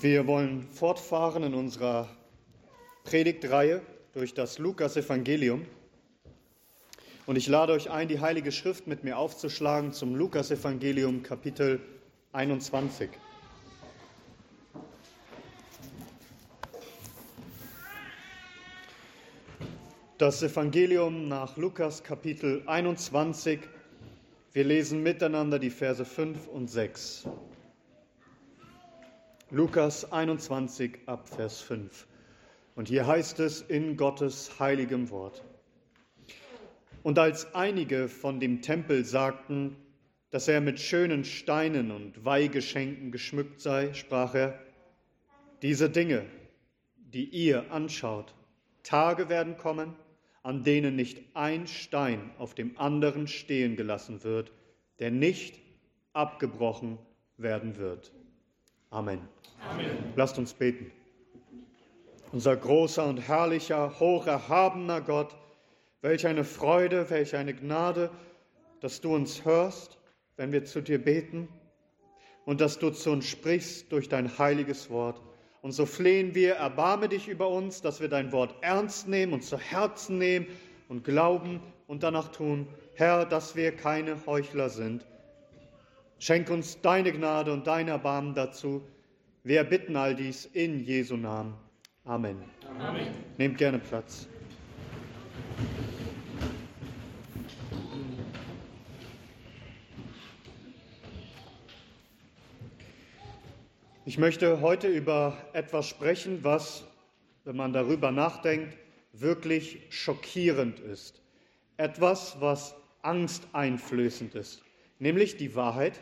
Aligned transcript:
Wir 0.00 0.28
wollen 0.28 0.62
fortfahren 0.70 1.42
in 1.42 1.54
unserer 1.54 2.08
Predigtreihe 3.02 3.82
durch 4.14 4.32
das 4.32 4.60
Lukas-Evangelium. 4.60 5.66
Und 7.26 7.34
ich 7.34 7.48
lade 7.48 7.72
euch 7.72 7.90
ein, 7.90 8.06
die 8.06 8.20
Heilige 8.20 8.52
Schrift 8.52 8.86
mit 8.86 9.02
mir 9.02 9.18
aufzuschlagen 9.18 9.92
zum 9.92 10.14
Lukas-Evangelium, 10.14 11.24
Kapitel 11.24 11.80
21. 12.32 13.10
Das 20.16 20.44
Evangelium 20.44 21.26
nach 21.26 21.56
Lukas, 21.56 22.04
Kapitel 22.04 22.62
21. 22.66 23.58
Wir 24.52 24.62
lesen 24.62 25.02
miteinander 25.02 25.58
die 25.58 25.70
Verse 25.70 26.04
5 26.04 26.46
und 26.46 26.70
6. 26.70 27.26
Lukas 29.50 30.12
21 30.12 30.98
ab 31.06 31.26
Vers 31.26 31.62
5. 31.62 32.06
Und 32.74 32.88
hier 32.88 33.06
heißt 33.06 33.40
es 33.40 33.62
in 33.62 33.96
Gottes 33.96 34.60
heiligem 34.60 35.08
Wort. 35.08 35.42
Und 37.02 37.18
als 37.18 37.54
einige 37.54 38.08
von 38.08 38.40
dem 38.40 38.60
Tempel 38.60 39.06
sagten, 39.06 39.74
dass 40.28 40.48
er 40.48 40.60
mit 40.60 40.78
schönen 40.78 41.24
Steinen 41.24 41.90
und 41.92 42.26
Weihgeschenken 42.26 43.10
geschmückt 43.10 43.62
sei, 43.62 43.94
sprach 43.94 44.34
er, 44.34 44.58
diese 45.62 45.88
Dinge, 45.88 46.26
die 46.98 47.24
ihr 47.24 47.72
anschaut, 47.72 48.34
Tage 48.82 49.30
werden 49.30 49.56
kommen, 49.56 49.94
an 50.42 50.62
denen 50.62 50.94
nicht 50.94 51.22
ein 51.32 51.66
Stein 51.66 52.32
auf 52.36 52.54
dem 52.54 52.78
anderen 52.78 53.26
stehen 53.26 53.76
gelassen 53.76 54.22
wird, 54.24 54.52
der 54.98 55.10
nicht 55.10 55.58
abgebrochen 56.12 56.98
werden 57.38 57.78
wird. 57.78 58.12
Amen. 58.90 59.20
Amen. 59.70 59.86
Lasst 60.16 60.38
uns 60.38 60.54
beten. 60.54 60.90
Unser 62.32 62.56
großer 62.56 63.04
und 63.04 63.18
herrlicher, 63.18 64.00
hocherhabener 64.00 65.02
Gott, 65.02 65.36
welch 66.00 66.26
eine 66.26 66.44
Freude, 66.44 67.10
welch 67.10 67.36
eine 67.36 67.54
Gnade, 67.54 68.10
dass 68.80 69.00
du 69.00 69.14
uns 69.14 69.44
hörst, 69.44 69.98
wenn 70.36 70.52
wir 70.52 70.64
zu 70.64 70.80
dir 70.80 71.02
beten 71.02 71.48
und 72.46 72.62
dass 72.62 72.78
du 72.78 72.90
zu 72.90 73.10
uns 73.10 73.26
sprichst 73.26 73.92
durch 73.92 74.08
dein 74.08 74.38
heiliges 74.38 74.88
Wort. 74.88 75.20
Und 75.60 75.72
so 75.72 75.84
flehen 75.84 76.34
wir, 76.34 76.54
erbarme 76.54 77.10
dich 77.10 77.28
über 77.28 77.48
uns, 77.48 77.82
dass 77.82 78.00
wir 78.00 78.08
dein 78.08 78.32
Wort 78.32 78.54
ernst 78.62 79.06
nehmen 79.06 79.34
und 79.34 79.42
zu 79.42 79.58
Herzen 79.58 80.16
nehmen 80.16 80.46
und 80.88 81.04
glauben 81.04 81.60
und 81.86 82.04
danach 82.04 82.28
tun, 82.28 82.68
Herr, 82.94 83.26
dass 83.26 83.54
wir 83.54 83.72
keine 83.72 84.24
Heuchler 84.24 84.70
sind, 84.70 85.04
Schenk 86.20 86.50
uns 86.50 86.80
deine 86.80 87.12
Gnade 87.12 87.52
und 87.52 87.66
dein 87.68 87.86
Erbarmen 87.86 88.34
dazu. 88.34 88.82
Wir 89.44 89.62
bitten 89.62 89.94
all 89.94 90.16
dies 90.16 90.46
in 90.46 90.84
Jesu 90.84 91.16
Namen. 91.16 91.54
Amen. 92.04 92.42
Amen. 92.80 93.06
Nehmt 93.36 93.56
gerne 93.56 93.78
Platz. 93.78 94.26
Ich 104.04 104.18
möchte 104.18 104.60
heute 104.60 104.88
über 104.88 105.36
etwas 105.52 105.86
sprechen, 105.86 106.42
was, 106.42 106.84
wenn 107.44 107.56
man 107.56 107.72
darüber 107.72 108.10
nachdenkt, 108.10 108.76
wirklich 109.12 109.82
schockierend 109.90 110.80
ist. 110.80 111.22
Etwas, 111.76 112.40
was 112.40 112.74
angsteinflößend 113.02 114.34
ist, 114.34 114.64
nämlich 114.98 115.36
die 115.36 115.54
Wahrheit, 115.54 116.00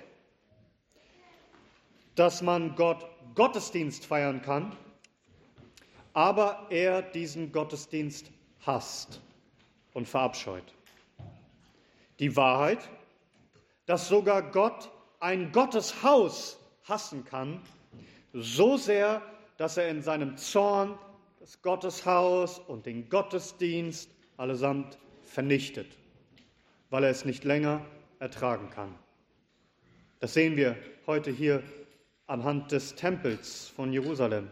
dass 2.17 2.43
man 2.43 2.75
Gott 2.75 3.07
Gottesdienst 3.35 4.07
feiern 4.07 4.43
kann, 4.43 4.75
aber 6.15 6.67
er 6.71 7.03
diesen 7.03 7.53
Gottesdienst 7.53 8.31
hasst 8.65 9.21
und 9.93 10.09
verabscheut. 10.09 10.65
Die 12.19 12.35
Wahrheit, 12.35 12.89
dass 13.85 14.09
sogar 14.09 14.43
Gott 14.43 14.91
ein 15.21 15.53
Gotteshaus 15.53 16.59
hassen 16.85 17.25
kann, 17.27 17.61
so 18.33 18.79
sehr, 18.79 19.21
dass 19.59 19.77
er 19.77 19.89
in 19.91 20.03
seinem 20.03 20.39
Zorn 20.39 20.99
das 21.41 21.61
Gotteshaus 21.61 22.59
und 22.59 22.87
den 22.87 23.11
Gottesdienst 23.11 24.11
allesamt 24.39 24.99
vernichtet, 25.23 25.87
weil 26.89 27.05
er 27.05 27.11
es 27.11 27.27
nicht 27.27 27.45
länger 27.45 27.85
ertragen 28.19 28.71
kann. 28.71 28.95
Das 30.21 30.33
sehen 30.33 30.57
wir 30.57 30.77
heute 31.07 31.31
hier 31.31 31.63
anhand 32.27 32.73
des 32.73 32.95
Tempels 32.95 33.69
von 33.69 33.93
Jerusalem. 33.93 34.49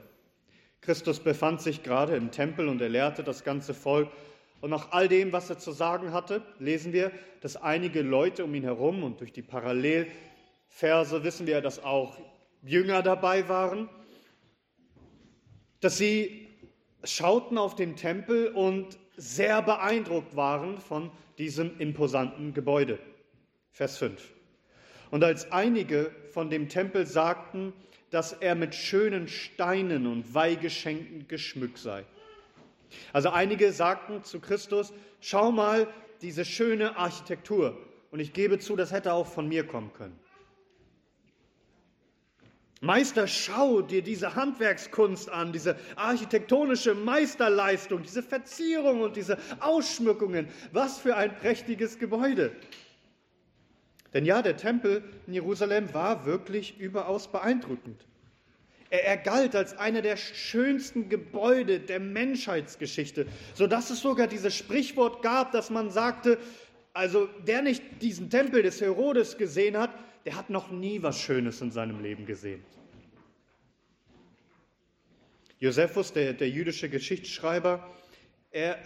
Christus 0.81 1.21
befand 1.21 1.62
sich 1.62 1.83
gerade 1.83 2.15
im 2.15 2.31
Tempel 2.31 2.69
und 2.69 2.81
er 2.81 2.89
lehrte 2.89 3.25
das 3.25 3.43
ganze 3.43 3.75
Volk. 3.75 4.11
Und 4.61 4.71
nach 4.71 4.93
all 4.93 5.09
dem, 5.09 5.33
was 5.33 5.51
er 5.51 5.59
zu 5.59 5.73
sagen 5.73 6.12
hatte, 6.12 6.43
lesen 6.59 6.93
wir, 6.93 7.11
dass 7.41 7.57
einige 7.57 8.03
Leute 8.03 8.45
um 8.45 8.55
ihn 8.55 8.62
herum 8.65 9.03
und 9.03 9.21
durch 9.21 9.33
die 9.33 9.43
Parallelverse 9.43 11.25
wissen 11.25 11.47
wir, 11.47 11.61
dass 11.61 11.83
auch 11.83 12.19
Jünger 12.62 13.03
dabei 13.03 13.49
waren, 13.49 13.89
dass 15.81 15.99
sie 15.99 16.49
schauten 17.03 17.59
auf 17.59 17.75
den 17.75 17.97
Tempel 17.97 18.49
und 18.49 18.99
sehr 19.17 19.62
beeindruckt 19.62 20.35
waren 20.37 20.79
von 20.79 21.11
diesem 21.39 21.79
imposanten 21.79 22.55
Gebäude. 22.55 22.99
Vers 23.71 23.99
5. 23.99 24.33
Und 25.15 25.23
als 25.23 25.53
einige 25.53 26.11
von 26.33 26.51
dem 26.51 26.69
Tempel 26.69 27.07
sagten, 27.07 27.73
dass 28.11 28.33
er 28.33 28.57
mit 28.57 28.75
schönen 28.75 29.29
Steinen 29.29 30.09
und 30.09 30.35
Weihgeschenken 30.35 31.29
geschmückt 31.29 31.79
sei. 31.79 32.05
Also 33.13 33.31
einige 33.31 33.73
sagten 33.73 34.25
zu 34.25 34.41
Christus, 34.41 34.93
schau 35.21 35.53
mal 35.53 35.87
diese 36.21 36.45
schöne 36.45 36.97
Architektur. 36.97 37.79
Und 38.11 38.19
ich 38.19 38.33
gebe 38.33 38.59
zu, 38.59 38.75
das 38.75 38.91
hätte 38.91 39.13
auch 39.13 39.29
von 39.29 39.47
mir 39.47 39.65
kommen 39.65 39.93
können. 39.93 40.19
Meister, 42.81 43.29
schau 43.29 43.83
dir 43.83 44.03
diese 44.03 44.35
Handwerkskunst 44.35 45.31
an, 45.31 45.53
diese 45.53 45.77
architektonische 45.95 46.97
Meisterleistung, 46.97 48.03
diese 48.03 48.25
Verzierung 48.25 49.03
und 49.03 49.15
diese 49.15 49.39
Ausschmückungen. 49.61 50.49
Was 50.73 50.99
für 50.99 51.15
ein 51.15 51.37
prächtiges 51.37 52.01
Gebäude. 52.01 52.51
Denn 54.15 54.25
ja, 54.25 54.43
der 54.43 54.57
Tempel 54.57 55.03
in 55.27 55.35
Jerusalem 55.35 55.93
war 55.93 56.25
wirklich 56.25 56.79
überaus 56.79 57.31
beeindruckend. 57.31 58.07
Er, 58.89 59.05
er 59.05 59.17
galt 59.17 59.57
als 59.57 59.77
einer 59.77 60.03
der 60.03 60.17
schönsten 60.17 61.09
Gebäude 61.09 61.81
der 61.81 61.99
Menschheitsgeschichte, 61.99 63.27
sodass 63.55 63.91
es 63.91 64.01
sogar 64.01 64.29
dieses 64.29 64.55
Sprichwort 64.55 65.21
gab, 65.23 65.51
dass 65.51 65.69
man 65.69 65.91
sagte, 65.91 66.39
also 66.93 67.27
der 67.45 67.63
nicht 67.63 67.83
diesen 68.01 68.31
Tempel 68.31 68.63
des 68.63 68.81
Herodes 68.81 69.37
gesehen 69.37 69.77
hat, 69.77 69.91
der 70.25 70.37
hat 70.37 70.49
noch 70.49 70.71
nie 70.71 71.03
was 71.03 71.19
Schönes 71.19 71.61
in 71.61 71.73
seinem 71.73 72.01
Leben 72.01 72.25
gesehen. 72.25 72.65
Josephus, 75.59 76.13
der, 76.13 76.35
der 76.35 76.49
jüdische 76.49 76.89
Geschichtsschreiber, 76.89 77.91
er, 78.53 78.79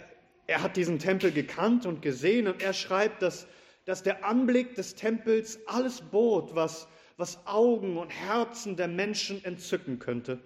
er 0.47 0.63
hat 0.63 0.75
diesen 0.75 0.97
Tempel 0.97 1.31
gekannt 1.31 1.85
und 1.85 2.01
gesehen 2.01 2.47
und 2.47 2.63
er 2.63 2.73
schreibt, 2.73 3.21
dass 3.21 3.47
dass 3.89 4.03
der 4.03 4.23
Anblick 4.23 4.75
des 4.75 4.93
Tempels 4.93 5.59
alles 5.65 5.99
bot, 5.99 6.53
was, 6.53 6.87
was 7.17 7.39
Augen 7.47 7.97
und 7.97 8.11
Herzen 8.11 8.75
der 8.75 8.87
Menschen 8.87 9.43
entzücken 9.43 9.97
könnte. 9.97 10.37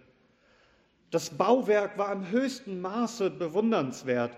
Das 1.12 1.30
Bauwerk 1.30 1.98
war 1.98 2.14
im 2.14 2.31
höchsten 2.31 2.80
Maße 2.80 3.30
bewundernswert, 3.30 4.38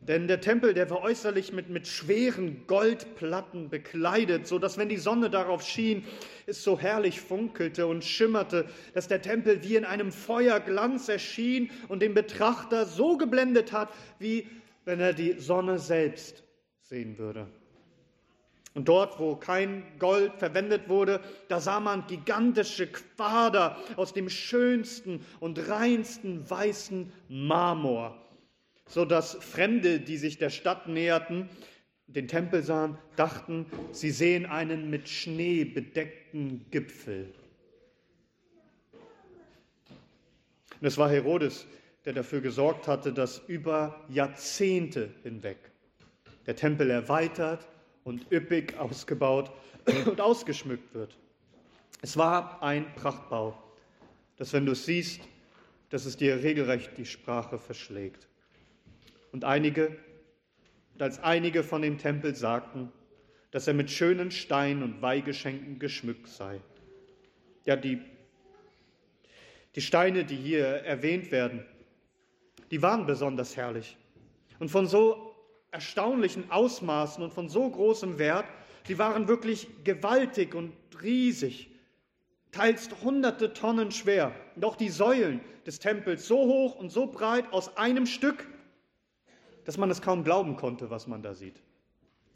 denn 0.00 0.26
der 0.26 0.40
Tempel, 0.40 0.74
der 0.74 0.90
war 0.90 1.00
äußerlich 1.00 1.52
mit, 1.52 1.68
mit 1.70 1.86
schweren 1.86 2.66
Goldplatten 2.66 3.68
bekleidet, 3.68 4.48
so 4.48 4.58
dass 4.58 4.78
wenn 4.78 4.88
die 4.88 4.96
Sonne 4.96 5.30
darauf 5.30 5.62
schien, 5.62 6.04
es 6.46 6.64
so 6.64 6.76
herrlich 6.76 7.20
funkelte 7.20 7.86
und 7.86 8.04
schimmerte, 8.04 8.68
dass 8.94 9.06
der 9.06 9.22
Tempel 9.22 9.62
wie 9.62 9.76
in 9.76 9.84
einem 9.84 10.10
Feuerglanz 10.10 11.08
erschien 11.08 11.70
und 11.86 12.02
den 12.02 12.14
Betrachter 12.14 12.84
so 12.84 13.16
geblendet 13.16 13.70
hat, 13.70 13.90
wie 14.18 14.48
wenn 14.84 14.98
er 14.98 15.12
die 15.12 15.34
Sonne 15.38 15.78
selbst 15.78 16.42
sehen 16.82 17.16
würde. 17.16 17.46
Und 18.74 18.88
dort, 18.88 19.18
wo 19.18 19.34
kein 19.34 19.82
Gold 19.98 20.34
verwendet 20.36 20.88
wurde, 20.88 21.20
da 21.48 21.60
sah 21.60 21.80
man 21.80 22.06
gigantische 22.06 22.86
Quader 22.86 23.76
aus 23.96 24.12
dem 24.12 24.28
schönsten 24.28 25.24
und 25.40 25.68
reinsten 25.68 26.48
weißen 26.48 27.12
Marmor, 27.28 28.16
so 28.86 29.04
dass 29.04 29.34
Fremde, 29.34 29.98
die 29.98 30.18
sich 30.18 30.38
der 30.38 30.50
Stadt 30.50 30.86
näherten, 30.86 31.48
den 32.06 32.28
Tempel 32.28 32.62
sahen, 32.62 32.96
dachten, 33.16 33.66
sie 33.92 34.10
sehen 34.10 34.46
einen 34.46 34.88
mit 34.88 35.08
Schnee 35.08 35.64
bedeckten 35.64 36.64
Gipfel. 36.70 37.32
Und 40.80 40.86
es 40.86 40.96
war 40.96 41.10
Herodes, 41.10 41.66
der 42.04 42.12
dafür 42.12 42.40
gesorgt 42.40 42.88
hatte, 42.88 43.12
dass 43.12 43.38
über 43.48 44.00
Jahrzehnte 44.08 45.10
hinweg 45.22 45.58
der 46.46 46.56
Tempel 46.56 46.90
erweitert 46.90 47.66
und 48.04 48.30
üppig 48.32 48.76
ausgebaut 48.78 49.50
und 50.06 50.20
ausgeschmückt 50.20 50.94
wird. 50.94 51.16
Es 52.02 52.16
war 52.16 52.62
ein 52.62 52.94
Prachtbau. 52.94 53.56
dass 54.36 54.54
wenn 54.54 54.64
du 54.64 54.72
es 54.72 54.86
siehst, 54.86 55.20
dass 55.90 56.06
es 56.06 56.16
dir 56.16 56.42
regelrecht 56.42 56.96
die 56.96 57.04
Sprache 57.04 57.58
verschlägt. 57.58 58.26
Und 59.32 59.44
einige, 59.44 59.98
als 60.98 61.22
einige 61.22 61.62
von 61.62 61.82
dem 61.82 61.98
Tempel 61.98 62.34
sagten, 62.34 62.90
dass 63.50 63.66
er 63.66 63.74
mit 63.74 63.90
schönen 63.90 64.30
Steinen 64.30 64.82
und 64.82 65.02
Weihgeschenken 65.02 65.78
geschmückt 65.78 66.28
sei. 66.28 66.60
Ja, 67.66 67.76
die, 67.76 68.00
die 69.74 69.82
Steine, 69.82 70.24
die 70.24 70.36
hier 70.36 70.64
erwähnt 70.64 71.30
werden, 71.30 71.66
die 72.70 72.80
waren 72.80 73.04
besonders 73.04 73.56
herrlich 73.56 73.96
und 74.58 74.70
von 74.70 74.86
so 74.86 75.29
erstaunlichen 75.70 76.50
Ausmaßen 76.50 77.22
und 77.22 77.32
von 77.32 77.48
so 77.48 77.68
großem 77.68 78.18
Wert, 78.18 78.46
die 78.88 78.98
waren 78.98 79.28
wirklich 79.28 79.68
gewaltig 79.84 80.54
und 80.54 80.72
riesig, 81.02 81.70
teils 82.52 82.88
hunderte 83.02 83.52
Tonnen 83.52 83.90
schwer. 83.90 84.32
Auch 84.60 84.76
die 84.76 84.88
Säulen 84.88 85.40
des 85.66 85.78
Tempels 85.78 86.26
so 86.26 86.38
hoch 86.38 86.74
und 86.76 86.90
so 86.90 87.06
breit 87.06 87.52
aus 87.52 87.76
einem 87.76 88.06
Stück, 88.06 88.46
dass 89.64 89.78
man 89.78 89.90
es 89.90 90.02
kaum 90.02 90.24
glauben 90.24 90.56
konnte, 90.56 90.90
was 90.90 91.06
man 91.06 91.22
da 91.22 91.34
sieht. 91.34 91.62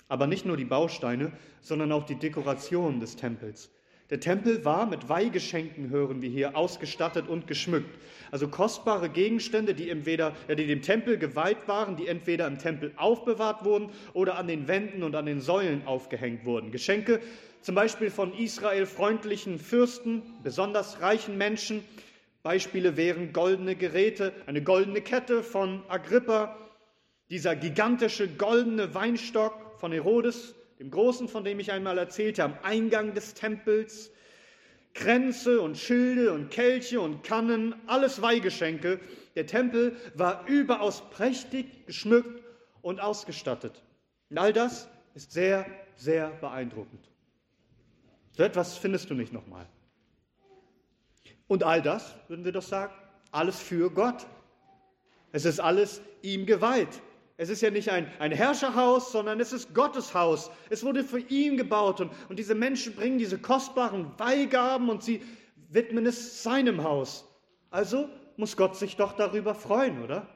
Aber 0.08 0.26
nicht 0.26 0.44
nur 0.44 0.56
die 0.56 0.64
Bausteine, 0.64 1.32
sondern 1.60 1.90
auch 1.90 2.04
die 2.04 2.18
Dekoration 2.18 3.00
des 3.00 3.16
Tempels. 3.16 3.70
Der 4.10 4.20
Tempel 4.20 4.66
war 4.66 4.84
mit 4.84 5.08
Weihgeschenken, 5.08 5.88
hören 5.88 6.20
wir 6.20 6.28
hier, 6.28 6.56
ausgestattet 6.56 7.26
und 7.26 7.46
geschmückt. 7.46 7.98
Also 8.30 8.48
kostbare 8.48 9.08
Gegenstände, 9.08 9.72
die, 9.72 9.88
entweder, 9.88 10.34
die 10.48 10.66
dem 10.66 10.82
Tempel 10.82 11.16
geweiht 11.16 11.66
waren, 11.68 11.96
die 11.96 12.06
entweder 12.06 12.46
im 12.46 12.58
Tempel 12.58 12.92
aufbewahrt 12.96 13.64
wurden 13.64 13.88
oder 14.12 14.36
an 14.36 14.46
den 14.46 14.68
Wänden 14.68 15.02
und 15.02 15.14
an 15.14 15.24
den 15.24 15.40
Säulen 15.40 15.86
aufgehängt 15.86 16.44
wurden. 16.44 16.70
Geschenke 16.70 17.20
zum 17.62 17.74
Beispiel 17.74 18.10
von 18.10 18.34
Israel 18.34 18.84
freundlichen 18.84 19.58
Fürsten, 19.58 20.20
besonders 20.42 21.00
reichen 21.00 21.38
Menschen. 21.38 21.82
Beispiele 22.42 22.98
wären 22.98 23.32
goldene 23.32 23.74
Geräte, 23.74 24.34
eine 24.44 24.62
goldene 24.62 25.00
Kette 25.00 25.42
von 25.42 25.82
Agrippa, 25.88 26.58
dieser 27.30 27.56
gigantische 27.56 28.28
goldene 28.28 28.94
Weinstock 28.94 29.78
von 29.78 29.92
Herodes, 29.92 30.54
dem 30.78 30.90
Großen, 30.90 31.28
von 31.28 31.44
dem 31.44 31.60
ich 31.60 31.72
einmal 31.72 31.98
erzählte, 31.98 32.44
am 32.44 32.56
Eingang 32.62 33.14
des 33.14 33.34
Tempels, 33.34 34.10
Kränze 34.92 35.60
und 35.60 35.76
Schilde 35.76 36.32
und 36.32 36.50
Kelche 36.50 37.00
und 37.00 37.22
Kannen, 37.24 37.74
alles 37.86 38.22
Weihgeschenke. 38.22 39.00
Der 39.34 39.46
Tempel 39.46 39.96
war 40.14 40.46
überaus 40.46 41.02
prächtig 41.10 41.86
geschmückt 41.86 42.42
und 42.82 43.00
ausgestattet. 43.00 43.82
Und 44.30 44.38
all 44.38 44.52
das 44.52 44.88
ist 45.14 45.32
sehr, 45.32 45.66
sehr 45.96 46.30
beeindruckend. 46.40 47.10
So 48.32 48.42
etwas 48.42 48.76
findest 48.76 49.10
du 49.10 49.14
nicht 49.14 49.32
nochmal. 49.32 49.66
Und 51.46 51.62
all 51.62 51.82
das, 51.82 52.14
würden 52.28 52.44
wir 52.44 52.52
doch 52.52 52.62
sagen, 52.62 52.92
alles 53.30 53.60
für 53.60 53.90
Gott. 53.90 54.26
Es 55.32 55.44
ist 55.44 55.60
alles 55.60 56.00
ihm 56.22 56.46
geweiht. 56.46 57.00
Es 57.36 57.48
ist 57.48 57.62
ja 57.62 57.70
nicht 57.70 57.90
ein, 57.90 58.10
ein 58.20 58.30
Herrscherhaus, 58.30 59.10
sondern 59.10 59.40
es 59.40 59.52
ist 59.52 59.74
Gottes 59.74 60.14
Haus. 60.14 60.50
Es 60.70 60.84
wurde 60.84 61.02
für 61.02 61.18
ihn 61.18 61.56
gebaut 61.56 62.00
und, 62.00 62.12
und 62.28 62.38
diese 62.38 62.54
Menschen 62.54 62.94
bringen 62.94 63.18
diese 63.18 63.38
kostbaren 63.38 64.12
Weihgaben 64.18 64.88
und 64.88 65.02
sie 65.02 65.20
widmen 65.68 66.06
es 66.06 66.42
seinem 66.44 66.84
Haus. 66.84 67.24
Also 67.70 68.08
muss 68.36 68.56
Gott 68.56 68.76
sich 68.76 68.96
doch 68.96 69.12
darüber 69.14 69.54
freuen, 69.54 70.02
oder? 70.02 70.28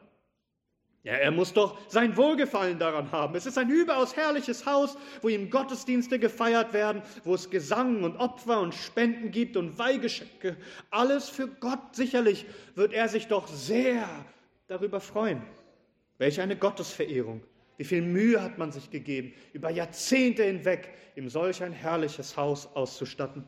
Ja, 1.05 1.15
er 1.15 1.31
muss 1.31 1.53
doch 1.53 1.79
sein 1.89 2.17
Wohlgefallen 2.17 2.81
daran 2.81 3.13
haben. 3.13 3.37
Es 3.37 3.47
ist 3.47 3.57
ein 3.57 3.71
überaus 3.71 4.17
herrliches 4.17 4.67
Haus, 4.67 4.99
wo 5.23 5.29
ihm 5.29 5.49
Gottesdienste 5.49 6.19
gefeiert 6.19 6.73
werden, 6.73 7.03
wo 7.23 7.35
es 7.35 7.49
Gesang 7.49 8.03
und 8.03 8.17
Opfer 8.17 8.61
und 8.61 8.75
Spenden 8.75 9.31
gibt 9.31 9.57
und 9.57 9.79
Weihgeschenke. 9.79 10.57
Alles 10.91 11.29
für 11.29 11.47
Gott. 11.47 11.79
Sicherlich 11.93 12.47
wird 12.75 12.93
er 12.93 13.09
sich 13.09 13.29
doch 13.29 13.47
sehr 13.47 14.09
darüber 14.67 15.01
freuen. 15.01 15.41
Welch 16.19 16.41
eine 16.41 16.57
Gottesverehrung. 16.57 17.43
Wie 17.77 17.85
viel 17.85 18.03
Mühe 18.03 18.43
hat 18.43 18.59
man 18.59 18.73
sich 18.73 18.91
gegeben, 18.91 19.33
über 19.53 19.71
Jahrzehnte 19.71 20.43
hinweg 20.45 20.93
ihm 21.15 21.29
solch 21.29 21.63
ein 21.63 21.73
herrliches 21.73 22.37
Haus 22.37 22.67
auszustatten. 22.75 23.45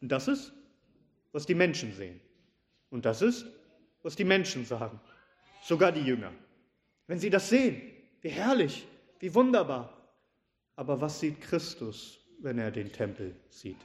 Und 0.00 0.10
das 0.10 0.26
ist, 0.26 0.52
was 1.32 1.46
die 1.46 1.54
Menschen 1.54 1.92
sehen. 1.92 2.20
Und 2.90 3.04
das 3.04 3.22
ist, 3.22 3.46
was 4.02 4.16
die 4.16 4.24
Menschen 4.24 4.64
sagen. 4.64 5.00
Sogar 5.62 5.92
die 5.92 6.00
Jünger. 6.00 6.32
Wenn 7.06 7.20
sie 7.20 7.30
das 7.30 7.48
sehen, 7.48 7.80
wie 8.22 8.28
herrlich, 8.28 8.86
wie 9.20 9.32
wunderbar. 9.34 9.96
Aber 10.74 11.00
was 11.00 11.20
sieht 11.20 11.40
Christus, 11.40 12.18
wenn 12.40 12.58
er 12.58 12.70
den 12.70 12.90
Tempel 12.90 13.36
sieht? 13.50 13.76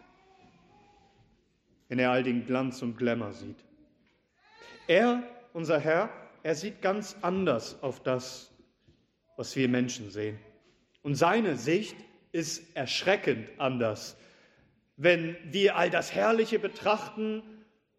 Wenn 1.89 1.99
er 1.99 2.09
all 2.11 2.23
den 2.23 2.45
Glanz 2.45 2.81
und 2.81 2.97
Glamour 2.97 3.33
sieht? 3.33 3.57
Er, 4.87 5.21
unser 5.53 5.79
Herr, 5.79 6.09
er 6.45 6.53
sieht 6.53 6.79
ganz 6.83 7.15
anders 7.23 7.81
auf 7.81 8.03
das, 8.03 8.51
was 9.35 9.55
wir 9.55 9.67
Menschen 9.67 10.11
sehen. 10.11 10.37
Und 11.01 11.15
seine 11.15 11.55
Sicht 11.55 11.95
ist 12.33 12.61
erschreckend 12.77 13.49
anders. 13.57 14.15
Wenn 14.95 15.37
wir 15.45 15.75
all 15.75 15.89
das 15.89 16.13
Herrliche 16.13 16.59
betrachten, 16.59 17.41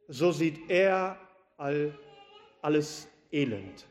so 0.07 0.31
sieht 0.31 0.71
er 0.71 1.19
all, 1.57 1.93
alles 2.63 3.09
Elend. 3.33 3.85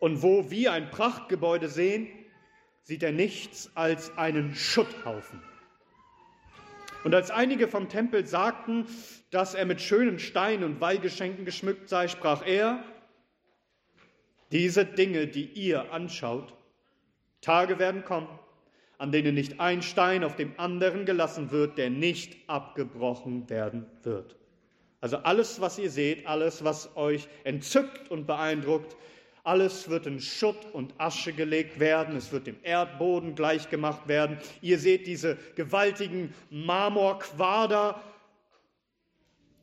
Und 0.00 0.20
wo 0.20 0.50
wir 0.50 0.72
ein 0.72 0.90
Prachtgebäude 0.90 1.68
sehen, 1.68 2.08
sieht 2.82 3.04
er 3.04 3.12
nichts 3.12 3.70
als 3.76 4.18
einen 4.18 4.56
Schutthaufen. 4.56 5.40
Und 7.04 7.14
als 7.14 7.30
einige 7.30 7.68
vom 7.68 7.88
Tempel 7.88 8.26
sagten, 8.26 8.88
dass 9.30 9.54
er 9.54 9.64
mit 9.64 9.80
schönen 9.80 10.18
Steinen 10.18 10.64
und 10.64 10.80
Weihgeschenken 10.80 11.44
geschmückt 11.44 11.88
sei, 11.88 12.08
sprach 12.08 12.44
er, 12.44 12.82
diese 14.54 14.84
Dinge, 14.86 15.26
die 15.26 15.46
ihr 15.46 15.92
anschaut, 15.92 16.54
Tage 17.40 17.80
werden 17.80 18.04
kommen, 18.04 18.28
an 18.98 19.10
denen 19.10 19.34
nicht 19.34 19.58
ein 19.58 19.82
Stein 19.82 20.22
auf 20.22 20.36
dem 20.36 20.52
anderen 20.58 21.04
gelassen 21.04 21.50
wird, 21.50 21.76
der 21.76 21.90
nicht 21.90 22.36
abgebrochen 22.46 23.50
werden 23.50 23.84
wird. 24.04 24.36
Also 25.00 25.18
alles, 25.18 25.60
was 25.60 25.78
ihr 25.78 25.90
seht, 25.90 26.26
alles, 26.26 26.62
was 26.62 26.96
euch 26.96 27.26
entzückt 27.42 28.10
und 28.12 28.26
beeindruckt, 28.26 28.96
alles 29.42 29.90
wird 29.90 30.06
in 30.06 30.20
Schutt 30.20 30.72
und 30.72 30.94
Asche 30.98 31.32
gelegt 31.32 31.80
werden, 31.80 32.16
es 32.16 32.30
wird 32.32 32.46
dem 32.46 32.56
Erdboden 32.62 33.34
gleichgemacht 33.34 34.06
werden. 34.06 34.38
Ihr 34.62 34.78
seht 34.78 35.08
diese 35.08 35.36
gewaltigen 35.56 36.32
Marmorquader, 36.48 38.00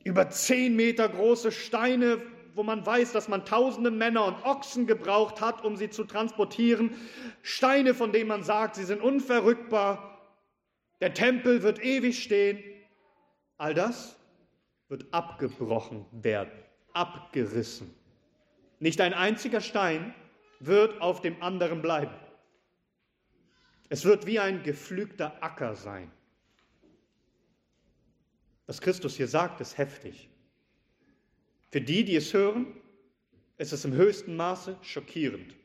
über 0.04 0.28
zehn 0.30 0.76
Meter 0.76 1.08
große 1.08 1.50
Steine, 1.50 2.20
wo 2.54 2.62
man 2.62 2.84
weiß, 2.84 3.12
dass 3.12 3.28
man 3.28 3.44
tausende 3.44 3.90
Männer 3.90 4.24
und 4.24 4.44
Ochsen 4.44 4.86
gebraucht 4.86 5.40
hat, 5.40 5.64
um 5.64 5.76
sie 5.76 5.90
zu 5.90 6.04
transportieren. 6.04 6.94
Steine, 7.42 7.94
von 7.94 8.12
denen 8.12 8.28
man 8.28 8.42
sagt, 8.42 8.76
sie 8.76 8.84
sind 8.84 9.00
unverrückbar. 9.00 10.20
Der 11.00 11.14
Tempel 11.14 11.62
wird 11.62 11.82
ewig 11.82 12.22
stehen. 12.22 12.62
All 13.58 13.74
das 13.74 14.16
wird 14.88 15.06
abgebrochen 15.12 16.04
werden, 16.12 16.52
abgerissen. 16.92 17.94
Nicht 18.78 19.00
ein 19.00 19.14
einziger 19.14 19.60
Stein 19.60 20.14
wird 20.60 21.00
auf 21.00 21.20
dem 21.20 21.42
anderen 21.42 21.82
bleiben. 21.82 22.14
Es 23.88 24.04
wird 24.04 24.26
wie 24.26 24.38
ein 24.38 24.62
geflügter 24.62 25.42
Acker 25.42 25.74
sein. 25.74 26.10
Was 28.66 28.80
Christus 28.80 29.16
hier 29.16 29.28
sagt, 29.28 29.60
ist 29.60 29.76
heftig. 29.76 30.28
Für 31.72 31.80
die, 31.80 32.04
die 32.04 32.16
es 32.16 32.34
hören, 32.34 32.66
ist 33.56 33.72
es 33.72 33.86
im 33.86 33.94
höchsten 33.94 34.36
Maße 34.36 34.76
schockierend. 34.82 35.56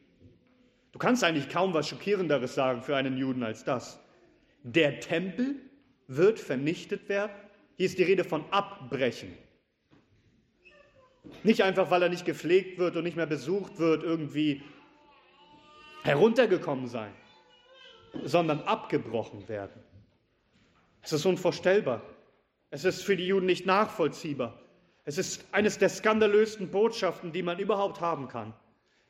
Du 0.94 1.00
kannst 1.00 1.22
eigentlich 1.22 1.50
kaum 1.50 1.74
was 1.74 1.90
Schockierenderes 1.90 2.56
sagen 2.56 2.82
für 2.82 2.96
einen 2.96 3.18
Juden 3.18 3.44
als 3.44 3.66
das. 3.66 4.00
Der 4.64 5.02
Tempel 5.02 5.56
wird 6.08 6.40
vernichtet 6.40 7.10
werden. 7.10 7.34
Hier 7.76 7.88
ist 7.88 7.98
die 7.98 8.04
Rede 8.04 8.24
von 8.24 8.46
Abbrechen. 8.52 9.38
Nicht 11.44 11.62
einfach, 11.62 11.92
weil 11.92 12.04
er 12.04 12.10
nicht 12.10 12.24
gepflegt 12.24 12.80
wird 12.80 12.96
und 12.96 13.04
nicht 13.04 13.18
mehr 13.18 13.26
besucht 13.28 13.78
wird, 13.78 14.02
irgendwie 14.02 14.64
heruntergekommen 16.04 16.88
sein, 16.88 17.12
sondern 18.24 18.62
abgebrochen 18.62 19.50
werden. 19.50 19.84
Es 21.02 21.12
ist 21.12 21.26
unvorstellbar. 21.26 22.02
Es 22.70 22.86
ist 22.86 23.04
für 23.04 23.18
die 23.18 23.28
Juden 23.28 23.46
nicht 23.46 23.66
nachvollziehbar. 23.66 24.58
Es 25.08 25.18
ist 25.18 25.46
eines 25.54 25.78
der 25.78 25.88
skandalösten 25.88 26.70
Botschaften, 26.70 27.32
die 27.32 27.42
man 27.42 27.60
überhaupt 27.60 28.02
haben 28.02 28.28
kann. 28.28 28.54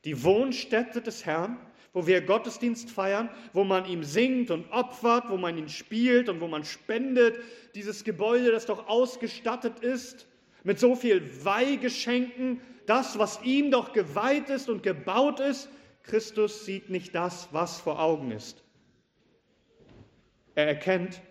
Die 0.05 0.23
Wohnstätte 0.23 1.01
des 1.01 1.25
Herrn, 1.25 1.57
wo 1.91 2.05
wir 2.05 2.21
Gottesdienst 2.21 2.91
feiern, 2.91 3.31
wo 3.51 3.63
man 3.63 3.83
ihm 3.85 4.03
singt 4.03 4.51
und 4.51 4.71
opfert, 4.71 5.23
wo 5.29 5.37
man 5.37 5.57
ihn 5.57 5.69
spielt 5.69 6.29
und 6.29 6.39
wo 6.39 6.47
man 6.47 6.63
spendet. 6.63 7.39
Dieses 7.73 8.03
Gebäude, 8.03 8.51
das 8.51 8.67
doch 8.67 8.87
ausgestattet 8.87 9.79
ist 9.79 10.27
mit 10.63 10.77
so 10.77 10.95
viel 10.95 11.43
Weihgeschenken, 11.43 12.61
das, 12.85 13.17
was 13.17 13.41
ihm 13.41 13.71
doch 13.71 13.91
geweiht 13.91 14.51
ist 14.51 14.69
und 14.69 14.83
gebaut 14.83 15.39
ist. 15.39 15.67
Christus 16.03 16.63
sieht 16.63 16.91
nicht 16.91 17.15
das, 17.15 17.49
was 17.51 17.81
vor 17.81 17.99
Augen 17.99 18.29
ist. 18.29 18.63
Er 20.53 20.67
erkennt, 20.67 21.23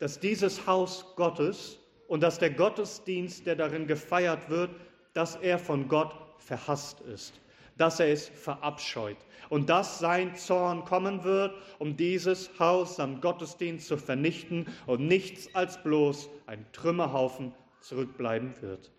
dass 0.00 0.18
dieses 0.18 0.66
Haus 0.66 1.14
Gottes 1.14 1.78
und 2.08 2.22
dass 2.22 2.38
der 2.38 2.50
Gottesdienst, 2.50 3.46
der 3.46 3.54
darin 3.54 3.86
gefeiert 3.86 4.50
wird, 4.50 4.70
dass 5.12 5.36
er 5.36 5.58
von 5.58 5.88
Gott 5.88 6.14
verhasst 6.38 7.00
ist, 7.02 7.40
dass 7.76 8.00
er 8.00 8.08
es 8.12 8.28
verabscheut 8.28 9.18
und 9.50 9.70
dass 9.70 9.98
sein 9.98 10.34
Zorn 10.34 10.84
kommen 10.84 11.22
wird, 11.22 11.54
um 11.78 11.96
dieses 11.96 12.50
Haus 12.58 12.96
samt 12.96 13.22
Gottesdienst 13.22 13.86
zu 13.86 13.96
vernichten 13.96 14.66
und 14.86 15.06
nichts 15.06 15.54
als 15.54 15.82
bloß 15.82 16.28
ein 16.46 16.64
Trümmerhaufen 16.72 17.52
zurückbleiben 17.80 18.54
wird. 18.60 18.90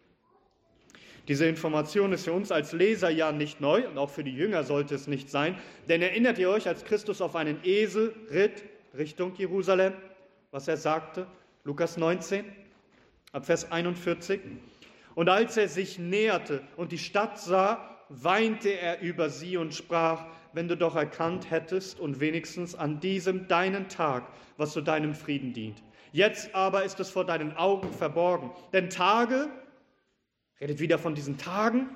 Diese 1.27 1.45
Information 1.45 2.11
ist 2.11 2.25
für 2.25 2.33
uns 2.33 2.51
als 2.51 2.71
Leser 2.71 3.09
ja 3.09 3.31
nicht 3.31 3.61
neu 3.61 3.87
und 3.87 3.97
auch 3.97 4.09
für 4.09 4.23
die 4.23 4.33
Jünger 4.33 4.63
sollte 4.63 4.95
es 4.95 5.05
nicht 5.05 5.29
sein, 5.29 5.55
denn 5.87 6.01
erinnert 6.01 6.39
ihr 6.39 6.49
euch, 6.49 6.67
als 6.67 6.85
Christus 6.85 7.21
auf 7.21 7.35
einen 7.35 7.59
Esel 7.63 8.15
ritt 8.31 8.63
Richtung 8.97 9.35
Jerusalem, 9.35 9.93
was 10.49 10.67
er 10.67 10.77
sagte? 10.77 11.27
Lukas 11.63 11.97
19, 11.97 12.45
ab 13.31 13.45
Vers 13.45 13.71
41. 13.71 14.41
Und 15.15 15.29
als 15.29 15.57
er 15.57 15.67
sich 15.67 15.99
näherte 15.99 16.61
und 16.77 16.91
die 16.91 16.97
Stadt 16.97 17.39
sah, 17.39 17.97
weinte 18.09 18.69
er 18.69 19.01
über 19.01 19.29
sie 19.29 19.57
und 19.57 19.73
sprach, 19.73 20.25
wenn 20.53 20.67
du 20.67 20.75
doch 20.75 20.95
erkannt 20.95 21.51
hättest 21.51 21.99
und 21.99 22.19
wenigstens 22.19 22.73
an 22.75 22.99
diesem 22.99 23.47
deinen 23.47 23.87
Tag, 23.87 24.27
was 24.57 24.73
zu 24.73 24.81
deinem 24.81 25.13
Frieden 25.13 25.53
dient. 25.53 25.83
Jetzt 26.11 26.55
aber 26.55 26.83
ist 26.83 26.99
es 26.99 27.11
vor 27.11 27.25
deinen 27.25 27.55
Augen 27.55 27.91
verborgen. 27.93 28.51
Denn 28.73 28.89
Tage, 28.89 29.47
redet 30.59 30.79
wieder 30.79 30.97
von 30.97 31.13
diesen 31.13 31.37
Tagen, 31.37 31.87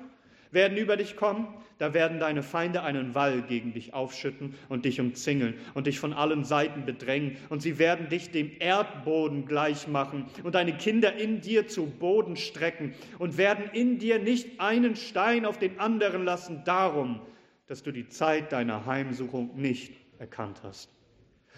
werden 0.54 0.78
über 0.78 0.96
dich 0.96 1.16
kommen, 1.16 1.48
da 1.78 1.92
werden 1.92 2.20
deine 2.20 2.42
Feinde 2.42 2.82
einen 2.82 3.14
Wall 3.14 3.42
gegen 3.42 3.72
dich 3.72 3.92
aufschütten 3.94 4.54
und 4.68 4.84
dich 4.84 5.00
umzingeln 5.00 5.54
und 5.74 5.86
dich 5.86 5.98
von 5.98 6.12
allen 6.12 6.44
Seiten 6.44 6.86
bedrängen. 6.86 7.36
Und 7.48 7.62
sie 7.62 7.78
werden 7.78 8.08
dich 8.08 8.30
dem 8.30 8.52
Erdboden 8.60 9.46
gleich 9.46 9.88
machen 9.88 10.26
und 10.44 10.54
deine 10.54 10.76
Kinder 10.76 11.14
in 11.14 11.40
dir 11.40 11.66
zu 11.66 11.86
Boden 11.86 12.36
strecken 12.36 12.94
und 13.18 13.36
werden 13.36 13.64
in 13.72 13.98
dir 13.98 14.18
nicht 14.18 14.60
einen 14.60 14.96
Stein 14.96 15.44
auf 15.44 15.58
den 15.58 15.80
anderen 15.80 16.24
lassen, 16.24 16.62
darum, 16.64 17.20
dass 17.66 17.82
du 17.82 17.90
die 17.90 18.08
Zeit 18.08 18.52
deiner 18.52 18.86
Heimsuchung 18.86 19.50
nicht 19.56 19.94
erkannt 20.18 20.60
hast. 20.62 20.90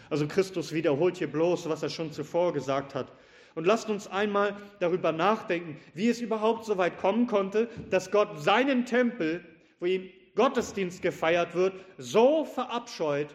Also 0.08 0.26
Christus 0.26 0.72
wiederholt 0.72 1.16
hier 1.16 1.30
bloß, 1.30 1.68
was 1.68 1.82
er 1.82 1.90
schon 1.90 2.12
zuvor 2.12 2.52
gesagt 2.52 2.94
hat. 2.94 3.12
Und 3.56 3.64
lasst 3.64 3.88
uns 3.88 4.06
einmal 4.06 4.54
darüber 4.80 5.12
nachdenken, 5.12 5.78
wie 5.94 6.10
es 6.10 6.20
überhaupt 6.20 6.66
so 6.66 6.76
weit 6.76 6.98
kommen 6.98 7.26
konnte, 7.26 7.70
dass 7.88 8.10
Gott 8.10 8.38
seinen 8.38 8.84
Tempel, 8.84 9.42
wo 9.80 9.86
ihm 9.86 10.10
Gottesdienst 10.34 11.00
gefeiert 11.00 11.54
wird, 11.54 11.72
so 11.96 12.44
verabscheut, 12.44 13.34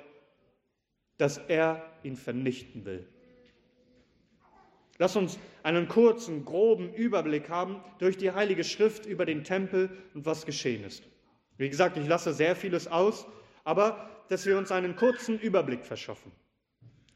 dass 1.17 1.39
er 1.39 1.83
ihn 2.03 2.15
vernichten 2.15 2.85
will. 2.85 3.07
Lass 4.99 5.15
uns 5.15 5.39
einen 5.63 5.87
kurzen, 5.87 6.45
groben 6.45 6.93
Überblick 6.93 7.49
haben 7.49 7.83
durch 7.97 8.15
die 8.15 8.31
Heilige 8.31 8.63
Schrift 8.63 9.07
über 9.07 9.25
den 9.25 9.43
Tempel 9.43 9.89
und 10.13 10.27
was 10.27 10.45
geschehen 10.45 10.83
ist. 10.83 11.03
Wie 11.57 11.67
gesagt, 11.69 11.97
ich 11.97 12.07
lasse 12.07 12.31
sehr 12.31 12.55
vieles 12.55 12.87
aus, 12.87 13.25
aber 13.63 14.07
dass 14.29 14.45
wir 14.45 14.55
uns 14.59 14.71
einen 14.71 14.95
kurzen 14.95 15.39
Überblick 15.39 15.83
verschaffen. 15.83 16.31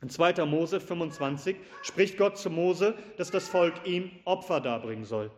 In 0.01 0.09
2. 0.09 0.45
Mose 0.45 0.79
25 0.79 1.55
spricht 1.81 2.17
Gott 2.17 2.37
zu 2.37 2.49
Mose, 2.49 2.95
dass 3.17 3.31
das 3.31 3.47
Volk 3.47 3.73
ihm 3.85 4.11
Opfer 4.25 4.59
darbringen 4.59 5.05
soll. 5.05 5.31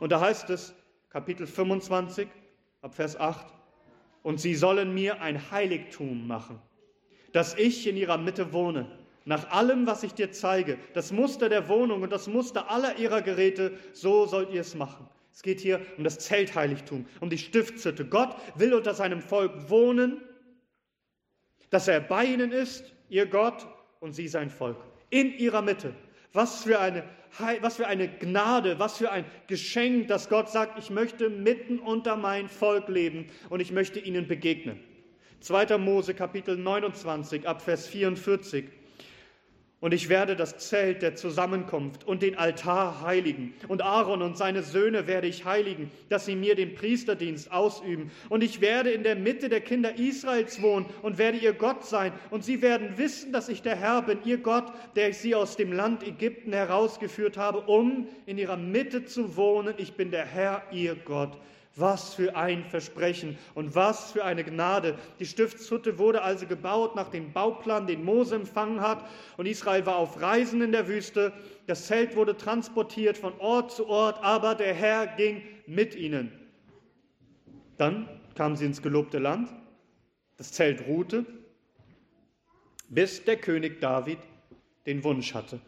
Und 0.00 0.12
da 0.12 0.20
heißt 0.20 0.50
es, 0.50 0.74
Kapitel 1.10 1.46
25, 1.46 2.28
ab 2.82 2.94
Vers 2.94 3.18
8, 3.18 3.46
und 4.22 4.40
sie 4.40 4.54
sollen 4.54 4.94
mir 4.94 5.20
ein 5.20 5.50
Heiligtum 5.50 6.26
machen, 6.26 6.60
dass 7.32 7.54
ich 7.54 7.86
in 7.86 7.96
ihrer 7.96 8.18
Mitte 8.18 8.52
wohne, 8.52 8.86
nach 9.24 9.50
allem, 9.50 9.86
was 9.86 10.02
ich 10.02 10.14
dir 10.14 10.32
zeige, 10.32 10.78
das 10.94 11.12
Muster 11.12 11.48
der 11.48 11.68
Wohnung 11.68 12.02
und 12.02 12.10
das 12.10 12.26
Muster 12.26 12.70
aller 12.70 12.98
ihrer 12.98 13.22
Geräte, 13.22 13.78
so 13.92 14.26
sollt 14.26 14.50
ihr 14.50 14.60
es 14.60 14.74
machen. 14.74 15.08
Es 15.32 15.42
geht 15.42 15.60
hier 15.60 15.80
um 15.96 16.04
das 16.04 16.18
Zeltheiligtum, 16.18 17.06
um 17.20 17.30
die 17.30 17.38
Stiftshütte. 17.38 18.04
Gott 18.04 18.36
will 18.56 18.74
unter 18.74 18.94
seinem 18.94 19.20
Volk 19.22 19.70
wohnen, 19.70 20.20
dass 21.70 21.88
er 21.88 22.00
bei 22.00 22.24
ihnen 22.24 22.52
ist, 22.52 22.92
ihr 23.08 23.26
Gott, 23.26 23.66
und 24.02 24.12
sie 24.12 24.28
sein 24.28 24.50
Volk. 24.50 24.76
In 25.10 25.32
ihrer 25.38 25.62
Mitte. 25.62 25.94
Was 26.32 26.64
für 26.64 26.80
eine, 26.80 27.04
was 27.60 27.76
für 27.76 27.86
eine 27.86 28.08
Gnade, 28.08 28.78
was 28.78 28.98
für 28.98 29.10
ein 29.10 29.24
Geschenk, 29.46 30.08
dass 30.08 30.28
Gott 30.28 30.50
sagt, 30.50 30.78
ich 30.78 30.90
möchte 30.90 31.30
mitten 31.30 31.78
unter 31.78 32.16
mein 32.16 32.48
Volk 32.48 32.88
leben 32.88 33.26
und 33.48 33.60
ich 33.60 33.70
möchte 33.70 34.00
ihnen 34.00 34.26
begegnen. 34.26 34.80
2. 35.40 35.78
Mose 35.78 36.14
Kapitel 36.14 36.56
29 36.56 37.46
ab 37.46 37.62
Vers 37.62 37.86
44. 37.86 38.64
Und 39.82 39.92
ich 39.92 40.08
werde 40.08 40.36
das 40.36 40.58
Zelt 40.58 41.02
der 41.02 41.16
Zusammenkunft 41.16 42.06
und 42.06 42.22
den 42.22 42.38
Altar 42.38 43.00
heiligen. 43.02 43.52
Und 43.66 43.82
Aaron 43.82 44.22
und 44.22 44.38
seine 44.38 44.62
Söhne 44.62 45.08
werde 45.08 45.26
ich 45.26 45.44
heiligen, 45.44 45.90
dass 46.08 46.24
sie 46.24 46.36
mir 46.36 46.54
den 46.54 46.76
Priesterdienst 46.76 47.50
ausüben. 47.50 48.12
Und 48.28 48.44
ich 48.44 48.60
werde 48.60 48.92
in 48.92 49.02
der 49.02 49.16
Mitte 49.16 49.48
der 49.48 49.60
Kinder 49.60 49.98
Israels 49.98 50.62
wohnen 50.62 50.86
und 51.02 51.18
werde 51.18 51.38
ihr 51.38 51.52
Gott 51.52 51.84
sein. 51.84 52.12
Und 52.30 52.44
sie 52.44 52.62
werden 52.62 52.96
wissen, 52.96 53.32
dass 53.32 53.48
ich 53.48 53.62
der 53.62 53.74
Herr 53.74 54.02
bin, 54.02 54.20
ihr 54.24 54.38
Gott, 54.38 54.72
der 54.94 55.08
ich 55.08 55.18
sie 55.18 55.34
aus 55.34 55.56
dem 55.56 55.72
Land 55.72 56.06
Ägypten 56.06 56.52
herausgeführt 56.52 57.36
habe, 57.36 57.62
um 57.62 58.06
in 58.24 58.38
ihrer 58.38 58.56
Mitte 58.56 59.04
zu 59.04 59.36
wohnen. 59.36 59.74
Ich 59.78 59.94
bin 59.94 60.12
der 60.12 60.26
Herr, 60.26 60.62
ihr 60.70 60.94
Gott. 60.94 61.36
Was 61.74 62.14
für 62.14 62.36
ein 62.36 62.64
Versprechen 62.64 63.38
und 63.54 63.74
was 63.74 64.12
für 64.12 64.24
eine 64.24 64.44
Gnade. 64.44 64.98
Die 65.18 65.26
Stiftshütte 65.26 65.98
wurde 65.98 66.22
also 66.22 66.46
gebaut 66.46 66.94
nach 66.96 67.08
dem 67.08 67.32
Bauplan, 67.32 67.86
den 67.86 68.04
Mose 68.04 68.34
empfangen 68.34 68.82
hat. 68.82 69.08
Und 69.38 69.46
Israel 69.46 69.86
war 69.86 69.96
auf 69.96 70.20
Reisen 70.20 70.60
in 70.60 70.72
der 70.72 70.86
Wüste. 70.86 71.32
Das 71.66 71.86
Zelt 71.86 72.14
wurde 72.14 72.36
transportiert 72.36 73.16
von 73.16 73.32
Ort 73.38 73.72
zu 73.72 73.86
Ort, 73.86 74.22
aber 74.22 74.54
der 74.54 74.74
Herr 74.74 75.06
ging 75.06 75.42
mit 75.66 75.94
ihnen. 75.94 76.30
Dann 77.78 78.08
kamen 78.34 78.56
sie 78.56 78.66
ins 78.66 78.82
gelobte 78.82 79.18
Land. 79.18 79.48
Das 80.36 80.52
Zelt 80.52 80.86
ruhte, 80.86 81.24
bis 82.88 83.24
der 83.24 83.38
König 83.38 83.80
David 83.80 84.18
den 84.86 85.02
Wunsch 85.04 85.32
hatte. 85.32 85.60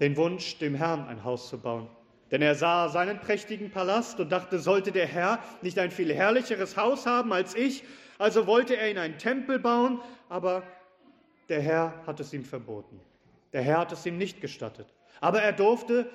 Den 0.00 0.16
Wunsch, 0.16 0.58
dem 0.58 0.74
Herrn 0.74 1.06
ein 1.06 1.24
Haus 1.24 1.48
zu 1.48 1.58
bauen. 1.58 1.88
Denn 2.32 2.40
er 2.40 2.54
sah 2.54 2.88
seinen 2.88 3.20
prächtigen 3.20 3.70
Palast 3.70 4.18
und 4.18 4.32
dachte, 4.32 4.58
sollte 4.58 4.90
der 4.90 5.06
Herr 5.06 5.38
nicht 5.60 5.78
ein 5.78 5.90
viel 5.90 6.12
herrlicheres 6.12 6.78
Haus 6.78 7.04
haben 7.04 7.32
als 7.32 7.54
ich? 7.54 7.84
Also 8.18 8.46
wollte 8.46 8.74
er 8.74 8.90
ihn 8.90 8.96
einen 8.96 9.18
Tempel 9.18 9.58
bauen, 9.58 10.00
aber 10.30 10.62
der 11.50 11.60
Herr 11.60 11.92
hat 12.06 12.20
es 12.20 12.32
ihm 12.32 12.44
verboten. 12.44 12.98
Der 13.52 13.60
Herr 13.60 13.80
hat 13.80 13.92
es 13.92 14.06
ihm 14.06 14.16
nicht 14.16 14.40
gestattet. 14.40 14.86
Aber 15.20 15.42
er 15.42 15.52
durfte 15.52 16.08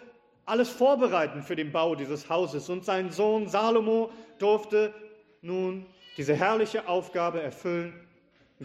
alles 0.47 0.69
vorbereiten 0.69 1.43
für 1.43 1.55
den 1.55 1.71
Bau 1.71 1.93
dieses 1.93 2.29
Hauses 2.29 2.67
und 2.67 2.83
sein 2.83 3.11
Sohn 3.11 3.47
Salomo 3.47 4.09
durfte 4.39 4.93
nun 5.41 5.85
diese 6.17 6.33
herrliche 6.33 6.87
Aufgabe 6.87 7.43
erfüllen, 7.43 7.93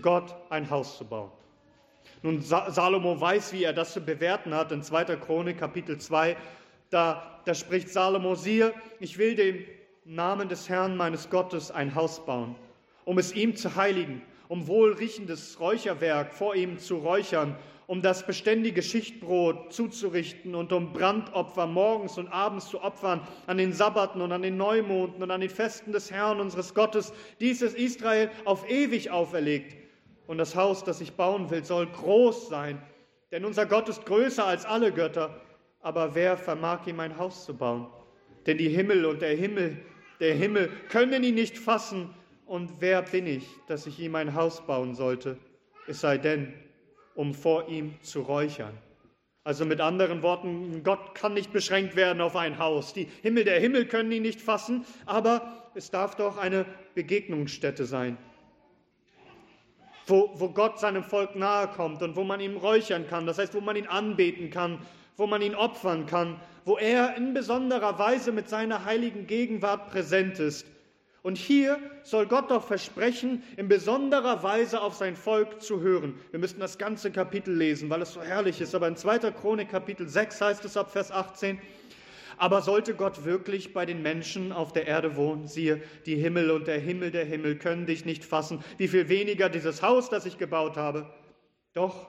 Gott 0.01 0.35
ein 0.49 0.71
Haus 0.71 0.97
zu 0.97 1.05
bauen. 1.05 1.31
Nun, 2.23 2.41
Salomo 2.41 3.21
weiß, 3.21 3.53
wie 3.53 3.65
er 3.65 3.73
das 3.73 3.93
zu 3.93 4.01
bewerten 4.01 4.55
hat. 4.55 4.73
In 4.73 4.83
2. 4.83 5.17
Chronik, 5.17 5.59
Kapitel 5.59 5.99
2, 5.99 6.37
da, 6.93 7.41
da 7.45 7.55
spricht 7.55 7.89
Salomo, 7.89 8.35
siehe, 8.35 8.75
ich 9.01 9.19
will 9.19 9.35
dem 9.35 9.65
Namen 10.05 10.49
des 10.49 10.69
Herrn 10.69 10.97
meines 10.97 11.31
Gottes 11.31 11.71
ein 11.71 11.95
Haus 11.95 12.25
bauen, 12.25 12.55
um 13.05 13.19
es 13.19 13.33
ihm 13.35 13.57
zu 13.57 13.77
heiligen, 13.77 14.23
um 14.49 14.67
wohlriechendes 14.67 15.59
Räucherwerk 15.59 16.35
vor 16.35 16.55
ihm 16.55 16.79
zu 16.79 16.97
räuchern, 16.97 17.57
um 17.87 18.03
das 18.03 18.27
beständige 18.27 18.83
Schichtbrot 18.83 19.73
zuzurichten 19.73 20.55
und 20.55 20.73
um 20.73 20.93
Brandopfer 20.93 21.67
morgens 21.67 22.19
und 22.19 22.29
abends 22.29 22.69
zu 22.69 22.83
opfern, 22.83 23.27
an 23.47 23.59
den 23.59 23.73
Sabbaten 23.73 24.21
und 24.21 24.33
an 24.33 24.43
den 24.43 24.57
Neumonden 24.57 25.23
und 25.23 25.31
an 25.31 25.41
den 25.41 25.51
Festen 25.51 25.93
des 25.93 26.11
Herrn 26.11 26.41
unseres 26.41 26.75
Gottes. 26.75 27.13
Dies 27.41 27.63
ist 27.63 27.77
Israel 27.77 28.31
auf 28.45 28.69
ewig 28.69 29.11
auferlegt. 29.11 29.77
Und 30.27 30.39
das 30.39 30.55
Haus, 30.55 30.85
das 30.85 31.01
ich 31.01 31.15
bauen 31.15 31.51
will, 31.51 31.65
soll 31.65 31.87
groß 31.87 32.49
sein, 32.49 32.81
denn 33.33 33.45
unser 33.45 33.67
Gott 33.67 33.89
ist 33.89 34.07
größer 34.07 34.47
als 34.47 34.65
alle 34.65 34.93
Götter 34.93 35.41
aber 35.83 36.15
wer 36.15 36.37
vermag 36.37 36.87
ihm 36.87 37.01
ein 37.01 37.19
Haus 37.19 37.45
zu 37.45 37.55
bauen? 37.55 37.89
Denn 38.47 38.57
die 38.57 38.69
Himmel 38.69 39.05
und 39.05 39.21
der 39.21 39.37
Himmel, 39.37 39.77
der 40.21 40.35
Himmel 40.35 40.71
können 40.89 41.23
ihn 41.23 41.35
nicht 41.35 41.59
fassen. 41.59 42.11
Und 42.47 42.81
wer 42.81 43.03
bin 43.03 43.27
ich, 43.27 43.45
dass 43.67 43.87
ich 43.87 43.99
ihm 43.99 44.15
ein 44.15 44.35
Haus 44.35 44.65
bauen 44.67 44.95
sollte? 44.95 45.37
Es 45.87 46.01
sei 46.01 46.19
denn, 46.19 46.53
um 47.15 47.35
vor 47.35 47.69
ihm 47.69 47.95
zu 48.03 48.21
räuchern. 48.21 48.77
Also 49.45 49.65
mit 49.65 49.81
anderen 49.81 50.23
Worten, 50.23 50.85
Gott 50.85 51.17
kann 51.17 51.35
nicht 51.35 51.53
beschränkt 51.53 51.97
werden 51.97 52.21
auf 52.21 52.37
ein 52.37 52.59
Haus. 52.59 52.93
Die 52.93 53.09
Himmel 53.23 53.45
der 53.45 53.59
Himmel 53.59 53.87
können 53.87 54.13
ihn 54.13 54.23
nicht 54.23 54.41
fassen, 54.41 54.85
aber 55.05 55.71
es 55.75 55.91
darf 55.91 56.15
doch 56.15 56.37
eine 56.37 56.65
Begegnungsstätte 56.95 57.85
sein, 57.85 58.17
wo, 60.07 60.31
wo 60.35 60.51
Gott 60.51 60.79
seinem 60.79 61.03
Volk 61.03 61.35
nahe 61.35 61.67
kommt 61.69 62.03
und 62.03 62.15
wo 62.15 62.23
man 62.23 62.39
ihm 62.39 62.57
räuchern 62.57 63.09
kann, 63.09 63.27
das 63.27 63.39
heißt, 63.39 63.55
wo 63.55 63.61
man 63.61 63.75
ihn 63.75 63.89
anbeten 63.89 64.51
kann 64.51 64.79
wo 65.23 65.29
man 65.29 65.41
ihn 65.41 65.55
opfern 65.55 66.07
kann, 66.07 66.41
wo 66.65 66.79
er 66.79 67.17
in 67.17 67.33
besonderer 67.33 67.97
Weise 67.97 68.33
mit 68.33 68.49
seiner 68.49 68.85
heiligen 68.85 69.29
Gegenwart 69.29 69.89
präsent 69.89 70.41
ist. 70.41 70.67
Und 71.23 71.39
hier 71.39 71.79
soll 72.03 72.27
Gott 72.27 72.51
doch 72.51 72.67
versprechen, 72.67 73.45
in 73.57 73.69
besonderer 73.69 74.43
Weise 74.43 74.81
auf 74.81 74.95
sein 74.95 75.15
Volk 75.15 75.63
zu 75.63 75.81
hören. 75.81 76.19
Wir 76.33 76.41
müssten 76.41 76.59
das 76.59 76.77
ganze 76.77 77.13
Kapitel 77.13 77.55
lesen, 77.55 77.89
weil 77.89 78.03
es 78.03 78.15
so 78.15 78.21
herrlich 78.21 78.61
ist. 78.61 78.75
Aber 78.75 78.89
in 78.89 78.97
2. 78.97 79.31
Chronik 79.31 79.71
Kapitel 79.71 80.09
6 80.09 80.41
heißt 80.41 80.65
es 80.65 80.77
ab 80.77 80.91
Vers 80.91 81.13
18, 81.13 81.61
aber 82.37 82.61
sollte 82.61 82.95
Gott 82.95 83.25
wirklich 83.25 83.73
bei 83.73 83.87
den 83.87 84.03
Menschen 84.03 84.51
auf 84.51 84.73
der 84.73 84.89
Erde 84.89 85.15
wohnen, 85.15 85.47
siehe, 85.47 85.81
die 86.05 86.17
Himmel 86.17 86.51
und 86.51 86.67
der 86.67 86.81
Himmel 86.81 87.13
der 87.13 87.27
Himmel 87.27 87.59
können 87.59 87.87
dich 87.87 88.05
nicht 88.05 88.25
fassen, 88.25 88.59
wie 88.77 88.89
viel 88.89 89.09
weniger 89.09 89.49
dieses 89.49 89.83
Haus, 89.83 90.11
das 90.11 90.27
ich 90.27 90.37
gebaut 90.37 90.77
habe. 90.77 91.07
Doch 91.75 92.09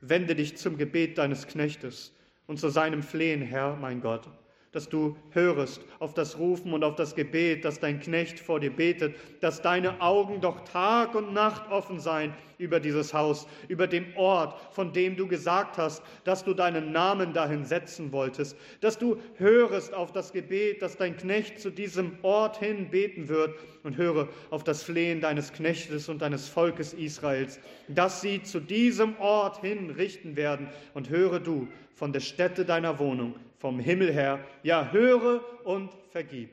wende 0.00 0.34
dich 0.34 0.56
zum 0.56 0.78
Gebet 0.78 1.16
deines 1.16 1.46
Knechtes 1.46 2.12
und 2.50 2.58
zu 2.58 2.68
seinem 2.68 3.04
Flehen, 3.04 3.42
Herr, 3.42 3.76
mein 3.76 4.00
Gott 4.00 4.28
dass 4.72 4.88
du 4.88 5.16
hörest 5.30 5.82
auf 5.98 6.14
das 6.14 6.38
Rufen 6.38 6.72
und 6.72 6.84
auf 6.84 6.94
das 6.94 7.14
Gebet, 7.14 7.64
das 7.64 7.80
dein 7.80 8.00
Knecht 8.00 8.38
vor 8.38 8.60
dir 8.60 8.70
betet, 8.70 9.16
dass 9.40 9.62
deine 9.62 10.00
Augen 10.00 10.40
doch 10.40 10.64
Tag 10.64 11.14
und 11.14 11.32
Nacht 11.32 11.70
offen 11.70 11.98
seien 11.98 12.34
über 12.58 12.78
dieses 12.78 13.12
Haus, 13.14 13.46
über 13.68 13.86
dem 13.86 14.06
Ort, 14.16 14.54
von 14.72 14.92
dem 14.92 15.16
du 15.16 15.26
gesagt 15.26 15.78
hast, 15.78 16.02
dass 16.24 16.44
du 16.44 16.54
deinen 16.54 16.92
Namen 16.92 17.32
dahin 17.32 17.64
setzen 17.64 18.12
wolltest, 18.12 18.56
dass 18.80 18.98
du 18.98 19.16
hörest 19.36 19.94
auf 19.94 20.12
das 20.12 20.32
Gebet, 20.32 20.82
das 20.82 20.96
dein 20.96 21.16
Knecht 21.16 21.58
zu 21.58 21.70
diesem 21.70 22.18
Ort 22.22 22.58
hin 22.58 22.90
beten 22.90 23.28
wird. 23.28 23.54
Und 23.82 23.96
höre 23.96 24.28
auf 24.50 24.62
das 24.62 24.82
Flehen 24.82 25.22
deines 25.22 25.54
Knechtes 25.54 26.10
und 26.10 26.20
deines 26.20 26.50
Volkes 26.50 26.92
Israels, 26.92 27.58
dass 27.88 28.20
sie 28.20 28.42
zu 28.42 28.60
diesem 28.60 29.18
Ort 29.18 29.62
hin 29.62 29.88
richten 29.88 30.36
werden. 30.36 30.68
Und 30.92 31.08
höre 31.08 31.40
du 31.40 31.66
von 31.94 32.12
der 32.12 32.20
Stätte 32.20 32.66
deiner 32.66 32.98
Wohnung, 32.98 33.34
vom 33.60 33.78
Himmel 33.78 34.10
her, 34.10 34.40
ja, 34.62 34.90
höre 34.90 35.44
und 35.64 35.90
vergib. 36.10 36.48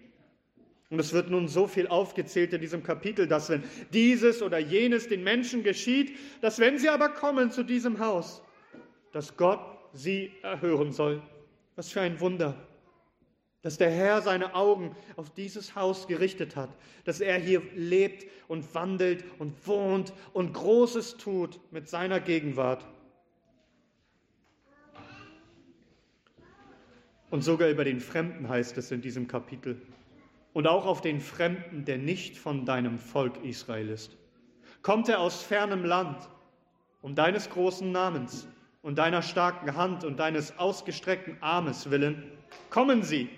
Und 0.89 0.99
es 0.99 1.13
wird 1.13 1.29
nun 1.29 1.47
so 1.47 1.65
viel 1.65 1.87
aufgezählt 1.87 2.53
in 2.53 2.61
diesem 2.61 2.83
Kapitel, 2.83 3.27
dass 3.27 3.49
wenn 3.49 3.63
dieses 3.91 4.41
oder 4.41 4.57
jenes 4.57 5.07
den 5.07 5.23
Menschen 5.23 5.63
geschieht, 5.63 6.17
dass 6.41 6.59
wenn 6.59 6.77
sie 6.77 6.89
aber 6.89 7.09
kommen 7.09 7.49
zu 7.49 7.63
diesem 7.63 7.99
Haus, 7.99 8.41
dass 9.13 9.35
Gott 9.37 9.59
sie 9.93 10.31
erhören 10.43 10.91
soll. 10.91 11.21
Was 11.77 11.91
für 11.91 12.01
ein 12.01 12.19
Wunder, 12.19 12.55
dass 13.61 13.77
der 13.77 13.89
Herr 13.89 14.21
seine 14.21 14.53
Augen 14.53 14.95
auf 15.15 15.33
dieses 15.33 15.75
Haus 15.75 16.07
gerichtet 16.07 16.55
hat, 16.55 16.69
dass 17.05 17.21
er 17.21 17.37
hier 17.37 17.61
lebt 17.73 18.25
und 18.49 18.73
wandelt 18.75 19.23
und 19.39 19.65
wohnt 19.65 20.13
und 20.33 20.53
Großes 20.53 21.17
tut 21.17 21.59
mit 21.71 21.87
seiner 21.87 22.19
Gegenwart. 22.19 22.85
Und 27.29 27.41
sogar 27.41 27.69
über 27.69 27.83
den 27.83 27.99
Fremden 27.99 28.47
heißt 28.47 28.77
es 28.77 28.91
in 28.91 29.01
diesem 29.01 29.27
Kapitel. 29.27 29.81
Und 30.53 30.67
auch 30.67 30.85
auf 30.85 31.01
den 31.01 31.19
Fremden, 31.19 31.85
der 31.85 31.97
nicht 31.97 32.37
von 32.37 32.65
deinem 32.65 32.97
Volk 32.97 33.43
Israel 33.43 33.89
ist. 33.89 34.17
Kommt 34.81 35.09
er 35.09 35.19
aus 35.19 35.43
fernem 35.43 35.83
Land, 35.83 36.17
um 37.01 37.15
deines 37.15 37.49
großen 37.49 37.91
Namens 37.91 38.47
und 38.81 38.97
deiner 38.97 39.21
starken 39.21 39.75
Hand 39.75 40.03
und 40.03 40.19
deines 40.19 40.57
ausgestreckten 40.57 41.37
Armes 41.41 41.91
willen, 41.91 42.23
kommen 42.69 43.03
sie 43.03 43.29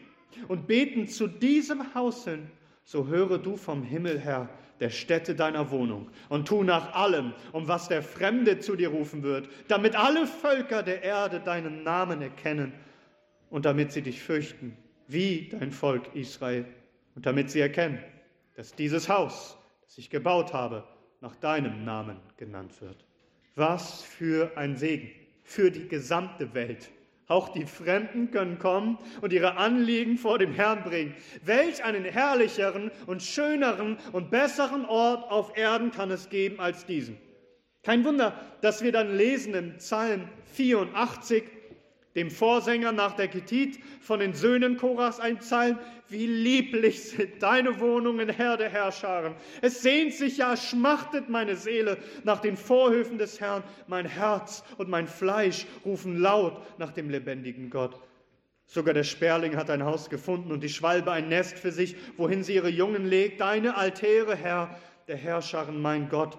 und 0.48 0.68
beten 0.68 1.08
zu 1.08 1.28
diesem 1.28 1.96
Haus 1.96 2.24
hin, 2.26 2.52
so 2.84 3.08
höre 3.08 3.40
du 3.40 3.58
vom 3.58 3.84
Himmel 3.84 4.20
her 4.20 4.48
der 4.80 4.92
Stätte 4.92 5.36
deiner 5.36 5.72
Wohnung 5.72 6.10
und 6.30 6.48
tu 6.48 6.64
nach 6.64 6.94
allem, 6.94 7.34
um 7.52 7.68
was 7.68 7.88
der 7.88 8.04
Fremde 8.04 8.60
zu 8.60 8.76
dir 8.76 8.90
rufen 8.90 9.24
wird, 9.24 9.50
damit 9.68 9.96
alle 9.96 10.26
Völker 10.28 10.84
der 10.84 11.04
Erde 11.04 11.40
deinen 11.40 11.84
Namen 11.84 12.22
erkennen 12.22 12.72
und 13.50 13.66
damit 13.66 13.92
sie 13.92 14.02
dich 14.02 14.22
fürchten, 14.22 14.78
wie 15.08 15.50
dein 15.50 15.72
Volk 15.72 16.16
Israel, 16.16 16.66
und 17.16 17.26
damit 17.26 17.50
sie 17.50 17.60
erkennen, 17.60 18.00
dass 18.56 18.76
dieses 18.76 19.10
Haus, 19.10 19.58
das 19.86 19.98
ich 19.98 20.10
gebaut 20.10 20.54
habe, 20.54 20.84
nach 21.22 21.36
deinem 21.36 21.84
Namen 21.84 22.18
genannt 22.38 22.82
wird. 22.82 23.06
Was 23.56 24.04
für 24.04 24.56
ein 24.56 24.78
Segen 24.78 25.10
für 25.44 25.72
die 25.72 25.88
gesamte 25.88 26.54
Welt. 26.54 26.90
Auch 27.28 27.50
die 27.50 27.66
Fremden 27.66 28.32
können 28.32 28.60
kommen 28.60 28.98
und 29.22 29.34
ihre 29.34 29.58
Anliegen 29.58 30.18
vor 30.18 30.40
dem 30.40 30.54
Herrn 30.54 30.84
bringen. 30.84 31.16
Welch 31.44 31.84
einen 31.84 32.06
herrlicheren 32.06 32.92
und 33.06 33.22
schöneren 33.22 33.98
und 34.14 34.32
besseren 34.32 34.86
Ort 34.86 35.30
auf 35.32 35.58
Erden 35.58 35.92
kann 35.92 36.12
es 36.12 36.30
geben 36.30 36.60
als 36.60 36.86
diesen. 36.86 37.18
Kein 37.84 38.04
Wunder, 38.04 38.40
dass 38.62 38.84
wir 38.84 38.92
dann 38.92 39.16
lesen 39.16 39.54
im 39.54 39.78
Psalm 39.78 40.28
84, 40.54 41.44
dem 42.20 42.30
Vorsänger 42.30 42.92
nach 42.92 43.16
der 43.16 43.30
Ketit 43.30 43.80
von 44.02 44.20
den 44.20 44.34
Söhnen 44.34 44.76
Koras 44.76 45.22
ein 45.22 45.38
Psalm, 45.38 45.80
wie 46.10 46.28
lieblich 46.28 47.02
sind 47.12 47.42
deine 47.42 47.80
Wohnungen, 47.80 48.28
Herr 48.28 48.58
der 48.58 48.70
Herrscharen. 48.70 49.36
Es 49.62 49.82
sehnt 49.82 50.14
sich 50.14 50.38
ja, 50.38 50.58
schmachtet 50.58 51.30
meine 51.30 51.56
Seele 51.56 51.98
nach 52.26 52.42
den 52.42 52.58
Vorhöfen 52.58 53.18
des 53.18 53.40
Herrn. 53.40 53.64
Mein 53.88 54.06
Herz 54.06 54.66
und 54.78 54.90
mein 54.90 55.08
Fleisch 55.08 55.66
rufen 55.86 56.18
laut 56.18 56.62
nach 56.78 56.92
dem 56.92 57.10
lebendigen 57.10 57.70
Gott. 57.70 57.98
Sogar 58.66 58.94
der 58.94 59.06
Sperling 59.06 59.56
hat 59.56 59.70
ein 59.70 59.86
Haus 59.86 60.10
gefunden 60.10 60.52
und 60.52 60.62
die 60.62 60.70
Schwalbe 60.70 61.14
ein 61.14 61.30
Nest 61.30 61.58
für 61.58 61.72
sich, 61.72 61.96
wohin 62.18 62.44
sie 62.44 62.56
ihre 62.56 62.70
Jungen 62.70 63.06
legt. 63.06 63.40
Deine 63.40 63.78
Altäre, 63.78 64.36
Herr, 64.36 64.78
der 65.08 65.16
Herrscharen, 65.16 65.82
mein 65.82 66.10
Gott, 66.10 66.38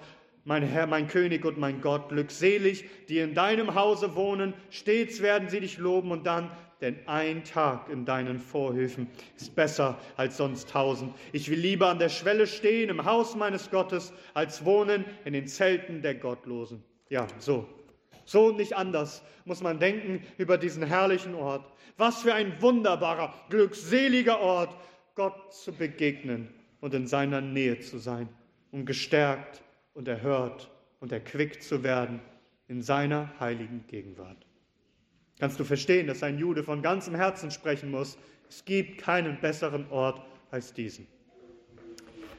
mein 0.50 0.64
Herr, 0.64 0.88
mein 0.88 1.06
König 1.06 1.44
und 1.44 1.58
mein 1.58 1.80
Gott, 1.80 2.08
glückselig, 2.08 2.84
die 3.08 3.20
in 3.20 3.34
deinem 3.34 3.76
Hause 3.76 4.16
wohnen, 4.16 4.52
stets 4.68 5.22
werden 5.22 5.48
sie 5.48 5.60
dich 5.60 5.78
loben 5.78 6.10
und 6.10 6.26
dann, 6.26 6.50
denn 6.80 6.96
ein 7.06 7.44
Tag 7.44 7.88
in 7.88 8.04
deinen 8.04 8.40
Vorhöfen 8.40 9.06
ist 9.36 9.54
besser 9.54 9.96
als 10.16 10.38
sonst 10.38 10.68
tausend. 10.68 11.14
Ich 11.30 11.48
will 11.48 11.60
lieber 11.60 11.86
an 11.86 12.00
der 12.00 12.08
Schwelle 12.08 12.48
stehen 12.48 12.90
im 12.90 13.04
Haus 13.04 13.36
meines 13.36 13.70
Gottes, 13.70 14.12
als 14.34 14.64
wohnen 14.64 15.04
in 15.24 15.34
den 15.34 15.46
Zelten 15.46 16.02
der 16.02 16.16
Gottlosen. 16.16 16.82
Ja, 17.10 17.28
so. 17.38 17.68
So 18.24 18.46
und 18.46 18.56
nicht 18.56 18.76
anders 18.76 19.22
muss 19.44 19.62
man 19.62 19.78
denken 19.78 20.20
über 20.36 20.58
diesen 20.58 20.82
herrlichen 20.82 21.36
Ort. 21.36 21.64
Was 21.96 22.22
für 22.22 22.34
ein 22.34 22.60
wunderbarer, 22.60 23.32
glückseliger 23.50 24.40
Ort, 24.40 24.76
Gott 25.14 25.54
zu 25.54 25.70
begegnen 25.70 26.48
und 26.80 26.92
in 26.92 27.06
seiner 27.06 27.40
Nähe 27.40 27.78
zu 27.78 27.98
sein 27.98 28.28
und 28.72 28.84
gestärkt 28.84 29.62
und 29.94 30.09
erhört 30.09 30.70
und 31.00 31.12
erquickt 31.12 31.62
zu 31.62 31.83
werden 31.83 32.20
in 32.68 32.83
seiner 32.83 33.33
heiligen 33.40 33.85
Gegenwart. 33.88 34.46
Kannst 35.38 35.59
du 35.59 35.64
verstehen, 35.64 36.07
dass 36.07 36.22
ein 36.22 36.38
Jude 36.38 36.62
von 36.62 36.83
ganzem 36.83 37.14
Herzen 37.14 37.50
sprechen 37.50 37.90
muss, 37.90 38.18
es 38.48 38.64
gibt 38.64 39.00
keinen 39.00 39.40
besseren 39.40 39.90
Ort 39.90 40.20
als 40.50 40.72
diesen. 40.72 41.07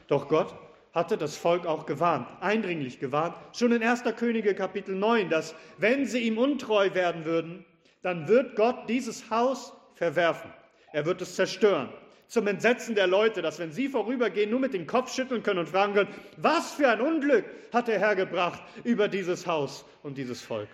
Doch 0.06 0.28
Gott 0.28 0.54
hatte 0.92 1.16
das 1.16 1.36
Volk 1.36 1.66
auch 1.66 1.86
gewarnt, 1.86 2.28
eindringlich 2.40 3.00
gewarnt, 3.00 3.34
schon 3.54 3.72
in 3.72 3.82
1. 3.82 4.04
Könige 4.16 4.54
Kapitel 4.54 4.94
9, 4.94 5.30
dass 5.30 5.54
wenn 5.78 6.06
sie 6.06 6.20
ihm 6.20 6.38
untreu 6.38 6.92
werden 6.94 7.24
würden, 7.24 7.64
dann 8.02 8.28
wird 8.28 8.56
Gott 8.56 8.88
dieses 8.88 9.30
Haus 9.30 9.72
verwerfen. 9.94 10.52
Er 10.92 11.06
wird 11.06 11.22
es 11.22 11.34
zerstören 11.34 11.88
zum 12.32 12.46
Entsetzen 12.46 12.94
der 12.94 13.08
Leute, 13.08 13.42
dass 13.42 13.58
wenn 13.58 13.72
sie 13.72 13.90
vorübergehen, 13.90 14.48
nur 14.48 14.58
mit 14.58 14.72
dem 14.72 14.86
Kopf 14.86 15.12
schütteln 15.12 15.42
können 15.42 15.58
und 15.58 15.68
fragen 15.68 15.92
können, 15.92 16.08
was 16.38 16.72
für 16.72 16.88
ein 16.88 17.02
Unglück 17.02 17.44
hat 17.74 17.88
der 17.88 17.98
Herr 17.98 18.16
gebracht 18.16 18.62
über 18.84 19.06
dieses 19.08 19.46
Haus 19.46 19.84
und 20.02 20.16
dieses 20.16 20.40
Volk. 20.40 20.70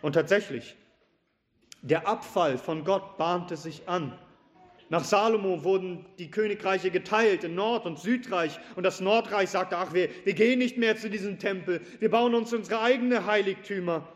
Und 0.00 0.14
tatsächlich, 0.14 0.76
der 1.82 2.08
Abfall 2.08 2.56
von 2.56 2.84
Gott 2.84 3.18
bahnte 3.18 3.58
sich 3.58 3.86
an. 3.86 4.18
Nach 4.88 5.04
Salomo 5.04 5.62
wurden 5.62 6.06
die 6.18 6.30
Königreiche 6.30 6.90
geteilt 6.90 7.44
in 7.44 7.54
Nord- 7.54 7.84
und 7.84 7.98
Südreich. 7.98 8.58
Und 8.74 8.84
das 8.84 9.02
Nordreich 9.02 9.50
sagte, 9.50 9.76
ach, 9.76 9.92
wir, 9.92 10.08
wir 10.24 10.32
gehen 10.32 10.58
nicht 10.58 10.78
mehr 10.78 10.96
zu 10.96 11.10
diesem 11.10 11.38
Tempel. 11.38 11.82
Wir 11.98 12.10
bauen 12.10 12.34
uns 12.34 12.50
unsere 12.54 12.80
eigenen 12.80 13.26
Heiligtümer. 13.26 14.08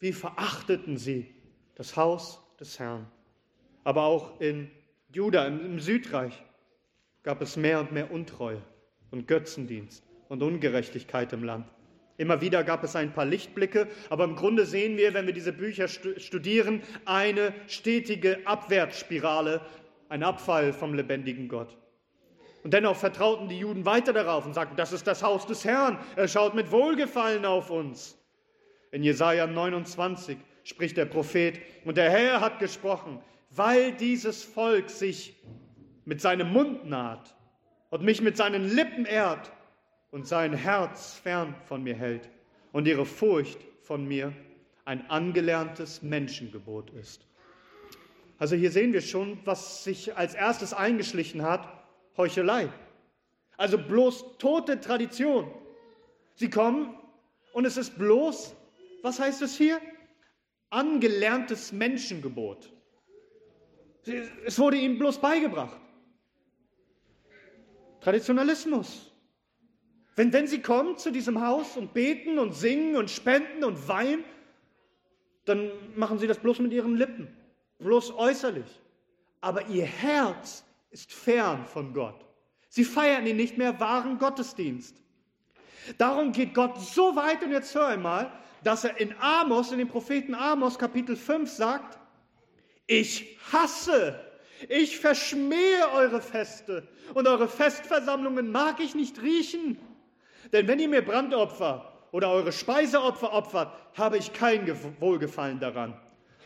Wie 0.00 0.12
verachteten 0.12 0.96
sie 0.96 1.32
das 1.76 1.96
Haus 1.96 2.42
des 2.58 2.80
Herrn. 2.80 3.06
Aber 3.84 4.02
auch 4.02 4.40
in 4.40 4.72
Juda, 5.16 5.46
im 5.46 5.80
Südreich, 5.80 6.34
gab 7.22 7.40
es 7.40 7.56
mehr 7.56 7.80
und 7.80 7.90
mehr 7.90 8.10
Untreue 8.10 8.60
und 9.10 9.26
Götzendienst 9.26 10.04
und 10.28 10.42
Ungerechtigkeit 10.42 11.32
im 11.32 11.42
Land. 11.42 11.72
Immer 12.18 12.42
wieder 12.42 12.62
gab 12.64 12.84
es 12.84 12.94
ein 12.96 13.14
paar 13.14 13.24
Lichtblicke, 13.24 13.88
aber 14.10 14.24
im 14.24 14.36
Grunde 14.36 14.66
sehen 14.66 14.98
wir, 14.98 15.14
wenn 15.14 15.24
wir 15.24 15.32
diese 15.32 15.54
Bücher 15.54 15.88
studieren, 15.88 16.82
eine 17.06 17.54
stetige 17.66 18.46
Abwärtsspirale, 18.46 19.62
ein 20.10 20.22
Abfall 20.22 20.74
vom 20.74 20.92
lebendigen 20.92 21.48
Gott. 21.48 21.78
Und 22.62 22.74
dennoch 22.74 22.96
vertrauten 22.96 23.48
die 23.48 23.60
Juden 23.60 23.86
weiter 23.86 24.12
darauf 24.12 24.44
und 24.44 24.52
sagten, 24.52 24.76
das 24.76 24.92
ist 24.92 25.06
das 25.06 25.22
Haus 25.22 25.46
des 25.46 25.64
Herrn, 25.64 25.98
er 26.16 26.28
schaut 26.28 26.54
mit 26.54 26.70
Wohlgefallen 26.70 27.46
auf 27.46 27.70
uns. 27.70 28.18
In 28.90 29.02
Jesaja 29.02 29.46
29 29.46 30.36
spricht 30.62 30.98
der 30.98 31.06
Prophet, 31.06 31.58
und 31.86 31.96
der 31.96 32.10
Herr 32.10 32.42
hat 32.42 32.58
gesprochen, 32.58 33.22
weil 33.50 33.92
dieses 33.92 34.42
Volk 34.44 34.90
sich 34.90 35.36
mit 36.04 36.20
seinem 36.20 36.52
Mund 36.52 36.86
naht 36.86 37.36
und 37.90 38.02
mich 38.02 38.20
mit 38.20 38.36
seinen 38.36 38.68
Lippen 38.74 39.06
ehrt 39.06 39.50
und 40.10 40.26
sein 40.26 40.52
Herz 40.52 41.14
fern 41.14 41.54
von 41.64 41.82
mir 41.82 41.94
hält 41.94 42.28
und 42.72 42.86
ihre 42.86 43.06
Furcht 43.06 43.58
von 43.82 44.06
mir 44.06 44.32
ein 44.84 45.08
angelerntes 45.10 46.02
Menschengebot 46.02 46.90
ist. 46.90 47.26
Also 48.38 48.54
hier 48.54 48.70
sehen 48.70 48.92
wir 48.92 49.00
schon, 49.00 49.38
was 49.44 49.84
sich 49.84 50.16
als 50.16 50.34
erstes 50.34 50.74
eingeschlichen 50.74 51.42
hat, 51.42 51.66
Heuchelei. 52.16 52.68
Also 53.56 53.78
bloß 53.78 54.38
tote 54.38 54.80
Tradition. 54.80 55.50
Sie 56.34 56.50
kommen 56.50 56.94
und 57.52 57.64
es 57.64 57.76
ist 57.76 57.98
bloß, 57.98 58.54
was 59.02 59.18
heißt 59.18 59.40
es 59.42 59.56
hier? 59.56 59.80
Angelerntes 60.68 61.72
Menschengebot. 61.72 62.70
Es 64.44 64.58
wurde 64.58 64.76
ihnen 64.76 64.98
bloß 64.98 65.18
beigebracht. 65.18 65.80
Traditionalismus. 68.00 69.12
Wenn, 70.14 70.32
wenn 70.32 70.46
sie 70.46 70.62
kommen 70.62 70.96
zu 70.96 71.10
diesem 71.10 71.40
Haus 71.44 71.76
und 71.76 71.92
beten 71.92 72.38
und 72.38 72.52
singen 72.54 72.96
und 72.96 73.10
spenden 73.10 73.64
und 73.64 73.88
weinen, 73.88 74.24
dann 75.44 75.70
machen 75.94 76.18
sie 76.18 76.26
das 76.26 76.38
bloß 76.38 76.60
mit 76.60 76.72
ihren 76.72 76.96
Lippen, 76.96 77.28
bloß 77.78 78.12
äußerlich. 78.14 78.80
Aber 79.40 79.66
ihr 79.66 79.84
Herz 79.84 80.64
ist 80.90 81.12
fern 81.12 81.66
von 81.66 81.92
Gott. 81.92 82.24
Sie 82.68 82.84
feiern 82.84 83.26
ihn 83.26 83.36
nicht 83.36 83.58
mehr 83.58 83.78
wahren 83.78 84.18
Gottesdienst. 84.18 84.96
Darum 85.98 86.32
geht 86.32 86.54
Gott 86.54 86.80
so 86.80 87.14
weit, 87.14 87.42
und 87.42 87.52
jetzt 87.52 87.74
hör 87.74 87.88
einmal, 87.88 88.32
dass 88.64 88.84
er 88.84 88.98
in 89.00 89.14
Amos, 89.20 89.70
in 89.70 89.78
dem 89.78 89.88
Propheten 89.88 90.34
Amos 90.34 90.78
Kapitel 90.78 91.16
5 91.16 91.48
sagt, 91.48 91.98
ich 92.86 93.38
hasse, 93.52 94.20
ich 94.68 94.98
verschmähe 94.98 95.90
eure 95.94 96.20
Feste 96.20 96.86
und 97.14 97.26
eure 97.28 97.48
Festversammlungen 97.48 98.50
mag 98.50 98.80
ich 98.80 98.94
nicht 98.94 99.20
riechen. 99.22 99.78
Denn 100.52 100.66
wenn 100.68 100.78
ihr 100.78 100.88
mir 100.88 101.04
Brandopfer 101.04 101.92
oder 102.12 102.30
eure 102.30 102.52
Speiseopfer 102.52 103.32
opfert, 103.32 103.72
habe 103.94 104.16
ich 104.16 104.32
kein 104.32 104.66
Wohlgefallen 105.00 105.60
daran. 105.60 106.00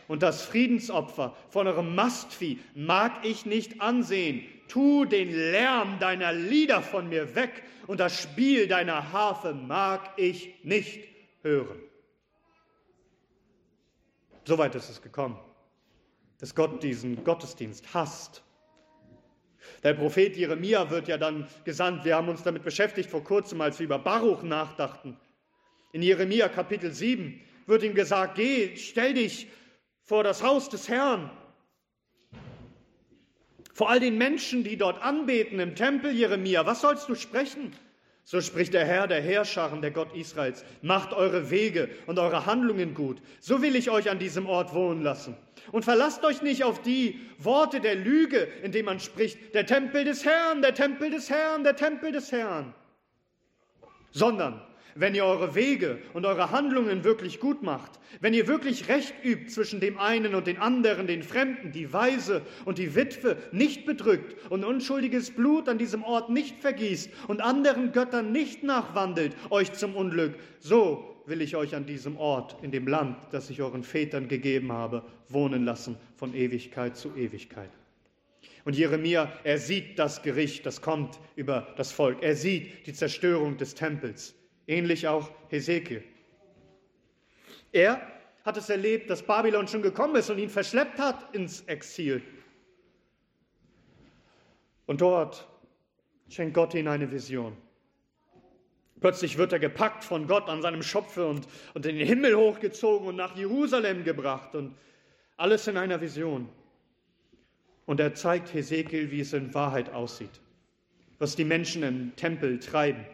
Und 0.07 0.23
das 0.23 0.41
Friedensopfer 0.41 1.35
von 1.49 1.67
eurem 1.67 1.95
Mastvieh 1.95 2.59
mag 2.75 3.23
ich 3.23 3.45
nicht 3.45 3.79
ansehen. 3.79 4.45
Tu 4.67 5.05
den 5.05 5.31
Lärm 5.31 5.99
deiner 5.99 6.33
Lieder 6.33 6.81
von 6.81 7.07
mir 7.07 7.35
weg 7.35 7.63
und 7.87 7.99
das 7.99 8.19
Spiel 8.21 8.67
deiner 8.67 9.13
Harfe 9.13 9.53
mag 9.53 10.11
ich 10.17 10.53
nicht 10.63 11.07
hören. 11.43 11.79
Soweit 14.43 14.75
ist 14.75 14.89
es 14.89 15.01
gekommen, 15.01 15.39
dass 16.41 16.53
Gott 16.53 16.83
diesen 16.83 17.23
Gottesdienst 17.23 17.93
hasst 17.93 18.43
der 19.83 19.93
Prophet 19.93 20.35
Jeremia 20.35 20.89
wird 20.89 21.07
ja 21.07 21.17
dann 21.17 21.47
gesandt. 21.63 22.05
Wir 22.05 22.15
haben 22.15 22.29
uns 22.29 22.43
damit 22.43 22.63
beschäftigt 22.63 23.09
vor 23.09 23.23
kurzem, 23.23 23.61
als 23.61 23.79
wir 23.79 23.85
über 23.85 23.99
Baruch 23.99 24.43
nachdachten. 24.43 25.17
In 25.91 26.01
Jeremia 26.01 26.49
Kapitel 26.49 26.91
7 26.91 27.39
wird 27.65 27.83
ihm 27.83 27.95
gesagt, 27.95 28.35
geh, 28.35 28.75
stell 28.77 29.13
dich 29.13 29.47
vor 30.03 30.23
das 30.23 30.43
Haus 30.43 30.69
des 30.69 30.87
Herrn. 30.87 31.31
Vor 33.73 33.89
all 33.89 33.99
den 33.99 34.17
Menschen, 34.17 34.63
die 34.63 34.77
dort 34.77 35.01
anbeten 35.01 35.59
im 35.59 35.75
Tempel 35.75 36.11
Jeremia, 36.11 36.65
was 36.65 36.81
sollst 36.81 37.09
du 37.09 37.15
sprechen? 37.15 37.73
So 38.23 38.39
spricht 38.39 38.73
der 38.73 38.85
Herr 38.85 39.07
der 39.07 39.21
Herrscharen, 39.21 39.81
der 39.81 39.91
Gott 39.91 40.15
Israels. 40.15 40.63
Macht 40.81 41.13
eure 41.13 41.49
Wege 41.49 41.89
und 42.05 42.19
eure 42.19 42.45
Handlungen 42.45 42.93
gut. 42.93 43.21
So 43.39 43.61
will 43.61 43.75
ich 43.75 43.89
euch 43.89 44.09
an 44.09 44.19
diesem 44.19 44.45
Ort 44.45 44.73
wohnen 44.73 45.01
lassen. 45.01 45.35
Und 45.71 45.83
verlasst 45.83 46.23
euch 46.23 46.41
nicht 46.41 46.63
auf 46.63 46.81
die 46.81 47.19
Worte 47.37 47.81
der 47.81 47.95
Lüge, 47.95 48.47
indem 48.63 48.85
man 48.85 48.99
spricht, 48.99 49.53
der 49.53 49.65
Tempel 49.65 50.05
des 50.05 50.25
Herrn, 50.25 50.61
der 50.61 50.73
Tempel 50.73 51.09
des 51.09 51.29
Herrn, 51.29 51.63
der 51.63 51.75
Tempel 51.75 52.11
des 52.11 52.31
Herrn. 52.31 52.73
Sondern 54.11 54.61
wenn 54.95 55.15
ihr 55.15 55.25
eure 55.25 55.55
Wege 55.55 55.99
und 56.13 56.25
eure 56.25 56.51
Handlungen 56.51 57.03
wirklich 57.03 57.39
gut 57.39 57.63
macht, 57.63 57.99
wenn 58.19 58.33
ihr 58.33 58.47
wirklich 58.47 58.87
Recht 58.87 59.13
übt 59.23 59.47
zwischen 59.47 59.79
dem 59.79 59.97
einen 59.97 60.35
und 60.35 60.47
den 60.47 60.57
anderen, 60.57 61.07
den 61.07 61.23
Fremden, 61.23 61.71
die 61.71 61.91
Weise 61.93 62.41
und 62.65 62.77
die 62.77 62.95
Witwe 62.95 63.37
nicht 63.51 63.85
bedrückt 63.85 64.35
und 64.49 64.63
unschuldiges 64.63 65.31
Blut 65.31 65.69
an 65.69 65.77
diesem 65.77 66.03
Ort 66.03 66.29
nicht 66.29 66.59
vergießt 66.59 67.09
und 67.27 67.41
anderen 67.41 67.91
Göttern 67.91 68.31
nicht 68.31 68.63
nachwandelt, 68.63 69.35
euch 69.49 69.73
zum 69.73 69.95
Unglück, 69.95 70.35
so 70.59 71.23
will 71.25 71.41
ich 71.41 71.55
euch 71.55 71.75
an 71.75 71.85
diesem 71.85 72.17
Ort, 72.17 72.57
in 72.61 72.71
dem 72.71 72.87
Land, 72.87 73.17
das 73.31 73.49
ich 73.49 73.61
euren 73.61 73.83
Vätern 73.83 74.27
gegeben 74.27 74.71
habe, 74.71 75.03
wohnen 75.29 75.65
lassen 75.65 75.97
von 76.15 76.33
Ewigkeit 76.33 76.97
zu 76.97 77.15
Ewigkeit. 77.15 77.69
Und 78.65 78.75
Jeremia, 78.75 79.31
er 79.43 79.57
sieht 79.57 79.97
das 79.97 80.21
Gericht, 80.21 80.65
das 80.65 80.81
kommt 80.81 81.19
über 81.35 81.73
das 81.77 81.91
Volk. 81.91 82.21
Er 82.21 82.35
sieht 82.35 82.85
die 82.85 82.93
Zerstörung 82.93 83.57
des 83.57 83.73
Tempels. 83.73 84.35
Ähnlich 84.67 85.07
auch 85.07 85.29
Hesekiel. 85.49 86.03
Er 87.71 88.01
hat 88.43 88.57
es 88.57 88.69
erlebt, 88.69 89.09
dass 89.09 89.21
Babylon 89.21 89.67
schon 89.67 89.81
gekommen 89.81 90.15
ist 90.15 90.29
und 90.29 90.37
ihn 90.37 90.49
verschleppt 90.49 90.99
hat 90.99 91.33
ins 91.33 91.61
Exil. 91.61 92.21
Und 94.85 95.01
dort 95.01 95.47
schenkt 96.29 96.53
Gott 96.53 96.73
ihm 96.73 96.87
eine 96.87 97.11
Vision. 97.11 97.55
Plötzlich 98.99 99.37
wird 99.37 99.51
er 99.51 99.59
gepackt 99.59 100.03
von 100.03 100.27
Gott 100.27 100.47
an 100.47 100.61
seinem 100.61 100.83
Schopfe 100.83 101.25
und, 101.25 101.47
und 101.73 101.85
in 101.85 101.97
den 101.97 102.07
Himmel 102.07 102.35
hochgezogen 102.35 103.07
und 103.07 103.15
nach 103.15 103.35
Jerusalem 103.35 104.03
gebracht 104.03 104.53
und 104.53 104.75
alles 105.37 105.67
in 105.67 105.77
einer 105.77 106.01
Vision. 106.01 106.47
Und 107.87 107.99
er 107.99 108.13
zeigt 108.13 108.53
Hesekiel, 108.53 109.09
wie 109.09 109.21
es 109.21 109.33
in 109.33 109.53
Wahrheit 109.55 109.91
aussieht, 109.91 110.39
was 111.17 111.35
die 111.35 111.45
Menschen 111.45 111.81
im 111.81 112.15
Tempel 112.15 112.59
treiben. 112.59 113.05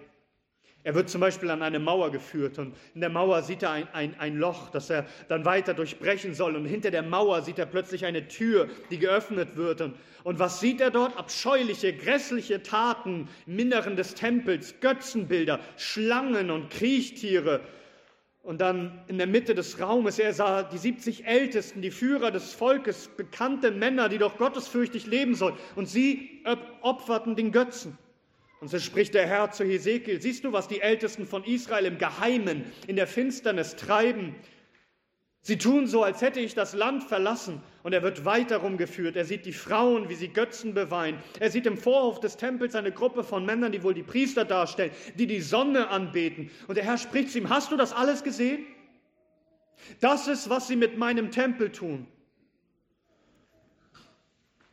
Er 0.88 0.96
wird 0.96 1.10
zum 1.10 1.20
Beispiel 1.20 1.50
an 1.50 1.64
eine 1.64 1.80
Mauer 1.80 2.14
geführt 2.14 2.58
und 2.60 2.74
in 2.96 3.02
der 3.02 3.10
Mauer 3.10 3.42
sieht 3.42 3.62
er 3.62 3.72
ein, 3.72 3.90
ein, 3.92 4.16
ein 4.20 4.38
Loch, 4.38 4.70
das 4.70 4.90
er 4.90 5.06
dann 5.28 5.44
weiter 5.44 5.74
durchbrechen 5.74 6.34
soll. 6.34 6.56
Und 6.56 6.64
hinter 6.64 6.92
der 6.92 7.04
Mauer 7.04 7.42
sieht 7.42 7.60
er 7.60 7.66
plötzlich 7.66 8.06
eine 8.06 8.30
Tür, 8.30 8.70
die 8.90 8.98
geöffnet 8.98 9.58
wird. 9.58 9.82
Und, 9.82 9.96
und 10.24 10.40
was 10.40 10.62
sieht 10.62 10.80
er 10.80 10.90
dort? 10.90 11.18
Abscheuliche, 11.18 11.92
grässliche 11.92 12.64
Taten 12.64 13.28
im 13.48 13.60
Inneren 13.60 13.98
des 13.98 14.14
Tempels, 14.16 14.76
Götzenbilder, 14.80 15.60
Schlangen 15.76 16.52
und 16.52 16.70
Kriechtiere. 16.70 17.60
Und 18.42 18.62
dann 18.62 19.04
in 19.10 19.18
der 19.18 19.28
Mitte 19.28 19.56
des 19.56 19.82
Raumes, 19.82 20.20
er 20.20 20.34
sah 20.34 20.64
die 20.64 20.78
70 20.78 21.26
Ältesten, 21.26 21.82
die 21.82 21.92
Führer 21.92 22.32
des 22.32 22.54
Volkes, 22.54 23.10
bekannte 23.18 23.72
Männer, 23.72 24.08
die 24.08 24.20
doch 24.20 24.38
gottesfürchtig 24.38 25.06
leben 25.06 25.36
sollen. 25.36 25.58
Und 25.76 25.88
sie 25.88 26.46
opferten 26.82 27.36
den 27.36 27.52
Götzen. 27.52 27.98
Und 28.60 28.70
so 28.70 28.80
spricht 28.80 29.14
der 29.14 29.28
Herr 29.28 29.52
zu 29.52 29.64
Hesekiel, 29.64 30.20
siehst 30.20 30.44
du, 30.44 30.52
was 30.52 30.68
die 30.68 30.82
Ältesten 30.82 31.28
von 31.28 31.44
Israel 31.44 31.86
im 31.86 31.98
Geheimen, 31.98 32.66
in 32.88 32.96
der 32.96 33.08
Finsternis 33.08 33.76
treiben? 33.76 34.36
Sie 35.42 35.58
tun 35.58 35.88
so, 35.88 36.04
als 36.04 36.22
hätte 36.22 36.42
ich 36.42 36.56
das 36.56 36.74
Land 36.74 37.04
verlassen. 37.04 37.62
Und 37.84 37.94
er 37.94 38.04
wird 38.04 38.26
weiter 38.26 38.58
rumgeführt. 38.58 39.16
Er 39.16 39.24
sieht 39.24 39.46
die 39.46 39.54
Frauen, 39.54 40.10
wie 40.10 40.16
sie 40.16 40.28
Götzen 40.28 40.74
beweinen. 40.74 41.22
Er 41.40 41.52
sieht 41.52 41.66
im 41.66 41.78
Vorhof 41.78 42.20
des 42.20 42.36
Tempels 42.36 42.76
eine 42.76 42.92
Gruppe 42.92 43.24
von 43.24 43.46
Männern, 43.46 43.72
die 43.72 43.82
wohl 43.82 43.94
die 43.94 44.04
Priester 44.04 44.44
darstellen, 44.44 44.92
die 45.16 45.28
die 45.28 45.40
Sonne 45.40 45.88
anbeten. 45.88 46.52
Und 46.68 46.76
der 46.76 46.84
Herr 46.84 46.98
spricht 46.98 47.32
zu 47.32 47.38
ihm, 47.38 47.50
hast 47.50 47.72
du 47.72 47.78
das 47.78 47.94
alles 47.94 48.24
gesehen? 48.24 48.66
Das 50.02 50.28
ist, 50.28 50.50
was 50.50 50.68
sie 50.68 50.76
mit 50.76 50.98
meinem 50.98 51.32
Tempel 51.32 51.72
tun. 51.72 52.08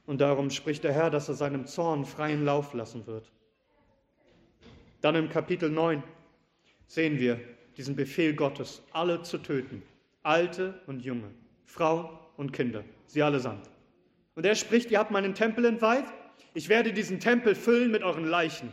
Und 0.07 0.21
darum 0.21 0.51
spricht 0.51 0.83
der 0.83 0.93
Herr, 0.93 1.11
dass 1.11 1.29
er 1.29 1.35
seinem 1.35 1.67
Zorn 1.67 2.05
freien 2.05 2.45
Lauf 2.45 2.75
lassen 2.75 3.07
wird. 3.07 3.31
Dann 5.05 5.17
im 5.17 5.29
Kapitel 5.29 5.69
9 5.69 6.03
sehen 6.87 7.19
wir 7.19 7.39
diesen 7.77 7.95
Befehl 7.95 8.33
Gottes, 8.33 8.83
alle 8.93 9.21
zu 9.21 9.37
töten, 9.37 9.83
Alte 10.23 10.81
und 10.87 11.05
Junge, 11.05 11.31
Frau 11.67 12.19
und 12.39 12.55
Kinder, 12.55 12.85
sie 13.05 13.23
allesamt. 13.23 13.69
Und 14.35 14.47
er 14.47 14.55
spricht, 14.55 14.91
ihr 14.91 14.99
habt 14.99 15.11
meinen 15.11 15.35
Tempel 15.35 15.67
entweiht, 15.67 16.07
ich 16.55 16.71
werde 16.71 16.95
diesen 16.95 17.21
Tempel 17.21 17.55
füllen 17.55 17.91
mit 17.91 18.03
euren 18.03 18.25
Leichen. 18.25 18.73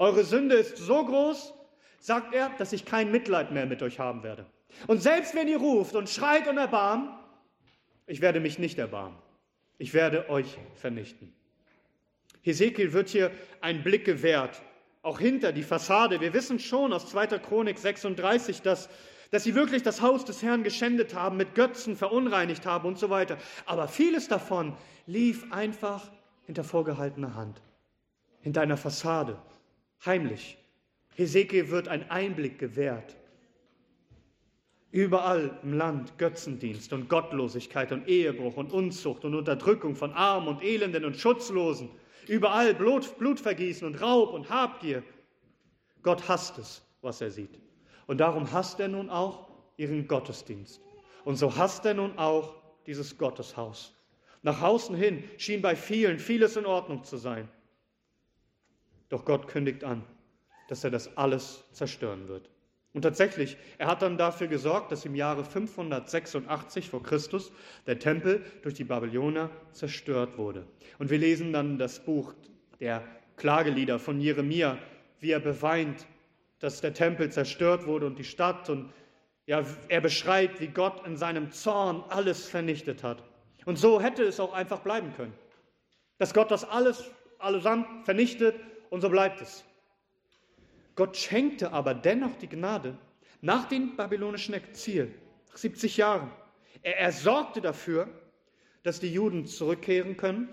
Eure 0.00 0.24
Sünde 0.24 0.56
ist 0.56 0.78
so 0.78 1.06
groß, 1.06 1.54
sagt 2.00 2.34
er, 2.34 2.50
dass 2.58 2.72
ich 2.72 2.84
kein 2.84 3.12
Mitleid 3.12 3.52
mehr 3.52 3.66
mit 3.66 3.80
euch 3.84 4.00
haben 4.00 4.24
werde. 4.24 4.44
Und 4.88 5.04
selbst 5.04 5.36
wenn 5.36 5.46
ihr 5.46 5.58
ruft 5.58 5.94
und 5.94 6.10
schreit 6.10 6.48
und 6.48 6.58
erbarmt, 6.58 7.10
ich 8.08 8.22
werde 8.22 8.40
mich 8.40 8.58
nicht 8.58 8.76
erbarmen. 8.76 9.18
Ich 9.78 9.94
werde 9.94 10.28
euch 10.30 10.58
vernichten. 10.74 11.32
Hesekiel 12.40 12.92
wird 12.92 13.08
hier 13.08 13.30
ein 13.60 13.84
Blick 13.84 14.04
gewährt 14.04 14.60
auch 15.02 15.18
hinter 15.18 15.52
die 15.52 15.64
Fassade. 15.64 16.20
Wir 16.20 16.32
wissen 16.32 16.58
schon 16.58 16.92
aus 16.92 17.08
2. 17.10 17.38
Chronik 17.38 17.78
36, 17.78 18.62
dass, 18.62 18.88
dass 19.30 19.44
sie 19.44 19.54
wirklich 19.54 19.82
das 19.82 20.00
Haus 20.00 20.24
des 20.24 20.42
Herrn 20.42 20.62
geschändet 20.62 21.14
haben, 21.14 21.36
mit 21.36 21.54
Götzen 21.54 21.96
verunreinigt 21.96 22.64
haben 22.66 22.86
und 22.86 22.98
so 22.98 23.10
weiter. 23.10 23.36
Aber 23.66 23.88
vieles 23.88 24.28
davon 24.28 24.74
lief 25.06 25.52
einfach 25.52 26.08
hinter 26.46 26.62
vorgehaltener 26.62 27.34
Hand, 27.34 27.60
hinter 28.40 28.60
einer 28.60 28.76
Fassade, 28.76 29.36
heimlich. 30.06 30.56
Hesekiel 31.14 31.70
wird 31.70 31.88
ein 31.88 32.10
Einblick 32.10 32.58
gewährt. 32.58 33.16
Überall 34.92 35.58
im 35.62 35.72
Land 35.72 36.18
Götzendienst 36.18 36.92
und 36.92 37.08
Gottlosigkeit 37.08 37.92
und 37.92 38.08
Ehebruch 38.08 38.56
und 38.56 38.72
Unzucht 38.72 39.24
und 39.24 39.34
Unterdrückung 39.34 39.96
von 39.96 40.12
Armen 40.12 40.48
und 40.48 40.62
Elenden 40.62 41.04
und 41.04 41.16
Schutzlosen. 41.16 41.90
Überall 42.28 42.74
Blut, 42.74 43.18
Blutvergießen 43.18 43.86
und 43.86 44.00
Raub 44.00 44.32
und 44.32 44.48
Habgier. 44.50 45.02
Gott 46.02 46.28
hasst 46.28 46.58
es, 46.58 46.82
was 47.00 47.20
er 47.20 47.30
sieht. 47.30 47.60
Und 48.06 48.18
darum 48.18 48.50
hasst 48.52 48.80
er 48.80 48.88
nun 48.88 49.10
auch 49.10 49.48
ihren 49.76 50.06
Gottesdienst. 50.06 50.80
Und 51.24 51.36
so 51.36 51.56
hasst 51.56 51.84
er 51.84 51.94
nun 51.94 52.18
auch 52.18 52.54
dieses 52.86 53.16
Gotteshaus. 53.16 53.94
Nach 54.42 54.60
außen 54.60 54.96
hin 54.96 55.24
schien 55.36 55.62
bei 55.62 55.76
vielen 55.76 56.18
vieles 56.18 56.56
in 56.56 56.66
Ordnung 56.66 57.04
zu 57.04 57.16
sein. 57.16 57.48
Doch 59.08 59.24
Gott 59.24 59.46
kündigt 59.46 59.84
an, 59.84 60.04
dass 60.68 60.84
er 60.84 60.90
das 60.90 61.16
alles 61.16 61.64
zerstören 61.72 62.28
wird. 62.28 62.51
Und 62.94 63.02
tatsächlich, 63.02 63.56
er 63.78 63.86
hat 63.86 64.02
dann 64.02 64.18
dafür 64.18 64.48
gesorgt, 64.48 64.92
dass 64.92 65.06
im 65.06 65.14
Jahre 65.14 65.44
586 65.44 66.90
vor 66.90 67.02
Christus 67.02 67.50
der 67.86 67.98
Tempel 67.98 68.44
durch 68.62 68.74
die 68.74 68.84
Babylonier 68.84 69.50
zerstört 69.72 70.36
wurde. 70.36 70.66
Und 70.98 71.08
wir 71.08 71.18
lesen 71.18 71.52
dann 71.52 71.78
das 71.78 72.00
Buch 72.00 72.34
der 72.80 73.02
Klagelieder 73.36 73.98
von 73.98 74.20
Jeremia, 74.20 74.76
wie 75.20 75.30
er 75.30 75.40
beweint, 75.40 76.06
dass 76.58 76.82
der 76.82 76.92
Tempel 76.92 77.32
zerstört 77.32 77.86
wurde 77.86 78.06
und 78.06 78.18
die 78.18 78.24
Stadt. 78.24 78.68
Und 78.68 78.92
ja, 79.46 79.64
er 79.88 80.00
beschreibt, 80.02 80.60
wie 80.60 80.68
Gott 80.68 81.06
in 81.06 81.16
seinem 81.16 81.50
Zorn 81.50 82.04
alles 82.10 82.46
vernichtet 82.46 83.02
hat. 83.02 83.22
Und 83.64 83.78
so 83.78 84.00
hätte 84.02 84.22
es 84.22 84.38
auch 84.38 84.52
einfach 84.52 84.80
bleiben 84.80 85.14
können. 85.16 85.32
Dass 86.18 86.34
Gott 86.34 86.50
das 86.50 86.64
alles 86.64 87.10
allesamt 87.38 88.04
vernichtet 88.04 88.54
und 88.90 89.00
so 89.00 89.08
bleibt 89.08 89.40
es. 89.40 89.64
Gott 90.94 91.16
schenkte 91.16 91.72
aber 91.72 91.94
dennoch 91.94 92.36
die 92.38 92.48
Gnade 92.48 92.98
nach 93.40 93.68
dem 93.68 93.96
babylonischen 93.96 94.54
Exil, 94.54 95.14
nach 95.48 95.56
70 95.56 95.96
Jahren. 95.96 96.30
Er, 96.82 96.98
er 96.98 97.12
sorgte 97.12 97.60
dafür, 97.60 98.08
dass 98.82 99.00
die 99.00 99.12
Juden 99.12 99.46
zurückkehren 99.46 100.16
können 100.16 100.48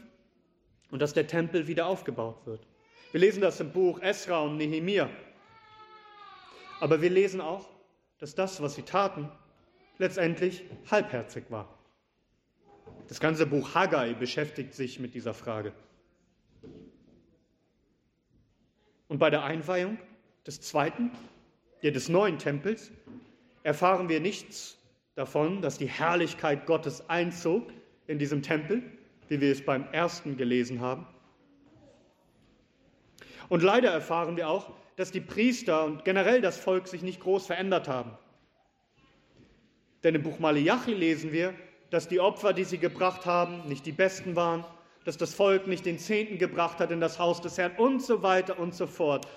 und 0.91 1.01
dass 1.01 1.13
der 1.13 1.27
Tempel 1.27 1.67
wieder 1.67 1.87
aufgebaut 1.87 2.45
wird. 2.45 2.65
Wir 3.11 3.21
lesen 3.21 3.41
das 3.41 3.59
im 3.59 3.71
Buch 3.71 4.01
Esra 4.01 4.41
und 4.41 4.57
Nehemia. 4.57 5.09
Aber 6.79 7.01
wir 7.01 7.09
lesen 7.09 7.41
auch, 7.41 7.67
dass 8.19 8.35
das, 8.35 8.61
was 8.61 8.75
sie 8.75 8.83
taten, 8.83 9.29
letztendlich 9.97 10.63
halbherzig 10.89 11.45
war. 11.49 11.77
Das 13.07 13.19
ganze 13.19 13.45
Buch 13.45 13.73
Haggai 13.73 14.13
beschäftigt 14.13 14.73
sich 14.73 14.99
mit 14.99 15.15
dieser 15.15 15.33
Frage. 15.33 15.73
Und 19.07 19.17
bei 19.17 19.31
der 19.31 19.43
Einweihung 19.43 19.97
des 20.45 20.61
zweiten, 20.61 21.11
ja 21.81 21.91
des 21.91 22.09
neuen 22.09 22.37
Tempels, 22.37 22.91
erfahren 23.63 24.09
wir 24.09 24.19
nichts 24.19 24.77
davon, 25.15 25.61
dass 25.61 25.77
die 25.77 25.89
Herrlichkeit 25.89 26.65
Gottes 26.65 27.09
einzog 27.09 27.67
in 28.07 28.19
diesem 28.19 28.41
Tempel, 28.41 28.81
wie 29.27 29.41
wir 29.41 29.51
es 29.51 29.63
beim 29.63 29.85
ersten 29.91 30.37
gelesen 30.37 30.81
haben. 30.81 31.05
Und 33.49 33.63
leider 33.63 33.91
erfahren 33.91 34.37
wir 34.37 34.49
auch, 34.49 34.71
dass 34.95 35.11
die 35.11 35.21
Priester 35.21 35.85
und 35.85 36.05
generell 36.05 36.41
das 36.41 36.57
Volk 36.57 36.87
sich 36.87 37.01
nicht 37.01 37.19
groß 37.21 37.47
verändert 37.47 37.87
haben. 37.87 38.11
Denn 40.03 40.15
im 40.15 40.23
Buch 40.23 40.39
Malachi 40.39 40.93
lesen 40.93 41.31
wir, 41.31 41.53
dass 41.89 42.07
die 42.07 42.19
Opfer, 42.19 42.53
die 42.53 42.63
sie 42.63 42.77
gebracht 42.77 43.25
haben, 43.25 43.67
nicht 43.67 43.85
die 43.85 43.91
besten 43.91 44.35
waren, 44.35 44.63
dass 45.05 45.17
das 45.17 45.33
Volk 45.33 45.67
nicht 45.67 45.85
den 45.85 45.97
Zehnten 45.97 46.37
gebracht 46.37 46.79
hat 46.79 46.91
in 46.91 46.99
das 46.99 47.17
Haus 47.17 47.41
des 47.41 47.57
Herrn 47.57 47.71
und 47.77 48.01
so 48.01 48.21
weiter 48.21 48.59
und 48.59 48.75
so 48.75 48.87
fort. 48.87 49.27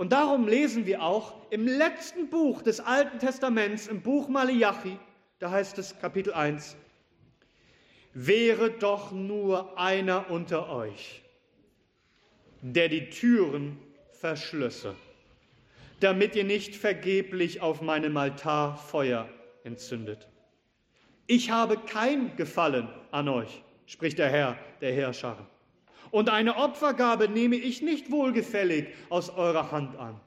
Und 0.00 0.12
darum 0.12 0.48
lesen 0.48 0.86
wir 0.86 1.02
auch 1.02 1.34
im 1.50 1.66
letzten 1.66 2.30
Buch 2.30 2.62
des 2.62 2.80
Alten 2.80 3.18
Testaments, 3.18 3.86
im 3.86 4.00
Buch 4.00 4.30
Malachi, 4.30 4.98
da 5.40 5.50
heißt 5.50 5.76
es 5.76 6.00
Kapitel 6.00 6.32
1, 6.32 6.74
wäre 8.14 8.70
doch 8.70 9.12
nur 9.12 9.78
einer 9.78 10.30
unter 10.30 10.70
euch, 10.70 11.20
der 12.62 12.88
die 12.88 13.10
Türen 13.10 13.76
verschlösse, 14.12 14.94
damit 16.00 16.34
ihr 16.34 16.44
nicht 16.44 16.76
vergeblich 16.76 17.60
auf 17.60 17.82
meinem 17.82 18.16
Altar 18.16 18.78
Feuer 18.78 19.28
entzündet. 19.64 20.28
Ich 21.26 21.50
habe 21.50 21.76
kein 21.76 22.34
Gefallen 22.36 22.88
an 23.10 23.28
euch, 23.28 23.62
spricht 23.84 24.18
der 24.18 24.30
Herr 24.30 24.56
der 24.80 24.94
Herrscher. 24.94 25.46
Und 26.10 26.28
eine 26.28 26.56
Opfergabe 26.56 27.28
nehme 27.28 27.56
ich 27.56 27.82
nicht 27.82 28.10
wohlgefällig 28.10 28.88
aus 29.08 29.30
eurer 29.30 29.70
Hand 29.70 29.96
an. 29.96 30.20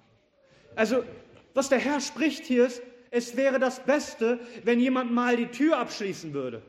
Also, 0.76 1.04
was 1.54 1.70
der 1.70 1.80
Herr 1.80 2.00
spricht 2.00 2.46
hier 2.46 2.66
ist, 2.66 2.82
es 3.12 3.38
wäre 3.38 3.60
das 3.60 3.84
Beste, 3.86 4.40
wenn 4.64 4.80
jemand 4.80 5.12
mal 5.12 5.38
die 5.38 5.48
Tür 5.48 5.78
abschließen 5.78 6.34
würde. 6.34 6.64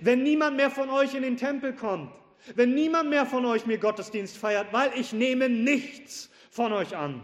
Wenn 0.00 0.22
niemand 0.22 0.56
mehr 0.56 0.70
von 0.70 0.88
euch 0.88 1.14
in 1.14 1.22
den 1.22 1.36
Tempel 1.36 1.74
kommt. 1.74 2.10
Wenn 2.54 2.74
niemand 2.74 3.10
mehr 3.10 3.26
von 3.26 3.44
euch 3.44 3.66
mir 3.66 3.78
Gottesdienst 3.78 4.36
feiert, 4.36 4.72
weil 4.72 4.92
ich 4.94 5.12
nehme 5.12 5.48
nichts 5.48 6.30
von 6.50 6.72
euch 6.72 6.96
an. 6.96 7.22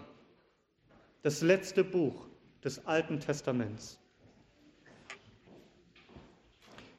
Das 1.22 1.40
letzte 1.40 1.84
Buch 1.84 2.26
des 2.62 2.86
Alten 2.86 3.20
Testaments. 3.20 3.98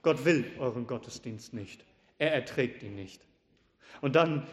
Gott 0.02 0.24
will 0.24 0.46
euren 0.60 0.88
Gottesdienst 0.88 1.54
nicht. 1.54 1.84
Er 2.18 2.34
erträgt 2.34 2.82
ihn 2.84 2.96
nicht. 2.96 3.26
Und 4.02 4.16
dann 4.16 4.46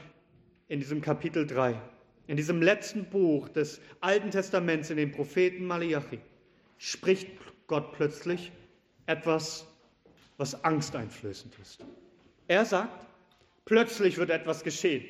in 0.68 0.80
diesem 0.80 1.00
Kapitel 1.00 1.46
3, 1.46 1.80
in 2.26 2.36
diesem 2.36 2.62
letzten 2.62 3.04
Buch 3.04 3.48
des 3.48 3.80
Alten 4.00 4.30
Testaments, 4.30 4.90
in 4.90 4.96
dem 4.96 5.12
Propheten 5.12 5.66
Malachi, 5.66 6.20
spricht 6.78 7.28
Gott 7.66 7.92
plötzlich 7.92 8.52
etwas, 9.06 9.66
was 10.38 10.64
angsteinflößend 10.64 11.54
ist. 11.60 11.84
Er 12.48 12.64
sagt, 12.64 13.06
plötzlich 13.64 14.16
wird 14.18 14.30
etwas 14.30 14.64
geschehen. 14.64 15.04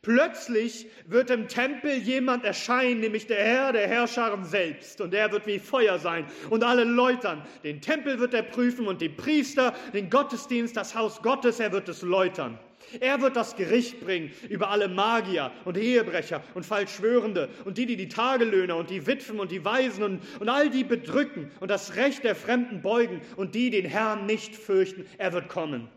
Plötzlich 0.00 0.86
wird 1.06 1.30
im 1.30 1.48
Tempel 1.48 1.92
jemand 1.92 2.44
erscheinen, 2.44 3.00
nämlich 3.00 3.26
der 3.26 3.44
Herr 3.44 3.72
der 3.72 3.86
Herrscharen 3.86 4.44
selbst. 4.44 5.00
Und 5.00 5.14
er 5.14 5.30
wird 5.30 5.46
wie 5.46 5.58
Feuer 5.58 5.98
sein 5.98 6.26
und 6.50 6.64
alle 6.64 6.84
läutern. 6.84 7.42
Den 7.62 7.80
Tempel 7.80 8.18
wird 8.18 8.34
er 8.34 8.42
prüfen 8.42 8.86
und 8.86 9.00
die 9.00 9.08
Priester, 9.08 9.74
den 9.92 10.10
Gottesdienst, 10.10 10.76
das 10.76 10.94
Haus 10.94 11.22
Gottes, 11.22 11.60
er 11.60 11.72
wird 11.72 11.88
es 11.88 12.02
läutern. 12.02 12.58
Er 13.00 13.20
wird 13.20 13.36
das 13.36 13.56
Gericht 13.56 14.00
bringen 14.00 14.32
über 14.48 14.70
alle 14.70 14.88
Magier 14.88 15.52
und 15.64 15.76
Ehebrecher 15.76 16.42
und 16.54 16.66
Falschschwörende 16.66 17.48
und 17.64 17.78
die, 17.78 17.86
die 17.86 17.96
die 17.96 18.08
Tagelöhner 18.08 18.76
und 18.76 18.90
die 18.90 19.06
Witwen 19.06 19.40
und 19.40 19.50
die 19.50 19.64
Waisen 19.64 20.04
und, 20.04 20.20
und 20.40 20.48
all 20.48 20.70
die 20.70 20.84
bedrücken 20.84 21.50
und 21.60 21.70
das 21.70 21.96
Recht 21.96 22.24
der 22.24 22.34
Fremden 22.34 22.82
beugen 22.82 23.20
und 23.36 23.54
die 23.54 23.70
den 23.70 23.84
Herrn 23.84 24.26
nicht 24.26 24.56
fürchten. 24.56 25.06
Er 25.18 25.32
wird 25.32 25.48
kommen. 25.48 25.88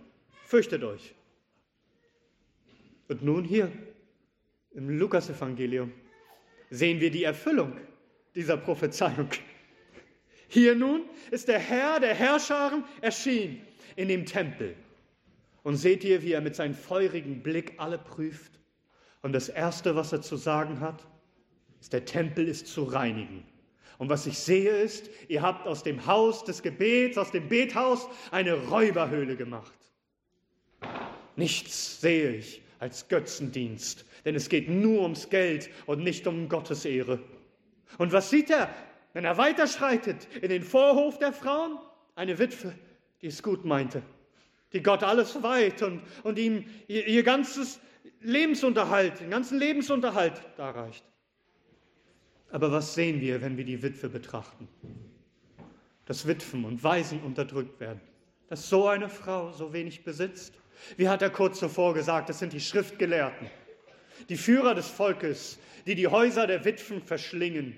Fürchtet 0.46 0.84
euch. 0.84 1.14
Und 3.08 3.24
nun 3.24 3.44
hier 3.44 3.72
im 4.74 4.90
Lukasevangelium 4.90 5.92
sehen 6.70 7.00
wir 7.00 7.12
die 7.12 7.24
Erfüllung 7.24 7.74
dieser 8.36 8.58
Prophezeiung. 8.58 9.30
Hier 10.48 10.76
nun 10.76 11.04
ist 11.32 11.48
der 11.48 11.60
Herr 11.60 12.00
der 12.00 12.14
Herrscharen 12.14 12.84
erschienen 13.02 13.62
in 13.96 14.08
dem 14.08 14.26
Tempel. 14.26 14.76
Und 15.66 15.78
seht 15.78 16.04
ihr, 16.04 16.22
wie 16.22 16.34
er 16.34 16.42
mit 16.42 16.56
seinem 16.56 16.76
feurigen 16.76 17.42
Blick 17.42 17.74
alle 17.78 17.98
prüft? 17.98 18.60
Und 19.24 19.34
das 19.34 19.50
Erste, 19.50 19.96
was 19.96 20.14
er 20.14 20.22
zu 20.22 20.36
sagen 20.36 20.80
hat, 20.80 21.08
ist, 21.82 21.92
der 21.92 22.06
Tempel 22.06 22.48
ist 22.48 22.68
zu 22.68 22.84
reinigen. 22.84 23.44
Und 23.98 24.10
was 24.10 24.28
ich 24.28 24.38
sehe 24.38 24.70
ist, 24.70 25.10
ihr 25.28 25.42
habt 25.42 25.66
aus 25.66 25.82
dem 25.82 26.06
Haus 26.06 26.44
des 26.44 26.62
Gebets, 26.62 27.18
aus 27.18 27.32
dem 27.32 27.50
Bethaus, 27.50 28.08
eine 28.30 28.54
Räuberhöhle 28.54 29.36
gemacht. 29.36 29.74
Nichts 31.36 32.00
sehe 32.00 32.36
ich 32.36 32.62
als 32.78 33.08
Götzendienst, 33.08 34.06
denn 34.24 34.36
es 34.36 34.50
geht 34.50 34.70
nur 34.70 35.02
ums 35.02 35.32
Geld 35.32 35.72
und 35.88 36.04
nicht 36.04 36.28
um 36.28 36.48
Gottes 36.48 36.86
Ehre. 36.86 37.18
Und 37.98 38.12
was 38.12 38.30
sieht 38.30 38.52
er, 38.52 38.70
wenn 39.14 39.26
er 39.26 39.40
weiterschreitet 39.40 40.28
in 40.44 40.50
den 40.50 40.62
Vorhof 40.62 41.18
der 41.18 41.34
Frauen? 41.34 41.80
Eine 42.14 42.38
Witwe, 42.38 42.76
die 43.24 43.28
es 43.28 43.42
gut 43.42 43.66
meinte, 43.66 44.04
die 44.76 44.84
Gott 44.84 45.02
alles 45.02 45.42
weiht 45.42 45.82
und, 45.82 46.04
und 46.22 46.38
ihm 46.38 46.66
ihr, 46.88 47.08
ihr 47.08 47.24
ganzes 47.24 47.80
Lebensunterhalt, 48.22 49.20
den 49.20 49.32
ganzen 49.32 49.58
Lebensunterhalt 49.58 50.40
darreicht. 50.58 51.04
Aber 52.52 52.72
was 52.72 52.94
sehen 52.94 53.20
wir, 53.20 53.42
wenn 53.42 53.58
wir 53.58 53.66
die 53.66 53.82
Witwe 53.82 54.10
betrachten? 54.10 54.68
Dass 56.06 56.28
Witwen 56.28 56.66
und 56.66 56.84
Waisen 56.84 57.22
unterdrückt 57.22 57.80
werden, 57.80 58.02
dass 58.48 58.70
so 58.70 58.88
eine 58.88 59.10
Frau 59.10 59.52
so 59.52 59.74
wenig 59.74 60.04
besitzt 60.04 60.54
wie 60.98 61.10
hat 61.10 61.22
er 61.22 61.30
kurz 61.30 61.60
zuvor 61.60 61.94
gesagt, 61.94 62.30
es 62.30 62.40
sind 62.40 62.54
die 62.54 62.60
Schriftgelehrten, 62.60 63.50
die 64.30 64.38
Führer 64.38 64.76
des 64.76 64.88
Volkes, 64.88 65.60
die 65.86 65.96
die 65.96 66.08
Häuser 66.08 66.48
der 66.48 66.66
Witwen 66.66 67.02
verschlingen. 67.02 67.78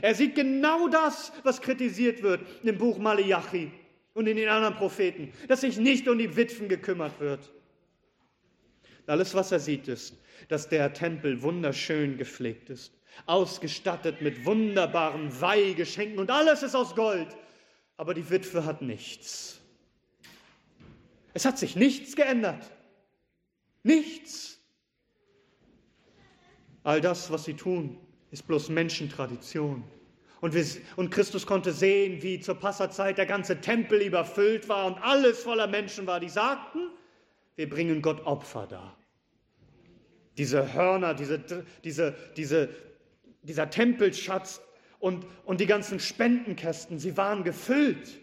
Er 0.00 0.14
sieht 0.14 0.34
genau 0.34 0.88
das, 0.88 1.32
was 1.42 1.60
kritisiert 1.60 2.22
wird 2.22 2.40
im 2.62 2.78
Buch 2.78 2.98
Malachi 2.98 3.72
und 4.14 4.26
in 4.26 4.36
den 4.36 4.48
anderen 4.48 4.74
Propheten, 4.74 5.32
dass 5.48 5.60
sich 5.62 5.78
nicht 5.78 6.08
um 6.08 6.18
die 6.18 6.36
Witwen 6.36 6.68
gekümmert 6.68 7.18
wird. 7.20 7.52
Alles, 9.06 9.34
was 9.34 9.50
er 9.50 9.60
sieht, 9.60 9.88
ist, 9.88 10.14
dass 10.48 10.68
der 10.68 10.92
Tempel 10.92 11.42
wunderschön 11.42 12.16
gepflegt 12.16 12.70
ist, 12.70 12.92
ausgestattet 13.26 14.22
mit 14.22 14.44
wunderbaren 14.44 15.40
Weihgeschenken 15.40 16.18
und 16.18 16.30
alles 16.30 16.62
ist 16.62 16.74
aus 16.74 16.94
Gold. 16.94 17.36
Aber 17.96 18.14
die 18.14 18.30
Witwe 18.30 18.64
hat 18.64 18.82
nichts. 18.82 19.60
Es 21.34 21.44
hat 21.44 21.58
sich 21.58 21.76
nichts 21.76 22.16
geändert. 22.16 22.70
Nichts. 23.82 24.60
All 26.82 27.00
das, 27.00 27.30
was 27.30 27.44
sie 27.44 27.54
tun, 27.54 27.98
ist 28.30 28.46
bloß 28.46 28.68
Menschentradition. 28.68 29.84
Und, 30.40 30.54
wir, 30.54 30.64
und 30.96 31.10
Christus 31.10 31.46
konnte 31.46 31.72
sehen, 31.72 32.22
wie 32.22 32.40
zur 32.40 32.54
Passerzeit 32.54 33.18
der 33.18 33.26
ganze 33.26 33.60
Tempel 33.60 34.00
überfüllt 34.00 34.68
war 34.68 34.86
und 34.86 34.98
alles 35.02 35.42
voller 35.42 35.66
Menschen 35.66 36.06
war, 36.06 36.18
die 36.18 36.30
sagten, 36.30 36.78
wir 37.56 37.68
bringen 37.68 38.00
Gott 38.00 38.24
Opfer 38.24 38.66
dar. 38.66 38.96
Diese 40.38 40.72
Hörner, 40.72 41.12
diese, 41.12 41.38
diese, 41.84 42.16
diese, 42.36 42.70
dieser 43.42 43.68
Tempelschatz 43.68 44.62
und, 44.98 45.26
und 45.44 45.60
die 45.60 45.66
ganzen 45.66 46.00
Spendenkästen, 46.00 46.98
sie 46.98 47.16
waren 47.18 47.44
gefüllt. 47.44 48.18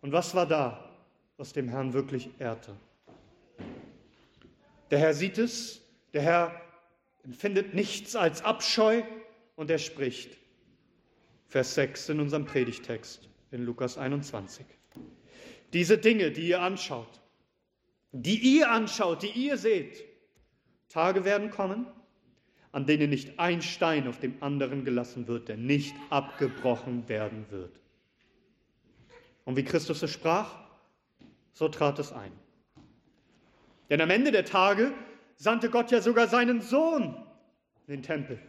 Und 0.00 0.10
was 0.10 0.34
war 0.34 0.46
da, 0.46 0.90
was 1.36 1.52
dem 1.52 1.68
Herrn 1.68 1.92
wirklich 1.92 2.30
ehrte? 2.40 2.74
Der 4.90 4.98
Herr 4.98 5.14
sieht 5.14 5.38
es, 5.38 5.80
der 6.12 6.22
Herr 6.22 6.60
empfindet 7.22 7.74
nichts 7.74 8.16
als 8.16 8.44
Abscheu 8.44 9.02
und 9.54 9.70
er 9.70 9.78
spricht. 9.78 10.41
Vers 11.52 11.74
6 11.74 12.08
in 12.08 12.20
unserem 12.20 12.46
Predigtext 12.46 13.28
in 13.50 13.66
Lukas 13.66 13.98
21. 13.98 14.64
Diese 15.74 15.98
Dinge, 15.98 16.30
die 16.30 16.48
ihr 16.48 16.62
anschaut, 16.62 17.20
die 18.10 18.38
ihr 18.56 18.70
anschaut, 18.70 19.22
die 19.22 19.32
ihr 19.32 19.58
seht, 19.58 20.02
Tage 20.88 21.26
werden 21.26 21.50
kommen, 21.50 21.86
an 22.72 22.86
denen 22.86 23.10
nicht 23.10 23.38
ein 23.38 23.60
Stein 23.60 24.08
auf 24.08 24.18
dem 24.18 24.42
anderen 24.42 24.86
gelassen 24.86 25.28
wird, 25.28 25.50
der 25.50 25.58
nicht 25.58 25.94
abgebrochen 26.08 27.06
werden 27.10 27.44
wird. 27.50 27.78
Und 29.44 29.56
wie 29.56 29.64
Christus 29.64 30.02
es 30.02 30.10
sprach, 30.10 30.58
so 31.52 31.68
trat 31.68 31.98
es 31.98 32.12
ein. 32.12 32.32
Denn 33.90 34.00
am 34.00 34.08
Ende 34.08 34.32
der 34.32 34.46
Tage 34.46 34.94
sandte 35.36 35.68
Gott 35.68 35.90
ja 35.90 36.00
sogar 36.00 36.28
seinen 36.28 36.62
Sohn 36.62 37.14
in 37.86 37.96
den 37.96 38.02
Tempel. 38.02 38.40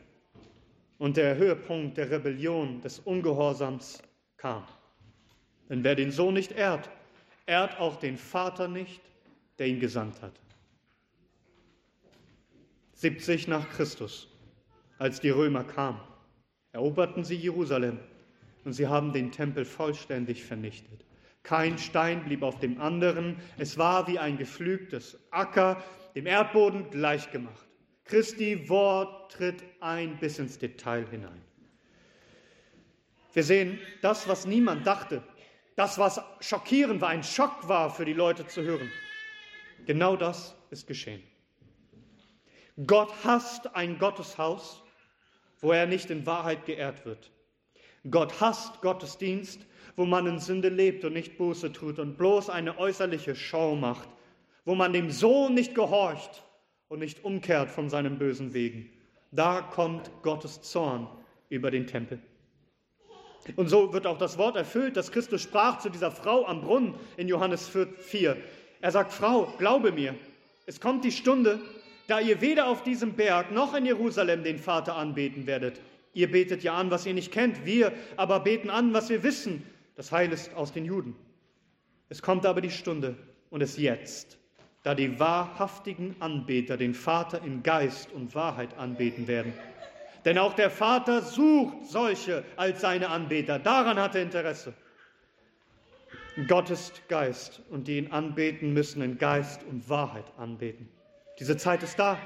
Und 0.98 1.18
der 1.18 1.36
Höhepunkt 1.36 1.98
der 1.98 2.10
Rebellion, 2.10 2.82
des 2.82 3.00
Ungehorsams 3.00 4.02
kam. 4.38 4.64
Denn 5.70 5.84
wer 5.84 5.96
den 5.96 6.12
Sohn 6.12 6.34
nicht 6.34 6.52
ehrt, 6.52 6.90
ehrt 7.46 7.80
auch 7.80 7.98
den 7.98 8.18
Vater 8.18 8.68
nicht, 8.68 9.02
der 9.58 9.68
ihn 9.68 9.80
gesandt 9.80 10.22
hat. 10.22 10.34
70 12.94 13.48
nach 13.48 13.70
Christus, 13.70 14.30
als 14.98 15.20
die 15.20 15.30
Römer 15.30 15.64
kamen, 15.64 16.00
eroberten 16.72 17.24
sie 17.24 17.36
Jerusalem 17.36 18.00
und 18.64 18.74
sie 18.74 18.88
haben 18.88 19.12
den 19.12 19.32
Tempel 19.32 19.66
vollständig 19.66 20.44
vernichtet. 20.44 21.06
Kein 21.44 21.78
Stein 21.78 22.24
blieb 22.24 22.42
auf 22.42 22.60
dem 22.60 22.80
anderen. 22.80 23.36
Es 23.58 23.78
war 23.78 24.08
wie 24.08 24.18
ein 24.18 24.38
geflügtes 24.38 25.20
Acker, 25.32 25.84
dem 26.16 26.26
Erdboden 26.26 26.90
gleichgemacht. 26.90 27.68
Christi 28.06 28.68
Wort 28.70 29.32
tritt 29.32 29.64
ein 29.80 30.18
bis 30.18 30.40
ins 30.40 30.58
Detail 30.58 31.08
hinein. 31.10 31.42
Wir 33.34 33.44
sehen 33.44 33.80
das, 34.02 34.28
was 34.28 34.46
niemand 34.46 34.86
dachte, 34.86 35.24
das, 35.76 35.98
was 35.98 36.22
schockierend 36.40 37.02
war, 37.02 37.10
ein 37.10 37.24
Schock 37.24 37.68
war 37.68 37.90
für 37.90 38.06
die 38.06 38.14
Leute 38.14 38.46
zu 38.46 38.62
hören. 38.62 38.92
Genau 39.86 40.16
das 40.16 40.56
ist 40.70 40.86
geschehen. 40.86 41.24
Gott 42.86 43.12
hasst 43.24 43.76
ein 43.76 43.98
Gotteshaus, 43.98 44.84
wo 45.62 45.72
er 45.72 45.88
nicht 45.88 46.10
in 46.10 46.26
Wahrheit 46.26 46.66
geehrt 46.66 47.06
wird. 47.06 47.32
Gott 48.10 48.40
hasst 48.40 48.82
Gottesdienst, 48.82 49.62
wo 49.96 50.06
man 50.06 50.28
in 50.28 50.40
Sünde 50.40 50.70
lebt 50.70 51.06
und 51.06 51.14
nicht 51.14 51.38
Buße 51.38 51.72
tut 51.72 52.00
und 52.00 52.18
bloß 52.18 52.50
eine 52.50 52.78
äußerliche 52.78 53.36
Show 53.36 53.76
macht, 53.76 54.10
wo 54.66 54.76
man 54.76 54.94
dem 54.94 55.10
Sohn 55.10 55.54
nicht 55.54 55.74
gehorcht 55.74 56.44
und 56.90 57.00
nicht 57.00 57.24
umkehrt 57.24 57.70
von 57.70 57.90
seinen 57.90 58.18
bösen 58.18 58.54
Wegen. 58.54 58.90
Da 59.32 59.62
kommt 59.62 60.12
Gottes 60.22 60.62
Zorn 60.62 61.08
über 61.50 61.72
den 61.72 61.88
Tempel. 61.88 62.20
Und 63.56 63.68
so 63.68 63.94
wird 63.94 64.08
auch 64.08 64.18
das 64.18 64.38
Wort 64.38 64.56
erfüllt, 64.56 64.96
das 64.96 65.12
Christus 65.12 65.42
sprach 65.42 65.80
zu 65.80 65.90
dieser 65.90 66.12
Frau 66.12 66.46
am 66.46 66.62
Brunnen 66.62 66.96
in 67.18 67.28
Johannes 67.28 67.70
4. 67.98 68.38
Er 68.82 68.92
sagt, 68.92 69.12
Frau, 69.12 69.54
glaube 69.58 69.92
mir, 69.92 70.16
es 70.66 70.80
kommt 70.80 71.04
die 71.04 71.12
Stunde, 71.12 71.60
da 72.08 72.20
ihr 72.20 72.42
weder 72.42 72.68
auf 72.68 72.84
diesem 72.84 73.14
Berg 73.14 73.52
noch 73.52 73.74
in 73.74 73.86
Jerusalem 73.86 74.44
den 74.44 74.60
Vater 74.60 74.96
anbeten 74.96 75.46
werdet. 75.46 75.82
Ihr 76.14 76.32
betet 76.32 76.64
ja 76.64 76.76
an, 76.76 76.92
was 76.92 77.06
ihr 77.06 77.14
nicht 77.14 77.32
kennt, 77.32 77.66
wir 77.66 77.92
aber 78.18 78.40
beten 78.40 78.70
an, 78.70 78.94
was 78.94 79.10
wir 79.10 79.24
wissen. 79.24 79.64
Das 79.96 80.12
Heil 80.12 80.32
ist 80.32 80.54
aus 80.54 80.72
den 80.72 80.86
Juden. 80.86 81.16
Es 82.10 82.22
kommt 82.22 82.46
aber 82.46 82.62
die 82.62 82.72
Stunde 82.72 83.16
und 83.50 83.62
es 83.62 83.78
jetzt, 83.78 84.38
da 84.84 84.94
die 84.94 85.18
wahrhaftigen 85.20 86.16
Anbeter 86.20 86.78
den 86.78 86.94
Vater 86.94 87.42
in 87.44 87.64
Geist 87.64 88.12
und 88.12 88.36
Wahrheit 88.36 88.78
anbeten 88.78 89.28
werden. 89.28 89.54
Denn 90.26 90.38
auch 90.38 90.54
der 90.54 90.70
Vater 90.70 91.22
sucht 91.22 91.86
solche 91.86 92.44
als 92.58 92.82
seine 92.82 93.10
Anbeter. 93.10 93.60
Daran 93.60 93.98
hat 93.98 94.16
er 94.16 94.22
Interesse. 94.22 94.74
Gott 96.48 96.70
ist 96.70 97.08
Geist 97.10 97.62
und 97.70 97.88
die 97.88 97.98
ihn 97.98 98.12
anbeten 98.12 98.74
müssen 98.74 99.02
in 99.02 99.18
Geist 99.18 99.64
und 99.64 99.88
Wahrheit 99.90 100.26
anbeten. 100.38 100.90
Diese 101.40 101.58
Zeit 101.58 101.84
ist 101.84 102.00
da. 102.00 102.18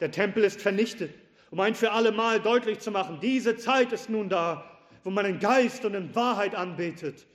Der 0.00 0.10
Tempel 0.10 0.44
ist 0.44 0.60
vernichtet, 0.60 1.12
um 1.50 1.60
ein 1.60 1.74
für 1.74 1.92
alle 1.92 2.12
Mal 2.12 2.40
deutlich 2.40 2.80
zu 2.80 2.90
machen, 2.90 3.18
diese 3.20 3.56
Zeit 3.56 3.92
ist 3.92 4.08
nun 4.08 4.28
da, 4.28 4.64
wo 5.04 5.10
man 5.10 5.26
in 5.26 5.38
Geist 5.38 5.84
und 5.84 5.94
in 5.94 6.14
Wahrheit 6.14 6.54
anbetet 6.54 7.26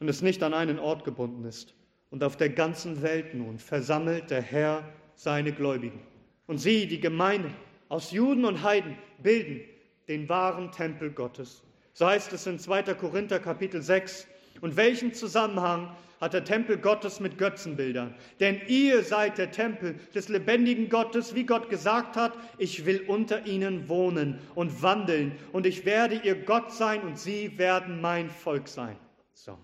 und 0.00 0.08
es 0.08 0.20
nicht 0.20 0.42
an 0.42 0.52
einen 0.52 0.78
Ort 0.78 1.04
gebunden 1.04 1.44
ist. 1.44 1.74
Und 2.14 2.22
auf 2.22 2.36
der 2.36 2.50
ganzen 2.50 3.02
Welt 3.02 3.34
nun 3.34 3.58
versammelt 3.58 4.30
der 4.30 4.40
Herr 4.40 4.84
seine 5.16 5.50
Gläubigen. 5.50 5.98
Und 6.46 6.58
sie, 6.58 6.86
die 6.86 7.00
Gemeinde 7.00 7.50
aus 7.88 8.12
Juden 8.12 8.44
und 8.44 8.62
Heiden, 8.62 8.96
bilden 9.20 9.62
den 10.06 10.28
wahren 10.28 10.70
Tempel 10.70 11.10
Gottes. 11.10 11.64
So 11.92 12.06
heißt 12.06 12.32
es 12.32 12.46
in 12.46 12.60
2. 12.60 12.94
Korinther 12.94 13.40
Kapitel 13.40 13.82
6. 13.82 14.28
Und 14.60 14.76
welchen 14.76 15.12
Zusammenhang 15.12 15.90
hat 16.20 16.34
der 16.34 16.44
Tempel 16.44 16.76
Gottes 16.76 17.18
mit 17.18 17.36
Götzenbildern? 17.36 18.14
Denn 18.38 18.60
ihr 18.68 19.02
seid 19.02 19.36
der 19.36 19.50
Tempel 19.50 19.96
des 20.14 20.28
lebendigen 20.28 20.88
Gottes, 20.88 21.34
wie 21.34 21.44
Gott 21.44 21.68
gesagt 21.68 22.14
hat, 22.14 22.34
ich 22.58 22.86
will 22.86 23.02
unter 23.08 23.44
ihnen 23.44 23.88
wohnen 23.88 24.38
und 24.54 24.84
wandeln 24.84 25.32
und 25.50 25.66
ich 25.66 25.84
werde 25.84 26.20
ihr 26.22 26.36
Gott 26.36 26.70
sein 26.70 27.00
und 27.00 27.18
sie 27.18 27.58
werden 27.58 28.00
mein 28.00 28.30
Volk 28.30 28.68
sein. 28.68 28.96
So. 29.32 29.58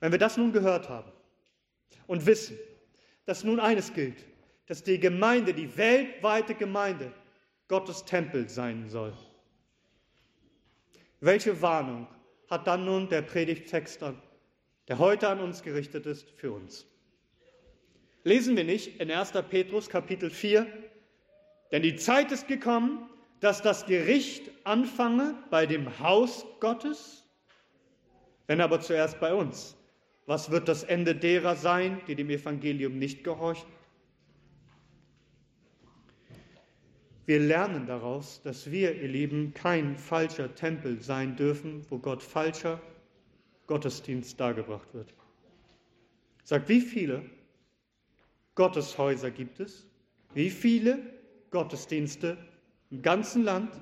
Wenn 0.00 0.12
wir 0.12 0.18
das 0.18 0.36
nun 0.36 0.52
gehört 0.52 0.88
haben 0.88 1.10
und 2.06 2.26
wissen, 2.26 2.58
dass 3.24 3.44
nun 3.44 3.60
eines 3.60 3.92
gilt, 3.92 4.24
dass 4.66 4.82
die 4.82 4.98
Gemeinde, 4.98 5.54
die 5.54 5.76
weltweite 5.76 6.54
Gemeinde, 6.54 7.12
Gottes 7.68 8.04
Tempel 8.04 8.48
sein 8.48 8.88
soll. 8.88 9.12
Welche 11.20 11.60
Warnung 11.62 12.06
hat 12.48 12.66
dann 12.66 12.84
nun 12.84 13.08
der 13.08 13.22
Predigttext 13.22 14.02
der 14.88 14.98
heute 15.00 15.28
an 15.28 15.40
uns 15.40 15.62
gerichtet 15.62 16.06
ist, 16.06 16.30
für 16.30 16.52
uns? 16.52 16.86
Lesen 18.22 18.56
wir 18.56 18.64
nicht 18.64 19.00
in 19.00 19.10
1. 19.10 19.32
Petrus 19.50 19.88
Kapitel 19.88 20.30
4, 20.30 20.66
denn 21.72 21.82
die 21.82 21.96
Zeit 21.96 22.30
ist 22.30 22.46
gekommen, 22.46 23.08
dass 23.40 23.62
das 23.62 23.86
Gericht 23.86 24.50
anfange 24.64 25.34
bei 25.50 25.66
dem 25.66 25.98
Haus 25.98 26.46
Gottes, 26.60 27.24
wenn 28.46 28.60
aber 28.60 28.80
zuerst 28.80 29.18
bei 29.18 29.34
uns. 29.34 29.76
Was 30.26 30.50
wird 30.50 30.68
das 30.68 30.82
Ende 30.82 31.14
derer 31.14 31.54
sein, 31.54 32.00
die 32.08 32.16
dem 32.16 32.30
Evangelium 32.30 32.98
nicht 32.98 33.22
gehorchen? 33.22 33.68
Wir 37.26 37.40
lernen 37.40 37.86
daraus, 37.86 38.40
dass 38.42 38.70
wir, 38.70 38.94
ihr 39.00 39.08
Lieben, 39.08 39.54
kein 39.54 39.96
falscher 39.96 40.54
Tempel 40.54 41.00
sein 41.00 41.36
dürfen, 41.36 41.84
wo 41.90 41.98
Gott 41.98 42.22
falscher 42.22 42.80
Gottesdienst 43.66 44.38
dargebracht 44.38 44.92
wird. 44.94 45.12
Sagt, 46.44 46.68
wie 46.68 46.80
viele 46.80 47.28
Gotteshäuser 48.54 49.30
gibt 49.30 49.58
es? 49.58 49.86
Wie 50.34 50.50
viele 50.50 51.00
Gottesdienste 51.50 52.36
im 52.90 53.02
ganzen 53.02 53.42
Land, 53.42 53.72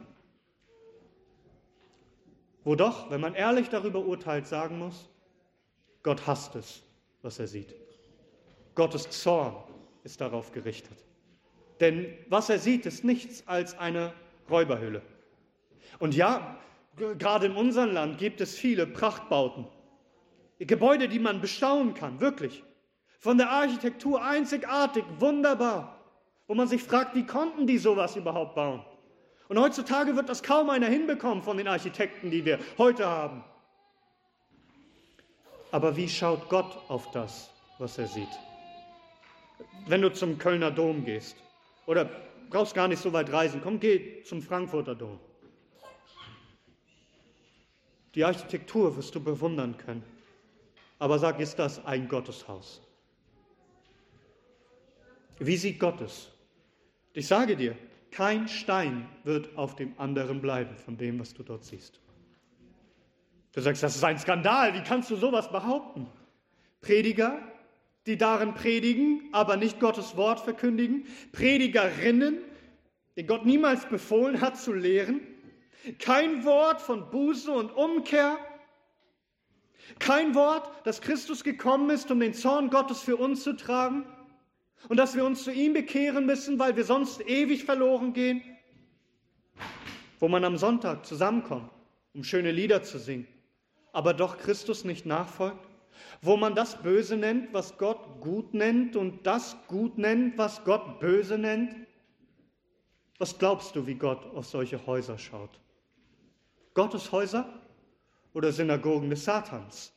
wo 2.64 2.74
doch, 2.74 3.10
wenn 3.10 3.20
man 3.20 3.34
ehrlich 3.34 3.68
darüber 3.68 4.04
urteilt, 4.04 4.46
sagen 4.46 4.78
muss, 4.78 5.10
Gott 6.04 6.26
hasst 6.26 6.54
es, 6.54 6.82
was 7.22 7.40
er 7.40 7.48
sieht. 7.48 7.74
Gottes 8.76 9.10
Zorn 9.10 9.56
ist 10.04 10.20
darauf 10.20 10.52
gerichtet. 10.52 10.98
Denn 11.80 12.14
was 12.28 12.50
er 12.50 12.58
sieht, 12.58 12.86
ist 12.86 13.02
nichts 13.02 13.42
als 13.48 13.76
eine 13.78 14.12
Räuberhülle. 14.48 15.02
Und 15.98 16.14
ja, 16.14 16.58
gerade 17.18 17.46
in 17.46 17.56
unserem 17.56 17.92
Land 17.92 18.18
gibt 18.18 18.40
es 18.40 18.56
viele 18.56 18.86
Prachtbauten. 18.86 19.66
Gebäude, 20.58 21.08
die 21.08 21.18
man 21.18 21.40
bestaunen 21.40 21.94
kann, 21.94 22.20
wirklich. 22.20 22.62
Von 23.18 23.38
der 23.38 23.50
Architektur 23.50 24.22
einzigartig, 24.22 25.04
wunderbar. 25.18 25.98
Wo 26.46 26.54
man 26.54 26.68
sich 26.68 26.82
fragt, 26.82 27.14
wie 27.14 27.24
konnten 27.24 27.66
die 27.66 27.78
sowas 27.78 28.16
überhaupt 28.16 28.54
bauen? 28.54 28.84
Und 29.48 29.58
heutzutage 29.58 30.14
wird 30.16 30.28
das 30.28 30.42
kaum 30.42 30.68
einer 30.68 30.86
hinbekommen 30.86 31.42
von 31.42 31.56
den 31.56 31.68
Architekten, 31.68 32.30
die 32.30 32.44
wir 32.44 32.58
heute 32.76 33.06
haben. 33.06 33.42
Aber 35.74 35.96
wie 35.96 36.08
schaut 36.08 36.48
Gott 36.48 36.78
auf 36.86 37.10
das, 37.10 37.50
was 37.78 37.98
er 37.98 38.06
sieht? 38.06 38.28
Wenn 39.88 40.02
du 40.02 40.12
zum 40.12 40.38
Kölner 40.38 40.70
Dom 40.70 41.04
gehst 41.04 41.36
oder 41.86 42.08
brauchst 42.48 42.74
gar 42.76 42.86
nicht 42.86 43.02
so 43.02 43.12
weit 43.12 43.32
reisen, 43.32 43.60
komm, 43.60 43.80
geh 43.80 44.22
zum 44.22 44.40
Frankfurter 44.40 44.94
Dom. 44.94 45.18
Die 48.14 48.24
Architektur 48.24 48.96
wirst 48.96 49.16
du 49.16 49.20
bewundern 49.20 49.76
können. 49.76 50.04
Aber 51.00 51.18
sag, 51.18 51.40
ist 51.40 51.58
das 51.58 51.84
ein 51.84 52.06
Gotteshaus? 52.06 52.80
Wie 55.40 55.56
sieht 55.56 55.80
Gott 55.80 56.00
es? 56.02 56.30
Ich 57.14 57.26
sage 57.26 57.56
dir, 57.56 57.76
kein 58.12 58.46
Stein 58.46 59.08
wird 59.24 59.58
auf 59.58 59.74
dem 59.74 59.98
anderen 59.98 60.40
bleiben 60.40 60.76
von 60.76 60.96
dem, 60.96 61.18
was 61.18 61.34
du 61.34 61.42
dort 61.42 61.64
siehst. 61.64 62.03
Du 63.54 63.60
sagst, 63.60 63.84
das 63.84 63.94
ist 63.94 64.02
ein 64.02 64.18
Skandal, 64.18 64.74
wie 64.74 64.82
kannst 64.82 65.10
du 65.10 65.16
sowas 65.16 65.50
behaupten? 65.50 66.08
Prediger, 66.80 67.38
die 68.04 68.18
darin 68.18 68.52
predigen, 68.52 69.28
aber 69.32 69.56
nicht 69.56 69.78
Gottes 69.78 70.16
Wort 70.16 70.40
verkündigen, 70.40 71.06
Predigerinnen, 71.30 72.38
den 73.16 73.26
Gott 73.28 73.46
niemals 73.46 73.88
befohlen 73.88 74.40
hat 74.40 74.58
zu 74.58 74.72
lehren, 74.72 75.20
kein 76.00 76.44
Wort 76.44 76.80
von 76.80 77.10
Buße 77.10 77.50
und 77.52 77.70
Umkehr, 77.70 78.38
kein 80.00 80.34
Wort, 80.34 80.68
dass 80.84 81.00
Christus 81.00 81.44
gekommen 81.44 81.90
ist, 81.90 82.10
um 82.10 82.18
den 82.18 82.34
Zorn 82.34 82.70
Gottes 82.70 83.02
für 83.02 83.16
uns 83.16 83.44
zu 83.44 83.54
tragen 83.54 84.04
und 84.88 84.96
dass 84.96 85.14
wir 85.14 85.24
uns 85.24 85.44
zu 85.44 85.52
ihm 85.52 85.74
bekehren 85.74 86.26
müssen, 86.26 86.58
weil 86.58 86.74
wir 86.74 86.84
sonst 86.84 87.20
ewig 87.28 87.64
verloren 87.64 88.14
gehen. 88.14 88.42
Wo 90.18 90.26
man 90.26 90.44
am 90.44 90.56
Sonntag 90.56 91.06
zusammenkommt, 91.06 91.70
um 92.14 92.24
schöne 92.24 92.50
Lieder 92.50 92.82
zu 92.82 92.98
singen, 92.98 93.28
aber 93.94 94.12
doch 94.12 94.36
Christus 94.36 94.84
nicht 94.84 95.06
nachfolgt. 95.06 95.66
Wo 96.20 96.36
man 96.36 96.54
das 96.54 96.82
Böse 96.82 97.16
nennt, 97.16 97.54
was 97.54 97.78
Gott 97.78 98.20
gut 98.20 98.52
nennt 98.52 98.96
und 98.96 99.26
das 99.26 99.56
gut 99.68 99.96
nennt, 99.96 100.36
was 100.36 100.64
Gott 100.64 101.00
böse 101.00 101.38
nennt. 101.38 101.74
Was 103.18 103.38
glaubst 103.38 103.74
du, 103.76 103.86
wie 103.86 103.94
Gott 103.94 104.26
auf 104.34 104.46
solche 104.46 104.84
Häuser 104.86 105.16
schaut? 105.16 105.60
Gottes 106.74 107.12
Häuser 107.12 107.48
oder 108.32 108.52
Synagogen 108.52 109.08
des 109.08 109.24
Satans. 109.24 109.92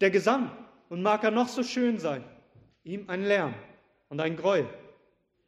Der 0.00 0.10
Gesang, 0.10 0.50
und 0.92 1.00
mag 1.00 1.24
er 1.24 1.30
noch 1.30 1.48
so 1.48 1.62
schön 1.62 1.98
sein, 1.98 2.22
ihm 2.84 3.08
ein 3.08 3.24
Lärm 3.24 3.54
und 4.10 4.20
ein 4.20 4.36
Gräuel. 4.36 4.68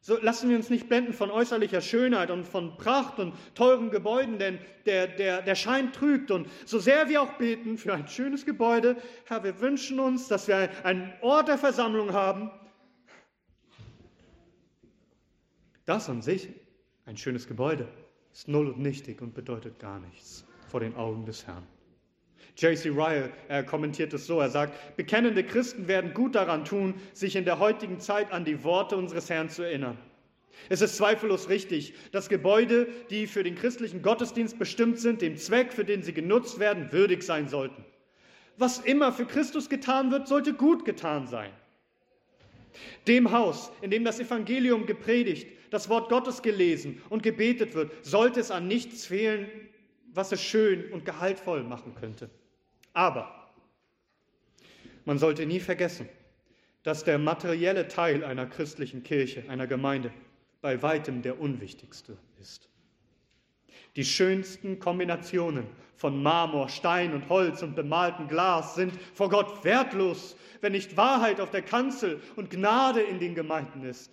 So 0.07 0.19
lassen 0.21 0.51
wir 0.51 0.57
uns 0.57 0.69
nicht 0.69 0.91
blenden 0.91 1.15
von 1.15 1.31
äußerlicher 1.31 1.81
Schönheit 1.81 2.31
und 2.31 2.45
von 2.45 2.77
Pracht 2.77 3.19
und 3.19 3.33
teuren 3.55 3.89
Gebäuden, 3.91 4.39
denn 4.39 4.59
der, 4.85 5.07
der, 5.07 5.41
der 5.41 5.55
Schein 5.55 5.95
trügt. 5.95 6.31
Und 6.31 6.47
so 6.67 6.79
sehr 6.79 7.09
wir 7.09 7.23
auch 7.23 7.39
beten 7.39 7.79
für 7.79 7.95
ein 7.95 8.07
schönes 8.07 8.45
Gebäude, 8.45 8.99
Herr, 9.25 9.43
wir 9.45 9.61
wünschen 9.61 9.99
uns, 9.99 10.29
dass 10.29 10.47
wir 10.47 10.69
einen 10.85 11.11
Ort 11.23 11.49
der 11.49 11.57
Versammlung 11.57 12.13
haben. 12.13 12.51
Das 15.87 16.11
an 16.11 16.21
sich, 16.21 16.51
ein 17.07 17.17
schönes 17.17 17.49
Gebäude, 17.49 17.89
ist 18.31 18.47
null 18.47 18.69
und 18.69 18.81
nichtig 18.81 19.23
und 19.23 19.33
bedeutet 19.33 19.79
gar 19.79 20.01
nichts 20.01 20.45
vor 20.69 20.81
den 20.81 20.97
Augen 20.97 21.25
des 21.25 21.47
Herrn. 21.47 21.67
J.C. 22.57 22.91
Ryle 22.91 23.33
er 23.49 23.65
kommentiert 23.65 24.13
es 24.13 24.27
so, 24.27 24.39
er 24.39 24.49
sagt, 24.49 24.97
bekennende 24.97 25.43
Christen 25.43 25.89
werden 25.89 26.15
gut 26.15 26.37
daran 26.37 26.65
tun, 26.65 26.95
sich 27.13 27.35
in 27.35 27.45
der 27.45 27.59
heutigen 27.59 27.99
Zeit 27.99 28.33
an 28.33 28.45
die 28.45 28.63
Worte 28.63 28.97
unseres 28.97 29.29
Herrn 29.29 29.51
zu 29.51 29.63
erinnern. 29.63 29.99
Es 30.69 30.81
ist 30.81 30.97
zweifellos 30.97 31.49
richtig, 31.49 31.95
dass 32.13 32.29
Gebäude, 32.29 32.87
die 33.11 33.27
für 33.27 33.43
den 33.43 33.57
christlichen 33.57 34.03
Gottesdienst 34.03 34.59
bestimmt 34.59 35.01
sind, 35.01 35.21
dem 35.21 35.37
Zweck, 35.37 35.73
für 35.73 35.85
den 35.85 36.03
sie 36.03 36.13
genutzt 36.13 36.61
werden, 36.61 36.93
würdig 36.93 37.25
sein 37.25 37.49
sollten. 37.49 37.85
Was 38.57 38.79
immer 38.79 39.13
für 39.13 39.27
Christus 39.27 39.69
getan 39.69 40.13
wird, 40.13 40.29
sollte 40.29 40.55
gut 40.55 40.85
getan 40.85 41.27
sein. 41.27 41.51
Dem 43.07 43.33
Haus, 43.33 43.73
in 43.83 43.91
dem 43.91 44.05
das 44.05 44.21
Evangelium 44.21 44.87
gepredigt, 44.87 45.49
das 45.71 45.89
Wort 45.89 46.09
Gottes 46.09 46.41
gelesen 46.41 47.03
und 47.09 47.23
gebetet 47.23 47.75
wird, 47.75 47.93
sollte 48.05 48.39
es 48.39 48.53
an 48.53 48.69
nichts 48.69 49.07
fehlen, 49.07 49.49
was 50.13 50.31
es 50.31 50.41
schön 50.41 50.93
und 50.93 51.05
gehaltvoll 51.05 51.65
machen 51.65 51.95
könnte. 51.97 52.31
Aber 52.95 53.51
man 55.05 55.19
sollte 55.19 55.45
nie 55.45 55.61
vergessen, 55.61 56.09
dass 56.83 57.05
der 57.05 57.19
materielle 57.19 57.89
Teil 57.89 58.25
einer 58.25 58.47
christlichen 58.47 59.03
Kirche, 59.03 59.45
einer 59.49 59.67
Gemeinde, 59.67 60.13
bei 60.63 60.81
weitem 60.81 61.21
der 61.21 61.41
unwichtigste 61.41 62.17
ist. 62.41 62.71
Die 63.97 64.05
schönsten 64.05 64.79
Kombinationen 64.79 65.67
von 65.97 66.23
Marmor, 66.23 66.69
Stein 66.69 67.13
und 67.13 67.29
Holz 67.29 67.63
und 67.63 67.77
bemaltem 67.77 68.29
Glas 68.29 68.75
sind 68.75 68.93
vor 69.13 69.29
Gott 69.29 69.65
wertlos, 69.65 70.37
wenn 70.61 70.73
nicht 70.73 70.97
Wahrheit 70.97 71.41
auf 71.41 71.51
der 71.51 71.63
Kanzel 71.63 72.21
und 72.37 72.51
Gnade 72.51 73.03
in 73.03 73.19
den 73.19 73.35
Gemeinden 73.35 73.85
ist. 73.85 74.11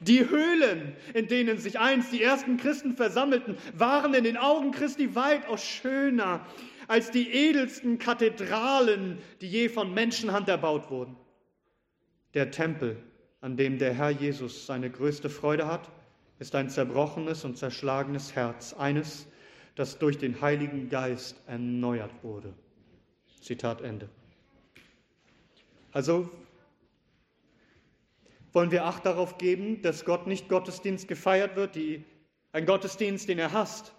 Die 0.00 0.28
Höhlen, 0.28 0.96
in 1.12 1.28
denen 1.28 1.58
sich 1.58 1.78
einst 1.78 2.12
die 2.12 2.22
ersten 2.22 2.56
Christen 2.56 2.96
versammelten, 2.96 3.56
waren 3.74 4.14
in 4.14 4.24
den 4.24 4.36
Augen 4.36 4.72
Christi 4.72 5.14
weitaus 5.14 5.64
schöner 5.64 6.44
als 6.88 7.10
die 7.10 7.30
edelsten 7.30 7.98
Kathedralen, 7.98 9.18
die 9.40 9.48
je 9.48 9.68
von 9.68 9.92
Menschenhand 9.94 10.48
erbaut 10.48 10.90
wurden. 10.90 11.16
Der 12.34 12.50
Tempel, 12.50 12.96
an 13.40 13.56
dem 13.56 13.78
der 13.78 13.94
Herr 13.94 14.10
Jesus 14.10 14.66
seine 14.66 14.90
größte 14.90 15.30
Freude 15.30 15.66
hat, 15.66 15.90
ist 16.38 16.54
ein 16.54 16.68
zerbrochenes 16.68 17.44
und 17.44 17.56
zerschlagenes 17.56 18.34
Herz, 18.34 18.72
eines, 18.74 19.26
das 19.76 19.98
durch 19.98 20.18
den 20.18 20.40
Heiligen 20.40 20.88
Geist 20.88 21.36
erneuert 21.46 22.12
wurde. 22.22 22.52
Zitat 23.40 23.80
Ende. 23.82 24.08
Also 25.92 26.30
wollen 28.52 28.70
wir 28.70 28.84
Acht 28.84 29.04
darauf 29.04 29.36
geben, 29.38 29.82
dass 29.82 30.04
Gott 30.04 30.26
nicht 30.26 30.48
Gottesdienst 30.48 31.08
gefeiert 31.08 31.56
wird, 31.56 31.74
die, 31.74 32.04
ein 32.52 32.66
Gottesdienst, 32.66 33.28
den 33.28 33.38
er 33.38 33.52
hasst. 33.52 33.92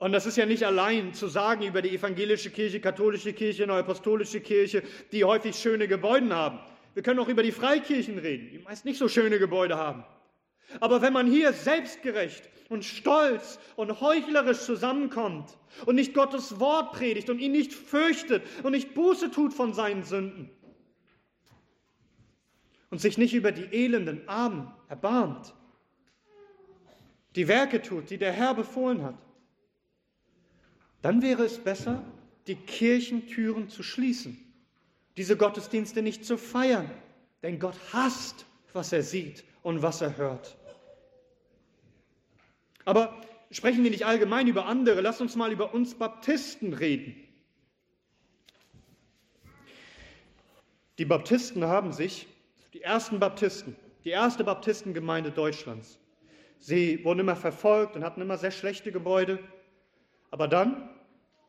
Und 0.00 0.12
das 0.12 0.24
ist 0.24 0.38
ja 0.38 0.46
nicht 0.46 0.64
allein 0.64 1.12
zu 1.12 1.28
sagen 1.28 1.62
über 1.62 1.82
die 1.82 1.90
evangelische 1.90 2.50
Kirche, 2.50 2.80
katholische 2.80 3.34
Kirche, 3.34 3.66
neuapostolische 3.66 4.40
Kirche, 4.40 4.82
die 5.12 5.24
häufig 5.24 5.54
schöne 5.54 5.86
Gebäude 5.88 6.34
haben. 6.34 6.58
Wir 6.94 7.02
können 7.02 7.20
auch 7.20 7.28
über 7.28 7.42
die 7.42 7.52
Freikirchen 7.52 8.18
reden, 8.18 8.48
die 8.50 8.58
meist 8.60 8.86
nicht 8.86 8.98
so 8.98 9.08
schöne 9.08 9.38
Gebäude 9.38 9.76
haben. 9.76 10.04
Aber 10.80 11.02
wenn 11.02 11.12
man 11.12 11.30
hier 11.30 11.52
selbstgerecht 11.52 12.48
und 12.70 12.86
stolz 12.86 13.58
und 13.76 14.00
heuchlerisch 14.00 14.60
zusammenkommt 14.60 15.58
und 15.84 15.96
nicht 15.96 16.14
Gottes 16.14 16.58
Wort 16.58 16.92
predigt 16.92 17.28
und 17.28 17.38
ihn 17.38 17.52
nicht 17.52 17.74
fürchtet 17.74 18.42
und 18.62 18.72
nicht 18.72 18.94
Buße 18.94 19.30
tut 19.30 19.52
von 19.52 19.74
seinen 19.74 20.02
Sünden, 20.02 20.50
und 22.88 23.00
sich 23.00 23.18
nicht 23.18 23.34
über 23.34 23.52
die 23.52 23.66
elenden 23.66 24.28
Armen 24.28 24.72
erbarmt, 24.88 25.54
die 27.36 27.46
Werke 27.48 27.80
tut, 27.82 28.10
die 28.10 28.18
der 28.18 28.32
Herr 28.32 28.54
befohlen 28.54 29.02
hat, 29.02 29.14
dann 31.02 31.22
wäre 31.22 31.44
es 31.44 31.58
besser, 31.58 32.02
die 32.46 32.56
Kirchentüren 32.56 33.68
zu 33.68 33.82
schließen, 33.82 34.36
diese 35.16 35.36
Gottesdienste 35.36 36.02
nicht 36.02 36.24
zu 36.24 36.36
feiern, 36.36 36.90
denn 37.42 37.58
Gott 37.58 37.76
hasst, 37.92 38.46
was 38.72 38.92
er 38.92 39.02
sieht 39.02 39.44
und 39.62 39.82
was 39.82 40.00
er 40.00 40.16
hört. 40.16 40.56
Aber 42.84 43.20
sprechen 43.50 43.84
wir 43.84 43.90
nicht 43.90 44.06
allgemein 44.06 44.46
über 44.46 44.66
andere, 44.66 45.00
lass 45.00 45.20
uns 45.20 45.36
mal 45.36 45.52
über 45.52 45.74
uns 45.74 45.94
Baptisten 45.94 46.72
reden. 46.72 47.14
Die 50.98 51.04
Baptisten 51.04 51.64
haben 51.64 51.92
sich 51.92 52.26
die 52.74 52.82
ersten 52.82 53.18
Baptisten, 53.18 53.74
die 54.04 54.10
erste 54.10 54.44
Baptistengemeinde 54.44 55.30
Deutschlands. 55.30 55.98
Sie 56.58 57.02
wurden 57.04 57.20
immer 57.20 57.36
verfolgt 57.36 57.96
und 57.96 58.04
hatten 58.04 58.20
immer 58.20 58.36
sehr 58.36 58.50
schlechte 58.50 58.92
Gebäude. 58.92 59.38
Aber 60.30 60.48
dann, 60.48 60.88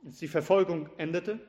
als 0.06 0.18
die 0.18 0.28
Verfolgung 0.28 0.90
endete, 0.98 1.40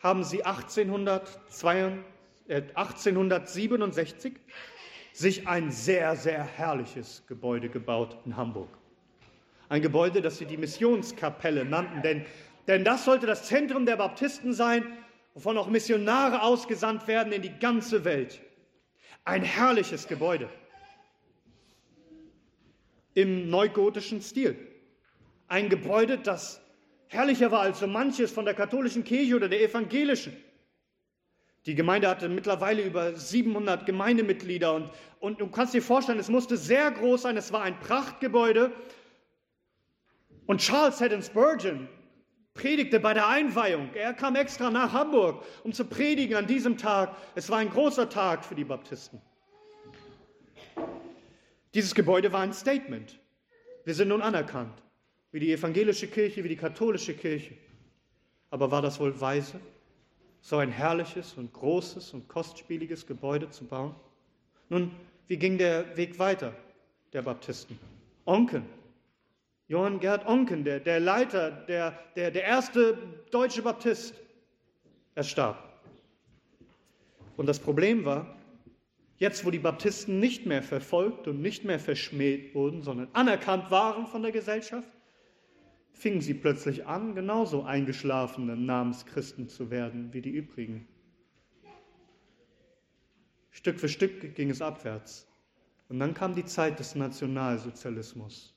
haben 0.00 0.24
sie 0.24 0.44
1862, 0.44 2.04
äh, 2.48 2.62
1867 2.74 4.34
sich 5.12 5.46
ein 5.46 5.70
sehr, 5.70 6.16
sehr 6.16 6.42
herrliches 6.42 7.24
Gebäude 7.26 7.68
gebaut 7.68 8.16
in 8.24 8.36
Hamburg. 8.36 8.68
Ein 9.68 9.82
Gebäude, 9.82 10.20
das 10.20 10.38
sie 10.38 10.46
die 10.46 10.56
Missionskapelle 10.56 11.64
nannten, 11.64 12.02
denn, 12.02 12.26
denn 12.66 12.84
das 12.84 13.04
sollte 13.04 13.26
das 13.26 13.46
Zentrum 13.46 13.86
der 13.86 13.96
Baptisten 13.96 14.52
sein, 14.52 14.84
wovon 15.34 15.56
auch 15.56 15.68
Missionare 15.68 16.42
ausgesandt 16.42 17.06
werden 17.06 17.32
in 17.32 17.42
die 17.42 17.58
ganze 17.58 18.04
Welt. 18.04 18.40
Ein 19.24 19.44
herrliches 19.44 20.08
Gebäude 20.08 20.48
im 23.14 23.50
neugotischen 23.50 24.20
Stil. 24.20 24.56
Ein 25.48 25.68
Gebäude, 25.68 26.18
das 26.18 26.61
herrlicher 27.12 27.50
war 27.50 27.60
als 27.60 27.80
so 27.80 27.86
manches 27.86 28.30
von 28.30 28.44
der 28.44 28.54
katholischen 28.54 29.04
Kirche 29.04 29.36
oder 29.36 29.48
der 29.48 29.62
evangelischen. 29.62 30.36
Die 31.66 31.74
Gemeinde 31.74 32.08
hatte 32.08 32.28
mittlerweile 32.28 32.82
über 32.82 33.14
700 33.14 33.86
Gemeindemitglieder 33.86 34.74
und, 34.74 34.90
und 35.20 35.40
du 35.40 35.46
kannst 35.48 35.74
dir 35.74 35.82
vorstellen, 35.82 36.18
es 36.18 36.28
musste 36.28 36.56
sehr 36.56 36.90
groß 36.90 37.22
sein. 37.22 37.36
Es 37.36 37.52
war 37.52 37.62
ein 37.62 37.78
Prachtgebäude. 37.78 38.72
Und 40.46 40.60
Charles 40.60 41.00
Haddon 41.00 41.22
Spurgeon, 41.22 41.88
predigte 42.54 43.00
bei 43.00 43.14
der 43.14 43.28
Einweihung. 43.28 43.90
Er 43.94 44.12
kam 44.12 44.36
extra 44.36 44.70
nach 44.70 44.92
Hamburg, 44.92 45.44
um 45.62 45.72
zu 45.72 45.84
predigen 45.84 46.36
an 46.36 46.46
diesem 46.46 46.76
Tag. 46.76 47.16
Es 47.34 47.48
war 47.48 47.58
ein 47.58 47.70
großer 47.70 48.08
Tag 48.08 48.44
für 48.44 48.54
die 48.54 48.64
Baptisten. 48.64 49.20
Dieses 51.74 51.94
Gebäude 51.94 52.32
war 52.32 52.40
ein 52.40 52.52
Statement. 52.52 53.18
Wir 53.84 53.94
sind 53.94 54.08
nun 54.08 54.20
anerkannt, 54.20 54.82
wie 55.32 55.40
die 55.40 55.52
evangelische 55.52 56.06
Kirche, 56.06 56.44
wie 56.44 56.48
die 56.48 56.56
katholische 56.56 57.14
Kirche. 57.14 57.54
Aber 58.50 58.70
war 58.70 58.82
das 58.82 59.00
wohl 59.00 59.18
weise, 59.20 59.58
so 60.40 60.58
ein 60.58 60.70
herrliches 60.70 61.34
und 61.34 61.52
großes 61.52 62.14
und 62.14 62.28
kostspieliges 62.28 63.06
Gebäude 63.06 63.50
zu 63.50 63.64
bauen? 63.64 63.94
Nun, 64.68 64.92
Wie 65.32 65.38
ging 65.38 65.56
der 65.56 65.96
Weg 65.96 66.18
weiter 66.18 66.54
der 67.14 67.22
Baptisten? 67.22 67.78
Onken. 68.26 68.64
Johann 69.66 69.98
Gerd 69.98 70.26
Onken, 70.26 70.62
der, 70.62 70.78
der 70.78 71.00
Leiter, 71.00 71.50
der, 71.50 71.98
der, 72.16 72.30
der 72.30 72.44
erste 72.44 72.98
deutsche 73.30 73.62
Baptist, 73.62 74.14
er 75.14 75.24
starb. 75.24 75.56
Und 77.38 77.46
das 77.46 77.58
Problem 77.58 78.04
war, 78.04 78.36
jetzt 79.16 79.46
wo 79.46 79.50
die 79.50 79.58
Baptisten 79.58 80.20
nicht 80.20 80.44
mehr 80.44 80.62
verfolgt 80.62 81.26
und 81.28 81.40
nicht 81.40 81.64
mehr 81.64 81.78
verschmäht 81.78 82.54
wurden, 82.54 82.82
sondern 82.82 83.08
anerkannt 83.14 83.70
waren 83.70 84.06
von 84.06 84.20
der 84.20 84.32
Gesellschaft, 84.32 84.88
fingen 86.02 86.20
sie 86.20 86.34
plötzlich 86.34 86.84
an, 86.84 87.14
genauso 87.14 87.62
eingeschlafene 87.62 88.56
Namenschristen 88.56 89.48
zu 89.48 89.70
werden 89.70 90.12
wie 90.12 90.20
die 90.20 90.30
übrigen. 90.30 90.88
Stück 93.52 93.78
für 93.78 93.88
Stück 93.88 94.34
ging 94.34 94.50
es 94.50 94.60
abwärts. 94.60 95.28
Und 95.88 96.00
dann 96.00 96.12
kam 96.12 96.34
die 96.34 96.44
Zeit 96.44 96.80
des 96.80 96.96
Nationalsozialismus. 96.96 98.52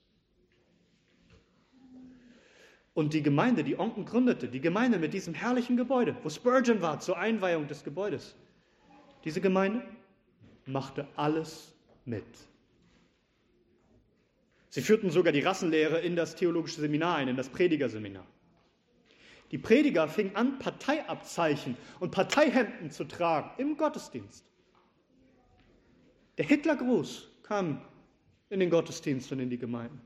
Und 2.95 3.13
die 3.13 3.21
Gemeinde, 3.21 3.63
die 3.63 3.77
Onken 3.77 4.05
gründete, 4.05 4.47
die 4.47 4.61
Gemeinde 4.61 4.97
mit 4.97 5.13
diesem 5.13 5.35
herrlichen 5.35 5.77
Gebäude, 5.77 6.15
wo 6.23 6.29
Spurgeon 6.29 6.81
war 6.81 6.99
zur 6.99 7.19
Einweihung 7.19 7.67
des 7.67 7.83
Gebäudes, 7.83 8.35
diese 9.23 9.41
Gemeinde 9.41 9.85
machte 10.65 11.07
alles 11.15 11.75
mit. 12.05 12.25
Sie 14.75 14.81
führten 14.81 15.09
sogar 15.09 15.31
die 15.31 15.39
Rassenlehre 15.39 16.01
in 16.01 16.17
das 16.17 16.35
theologische 16.35 16.81
Seminar 16.81 17.15
ein, 17.15 17.29
in 17.29 17.37
das 17.37 17.47
Predigerseminar. 17.47 18.27
Die 19.51 19.57
Prediger 19.57 20.09
fingen 20.09 20.35
an, 20.35 20.59
Parteiabzeichen 20.59 21.77
und 22.01 22.11
Parteihemden 22.11 22.91
zu 22.91 23.05
tragen 23.05 23.51
im 23.57 23.77
Gottesdienst. 23.77 24.43
Der 26.37 26.43
Hitlergruß 26.43 27.31
kam 27.43 27.79
in 28.49 28.59
den 28.59 28.69
Gottesdienst 28.69 29.31
und 29.31 29.39
in 29.39 29.49
die 29.49 29.57
Gemeinden. 29.57 30.01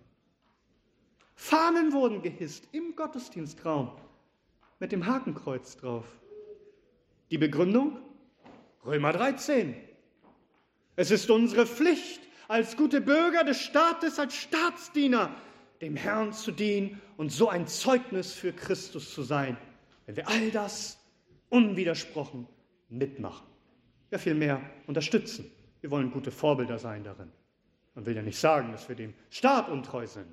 Fahnen 1.34 1.92
wurden 1.92 2.22
gehisst 2.22 2.68
im 2.72 2.96
Gottesdienstraum 2.96 3.90
mit 4.80 4.92
dem 4.92 5.08
Hakenkreuz 5.08 5.78
drauf. 5.78 6.06
Die 7.32 7.40
Begründung? 7.40 7.98
Römer 8.86 9.14
13. 9.14 9.74
Es 10.96 11.10
ist 11.10 11.28
unsere 11.32 11.66
Pflicht, 11.66 12.29
als 12.50 12.76
gute 12.76 13.00
Bürger 13.00 13.44
des 13.44 13.62
Staates, 13.62 14.18
als 14.18 14.36
Staatsdiener, 14.36 15.30
dem 15.82 15.96
Herrn 15.96 16.34
zu 16.34 16.52
dienen 16.52 17.00
und 17.16 17.32
so 17.32 17.48
ein 17.48 17.68
Zeugnis 17.68 18.34
für 18.34 18.52
Christus 18.52 19.14
zu 19.14 19.22
sein, 19.22 19.56
wenn 20.08 20.16
wir 20.16 20.28
all 20.28 20.50
das 20.50 20.98
unwidersprochen 21.50 22.48
mitmachen. 22.90 23.46
Ja, 24.10 24.18
vielmehr 24.18 24.62
unterstützen. 24.88 25.50
Wir 25.82 25.92
wollen 25.92 26.12
gute 26.12 26.32
Vorbilder 26.32 26.80
sein 26.80 27.04
darin. 27.04 27.32
Man 27.94 28.08
will 28.08 28.16
ja 28.16 28.24
nicht 28.24 28.40
sagen, 28.40 28.72
dass 28.72 28.90
wir 28.90 28.96
dem 28.96 29.14
Staat 29.30 29.70
untreu 29.70 30.08
sind. 30.08 30.26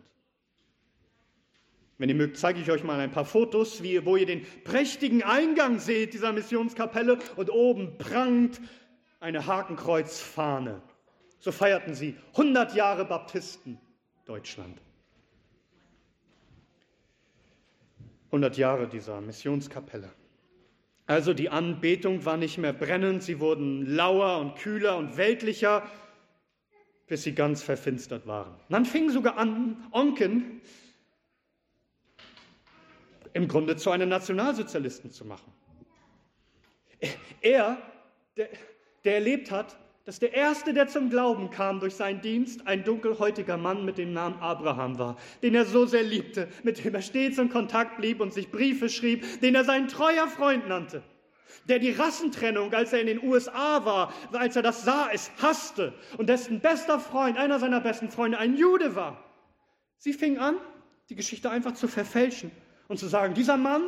Wenn 1.98 2.08
ihr 2.08 2.14
mögt, 2.14 2.38
zeige 2.38 2.60
ich 2.60 2.70
euch 2.70 2.82
mal 2.82 2.98
ein 2.98 3.10
paar 3.10 3.26
Fotos, 3.26 3.82
wie, 3.82 4.04
wo 4.06 4.16
ihr 4.16 4.26
den 4.26 4.46
prächtigen 4.64 5.22
Eingang 5.22 5.78
seht 5.78 6.14
dieser 6.14 6.32
Missionskapelle 6.32 7.18
und 7.36 7.50
oben 7.50 7.98
prangt 7.98 8.58
eine 9.20 9.46
Hakenkreuzfahne. 9.46 10.80
So 11.38 11.52
feierten 11.52 11.94
sie 11.94 12.16
100 12.32 12.74
Jahre 12.74 13.04
Baptisten 13.04 13.78
Deutschland. 14.24 14.80
100 18.26 18.56
Jahre 18.56 18.88
dieser 18.88 19.20
Missionskapelle. 19.20 20.10
Also 21.06 21.32
die 21.34 21.48
Anbetung 21.48 22.24
war 22.24 22.36
nicht 22.36 22.58
mehr 22.58 22.72
brennend, 22.72 23.22
sie 23.22 23.38
wurden 23.38 23.86
lauer 23.86 24.38
und 24.40 24.56
kühler 24.56 24.96
und 24.96 25.16
weltlicher, 25.16 25.88
bis 27.06 27.22
sie 27.22 27.34
ganz 27.34 27.62
verfinstert 27.62 28.26
waren. 28.26 28.54
Man 28.68 28.84
fing 28.84 29.10
sogar 29.10 29.38
an, 29.38 29.76
Onken 29.92 30.60
im 33.32 33.46
Grunde 33.46 33.76
zu 33.76 33.90
einem 33.90 34.08
Nationalsozialisten 34.08 35.12
zu 35.12 35.24
machen. 35.24 35.52
Er, 37.40 37.78
der, 38.36 38.48
der 39.04 39.14
erlebt 39.14 39.50
hat, 39.50 39.76
dass 40.06 40.20
der 40.20 40.32
Erste, 40.32 40.72
der 40.72 40.86
zum 40.86 41.10
Glauben 41.10 41.50
kam 41.50 41.80
durch 41.80 41.96
seinen 41.96 42.20
Dienst, 42.20 42.64
ein 42.68 42.84
dunkelhäutiger 42.84 43.56
Mann 43.56 43.84
mit 43.84 43.98
dem 43.98 44.12
Namen 44.12 44.40
Abraham 44.40 45.00
war, 45.00 45.16
den 45.42 45.56
er 45.56 45.64
so 45.64 45.84
sehr 45.84 46.04
liebte, 46.04 46.48
mit 46.62 46.82
dem 46.82 46.94
er 46.94 47.02
stets 47.02 47.38
in 47.38 47.50
Kontakt 47.50 47.96
blieb 47.96 48.20
und 48.20 48.32
sich 48.32 48.52
Briefe 48.52 48.88
schrieb, 48.88 49.40
den 49.40 49.56
er 49.56 49.64
seinen 49.64 49.88
treuer 49.88 50.28
Freund 50.28 50.68
nannte, 50.68 51.02
der 51.68 51.80
die 51.80 51.90
Rassentrennung, 51.90 52.72
als 52.72 52.92
er 52.92 53.00
in 53.00 53.08
den 53.08 53.20
USA 53.20 53.84
war, 53.84 54.12
als 54.30 54.54
er 54.54 54.62
das 54.62 54.84
sah, 54.84 55.08
es 55.12 55.32
hasste 55.42 55.92
und 56.16 56.28
dessen 56.28 56.60
bester 56.60 57.00
Freund, 57.00 57.36
einer 57.36 57.58
seiner 57.58 57.80
besten 57.80 58.08
Freunde, 58.08 58.38
ein 58.38 58.56
Jude 58.56 58.94
war. 58.94 59.24
Sie 59.98 60.12
fing 60.12 60.38
an, 60.38 60.56
die 61.08 61.16
Geschichte 61.16 61.50
einfach 61.50 61.74
zu 61.74 61.88
verfälschen 61.88 62.52
und 62.86 63.00
zu 63.00 63.08
sagen, 63.08 63.34
dieser 63.34 63.56
Mann, 63.56 63.82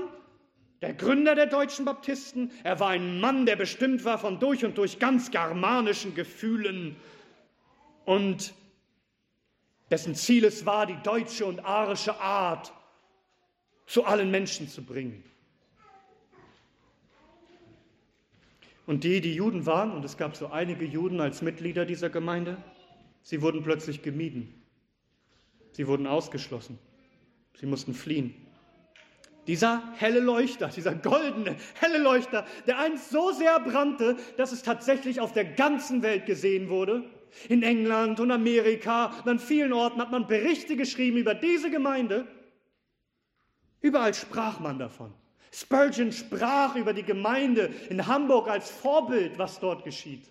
der 0.80 0.94
Gründer 0.94 1.34
der 1.34 1.46
deutschen 1.46 1.84
Baptisten, 1.84 2.50
er 2.62 2.78
war 2.78 2.90
ein 2.90 3.20
Mann, 3.20 3.46
der 3.46 3.56
bestimmt 3.56 4.04
war 4.04 4.18
von 4.18 4.38
durch 4.38 4.64
und 4.64 4.78
durch 4.78 4.98
ganz 4.98 5.30
germanischen 5.30 6.14
Gefühlen 6.14 6.96
und 8.04 8.54
dessen 9.90 10.14
Ziel 10.14 10.44
es 10.44 10.66
war, 10.66 10.86
die 10.86 10.98
deutsche 11.02 11.46
und 11.46 11.60
arische 11.60 12.20
Art 12.20 12.72
zu 13.86 14.04
allen 14.04 14.30
Menschen 14.30 14.68
zu 14.68 14.82
bringen. 14.82 15.24
Und 18.86 19.04
die, 19.04 19.20
die 19.20 19.34
Juden 19.34 19.66
waren, 19.66 19.92
und 19.92 20.04
es 20.04 20.16
gab 20.16 20.36
so 20.36 20.46
einige 20.46 20.84
Juden 20.84 21.20
als 21.20 21.42
Mitglieder 21.42 21.84
dieser 21.84 22.08
Gemeinde, 22.08 22.56
sie 23.22 23.42
wurden 23.42 23.62
plötzlich 23.62 24.00
gemieden. 24.02 24.54
Sie 25.72 25.86
wurden 25.86 26.06
ausgeschlossen. 26.06 26.78
Sie 27.54 27.66
mussten 27.66 27.92
fliehen. 27.92 28.34
Dieser 29.48 29.82
helle 29.96 30.20
Leuchter, 30.20 30.68
dieser 30.68 30.94
goldene, 30.94 31.56
helle 31.80 31.96
Leuchter, 31.96 32.44
der 32.66 32.78
einst 32.78 33.08
so 33.08 33.32
sehr 33.32 33.58
brannte, 33.58 34.18
dass 34.36 34.52
es 34.52 34.62
tatsächlich 34.62 35.20
auf 35.20 35.32
der 35.32 35.46
ganzen 35.46 36.02
Welt 36.02 36.26
gesehen 36.26 36.68
wurde. 36.68 37.02
In 37.48 37.62
England 37.62 38.20
und 38.20 38.30
Amerika 38.30 39.06
und 39.06 39.28
an 39.28 39.38
vielen 39.38 39.72
Orten 39.72 40.02
hat 40.02 40.10
man 40.10 40.26
Berichte 40.26 40.76
geschrieben 40.76 41.16
über 41.16 41.34
diese 41.34 41.70
Gemeinde. 41.70 42.26
Überall 43.80 44.12
sprach 44.12 44.60
man 44.60 44.78
davon. 44.78 45.14
Spurgeon 45.50 46.12
sprach 46.12 46.76
über 46.76 46.92
die 46.92 47.02
Gemeinde 47.02 47.70
in 47.88 48.06
Hamburg 48.06 48.48
als 48.48 48.70
Vorbild, 48.70 49.38
was 49.38 49.60
dort 49.60 49.82
geschieht. 49.82 50.30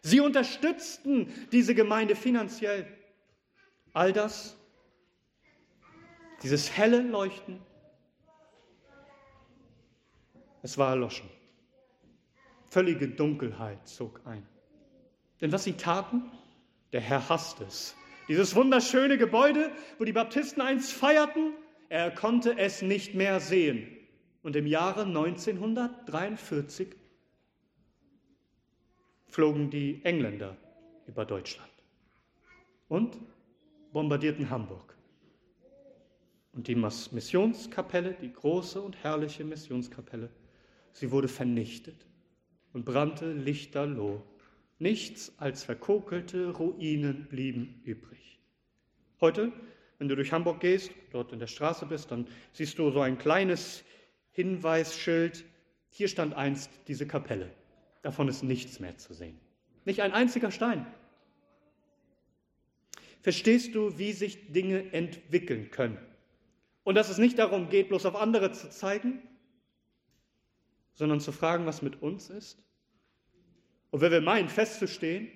Sie 0.00 0.20
unterstützten 0.20 1.28
diese 1.52 1.74
Gemeinde 1.74 2.16
finanziell. 2.16 2.86
All 3.92 4.14
das, 4.14 4.56
dieses 6.42 6.74
helle 6.74 7.02
Leuchten, 7.02 7.60
es 10.62 10.78
war 10.78 10.90
erloschen. 10.90 11.28
Völlige 12.70 13.08
Dunkelheit 13.08 13.86
zog 13.86 14.20
ein. 14.24 14.46
Denn 15.40 15.52
was 15.52 15.64
sie 15.64 15.74
taten, 15.74 16.30
der 16.92 17.00
Herr 17.00 17.28
hasste 17.28 17.64
es. 17.64 17.94
Dieses 18.28 18.54
wunderschöne 18.54 19.18
Gebäude, 19.18 19.72
wo 19.98 20.04
die 20.04 20.12
Baptisten 20.12 20.62
einst 20.62 20.92
feierten, 20.92 21.52
er 21.88 22.10
konnte 22.10 22.56
es 22.56 22.80
nicht 22.80 23.14
mehr 23.14 23.40
sehen. 23.40 23.88
Und 24.42 24.56
im 24.56 24.66
Jahre 24.66 25.02
1943 25.02 26.88
flogen 29.26 29.70
die 29.70 30.00
Engländer 30.04 30.56
über 31.06 31.24
Deutschland 31.24 31.70
und 32.88 33.18
bombardierten 33.92 34.48
Hamburg. 34.50 34.96
Und 36.52 36.68
die 36.68 36.74
Missionskapelle, 36.74 38.14
die 38.14 38.32
große 38.32 38.80
und 38.80 38.96
herrliche 39.02 39.44
Missionskapelle, 39.44 40.30
Sie 40.92 41.10
wurde 41.10 41.28
vernichtet 41.28 42.06
und 42.72 42.84
brannte 42.84 43.32
lichterloh. 43.32 44.22
Nichts 44.78 45.32
als 45.38 45.64
verkokelte 45.64 46.50
Ruinen 46.50 47.26
blieben 47.28 47.80
übrig. 47.84 48.38
Heute, 49.20 49.52
wenn 49.98 50.08
du 50.08 50.16
durch 50.16 50.32
Hamburg 50.32 50.60
gehst, 50.60 50.90
dort 51.12 51.32
in 51.32 51.38
der 51.38 51.46
Straße 51.46 51.86
bist, 51.86 52.10
dann 52.10 52.26
siehst 52.52 52.78
du 52.78 52.90
so 52.90 53.00
ein 53.00 53.18
kleines 53.18 53.84
Hinweisschild. 54.32 55.44
Hier 55.90 56.08
stand 56.08 56.34
einst 56.34 56.70
diese 56.88 57.06
Kapelle. 57.06 57.50
Davon 58.02 58.28
ist 58.28 58.42
nichts 58.42 58.80
mehr 58.80 58.96
zu 58.98 59.14
sehen. 59.14 59.38
Nicht 59.84 60.00
ein 60.00 60.12
einziger 60.12 60.50
Stein. 60.50 60.86
Verstehst 63.20 63.74
du, 63.76 63.98
wie 63.98 64.12
sich 64.12 64.52
Dinge 64.52 64.92
entwickeln 64.92 65.70
können? 65.70 65.98
Und 66.82 66.96
dass 66.96 67.08
es 67.08 67.18
nicht 67.18 67.38
darum 67.38 67.68
geht, 67.68 67.88
bloß 67.88 68.06
auf 68.06 68.16
andere 68.16 68.50
zu 68.50 68.68
zeigen, 68.70 69.22
sondern 70.94 71.20
zu 71.20 71.32
fragen, 71.32 71.66
was 71.66 71.82
mit 71.82 72.02
uns 72.02 72.30
ist. 72.30 72.62
Und 73.90 74.00
wenn 74.00 74.12
wir 74.12 74.20
meinen, 74.20 74.48
festzustehen, 74.48 75.28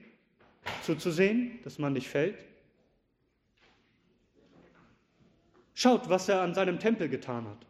zuzusehen, 0.83 1.61
dass 1.63 1.79
man 1.79 1.93
nicht 1.93 2.09
fällt, 2.09 2.45
schaut, 5.75 6.09
was 6.09 6.29
er 6.29 6.41
an 6.41 6.55
seinem 6.55 6.79
Tempel 6.79 7.09
getan 7.09 7.47
hat. 7.47 7.67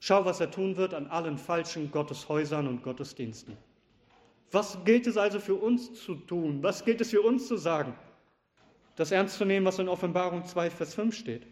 Schau, 0.00 0.24
was 0.24 0.40
er 0.40 0.50
tun 0.50 0.76
wird 0.76 0.94
an 0.94 1.06
allen 1.08 1.38
falschen 1.38 1.90
Gotteshäusern 1.90 2.66
und 2.66 2.82
Gottesdiensten. 2.82 3.56
Was 4.50 4.78
gilt 4.84 5.06
es 5.06 5.16
also 5.16 5.40
für 5.40 5.56
uns 5.56 5.94
zu 6.02 6.14
tun? 6.14 6.62
Was 6.62 6.84
gilt 6.84 7.00
es 7.00 7.10
für 7.10 7.20
uns 7.20 7.48
zu 7.48 7.56
sagen? 7.56 7.94
Das 8.96 9.12
ernst 9.12 9.36
zu 9.36 9.44
nehmen, 9.44 9.66
was 9.66 9.78
in 9.78 9.88
Offenbarung 9.88 10.44
2, 10.44 10.70
Vers 10.70 10.94
5 10.94 11.14
steht. 11.14 11.46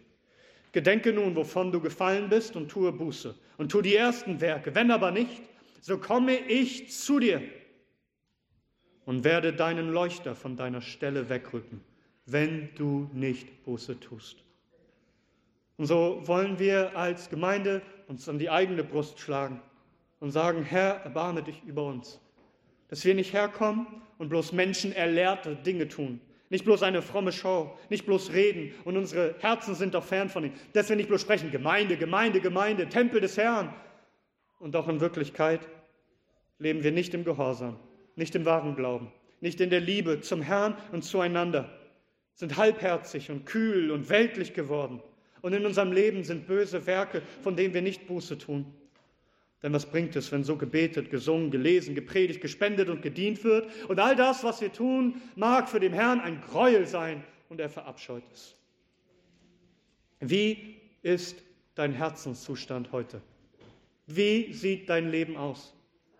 Gedenke 0.71 1.13
nun, 1.13 1.35
wovon 1.35 1.71
du 1.71 1.79
gefallen 1.79 2.29
bist, 2.29 2.55
und 2.55 2.69
tue 2.69 2.91
Buße. 2.91 3.35
Und 3.57 3.71
tue 3.71 3.81
die 3.81 3.95
ersten 3.95 4.41
Werke. 4.41 4.75
Wenn 4.75 4.91
aber 4.91 5.11
nicht, 5.11 5.41
so 5.81 5.97
komme 5.97 6.35
ich 6.35 6.91
zu 6.91 7.19
dir 7.19 7.41
und 9.05 9.23
werde 9.23 9.53
deinen 9.53 9.91
Leuchter 9.91 10.35
von 10.35 10.55
deiner 10.57 10.81
Stelle 10.81 11.29
wegrücken, 11.29 11.81
wenn 12.25 12.69
du 12.75 13.09
nicht 13.13 13.63
Buße 13.63 13.99
tust. 13.99 14.43
Und 15.77 15.85
so 15.85 16.21
wollen 16.25 16.59
wir 16.59 16.97
als 16.97 17.29
Gemeinde 17.29 17.81
uns 18.07 18.27
an 18.27 18.39
die 18.39 18.49
eigene 18.49 18.83
Brust 18.83 19.19
schlagen 19.19 19.61
und 20.19 20.31
sagen, 20.31 20.63
Herr, 20.63 21.01
erbarme 21.03 21.43
dich 21.43 21.63
über 21.65 21.85
uns. 21.85 22.19
Dass 22.89 23.05
wir 23.05 23.15
nicht 23.15 23.33
herkommen 23.33 23.87
und 24.17 24.29
bloß 24.29 24.53
menschenerlehrte 24.53 25.55
Dinge 25.55 25.87
tun. 25.87 26.19
Nicht 26.49 26.63
bloß 26.63 26.83
eine 26.83 27.01
fromme 27.01 27.31
Show, 27.31 27.77
nicht 27.89 28.05
bloß 28.05 28.31
reden 28.31 28.73
und 28.85 28.95
unsere 28.95 29.35
Herzen 29.39 29.75
sind 29.75 29.93
doch 29.93 30.03
fern 30.03 30.29
von 30.29 30.45
ihm. 30.45 30.53
Dass 30.73 30.87
wir 30.87 30.95
nicht 30.95 31.09
bloß 31.09 31.21
sprechen, 31.21 31.51
Gemeinde, 31.51 31.97
Gemeinde, 31.97 32.39
Gemeinde, 32.39 32.87
Tempel 32.87 33.19
des 33.19 33.37
Herrn. 33.37 33.73
Und 34.59 34.73
doch 34.73 34.87
in 34.87 35.01
Wirklichkeit 35.01 35.61
leben 36.57 36.83
wir 36.83 36.91
nicht 36.91 37.13
im 37.13 37.25
Gehorsam, 37.25 37.77
nicht 38.15 38.33
im 38.35 38.45
wahren 38.45 38.75
Glauben, 38.75 39.11
nicht 39.41 39.59
in 39.59 39.69
der 39.69 39.81
Liebe 39.81 40.21
zum 40.21 40.41
Herrn 40.41 40.75
und 40.91 41.03
zueinander, 41.03 41.69
sind 42.33 42.55
halbherzig 42.55 43.29
und 43.29 43.45
kühl 43.45 43.91
und 43.91 44.09
weltlich 44.09 44.53
geworden. 44.53 45.01
Und 45.41 45.53
in 45.53 45.65
unserem 45.65 45.91
Leben 45.91 46.23
sind 46.23 46.47
böse 46.47 46.85
Werke, 46.87 47.21
von 47.41 47.55
denen 47.55 47.73
wir 47.73 47.81
nicht 47.81 48.07
Buße 48.07 48.37
tun. 48.37 48.73
Denn 49.63 49.73
was 49.73 49.87
bringt 49.87 50.15
es, 50.15 50.31
wenn 50.31 50.43
so 50.43 50.55
gebetet, 50.55 51.09
gesungen, 51.09 51.49
gelesen, 51.49 51.95
gepredigt, 51.95 52.41
gespendet 52.41 52.89
und 52.89 53.01
gedient 53.01 53.43
wird? 53.43 53.67
Und 53.89 53.99
all 53.99 54.15
das, 54.15 54.43
was 54.43 54.61
wir 54.61 54.71
tun, 54.71 55.21
mag 55.35 55.67
für 55.67 55.79
den 55.79 55.93
Herrn 55.93 56.19
ein 56.19 56.41
Gräuel 56.41 56.85
sein 56.85 57.23
und 57.49 57.59
er 57.59 57.69
verabscheut 57.69 58.23
es. 58.31 58.55
Wie 60.19 60.75
ist 61.01 61.41
dein 61.75 61.93
Herzenszustand 61.93 62.91
heute? 62.91 63.21
Wie 64.05 64.53
sieht 64.53 64.89
dein 64.89 65.09
Leben 65.09 65.35
aus? 65.37 65.73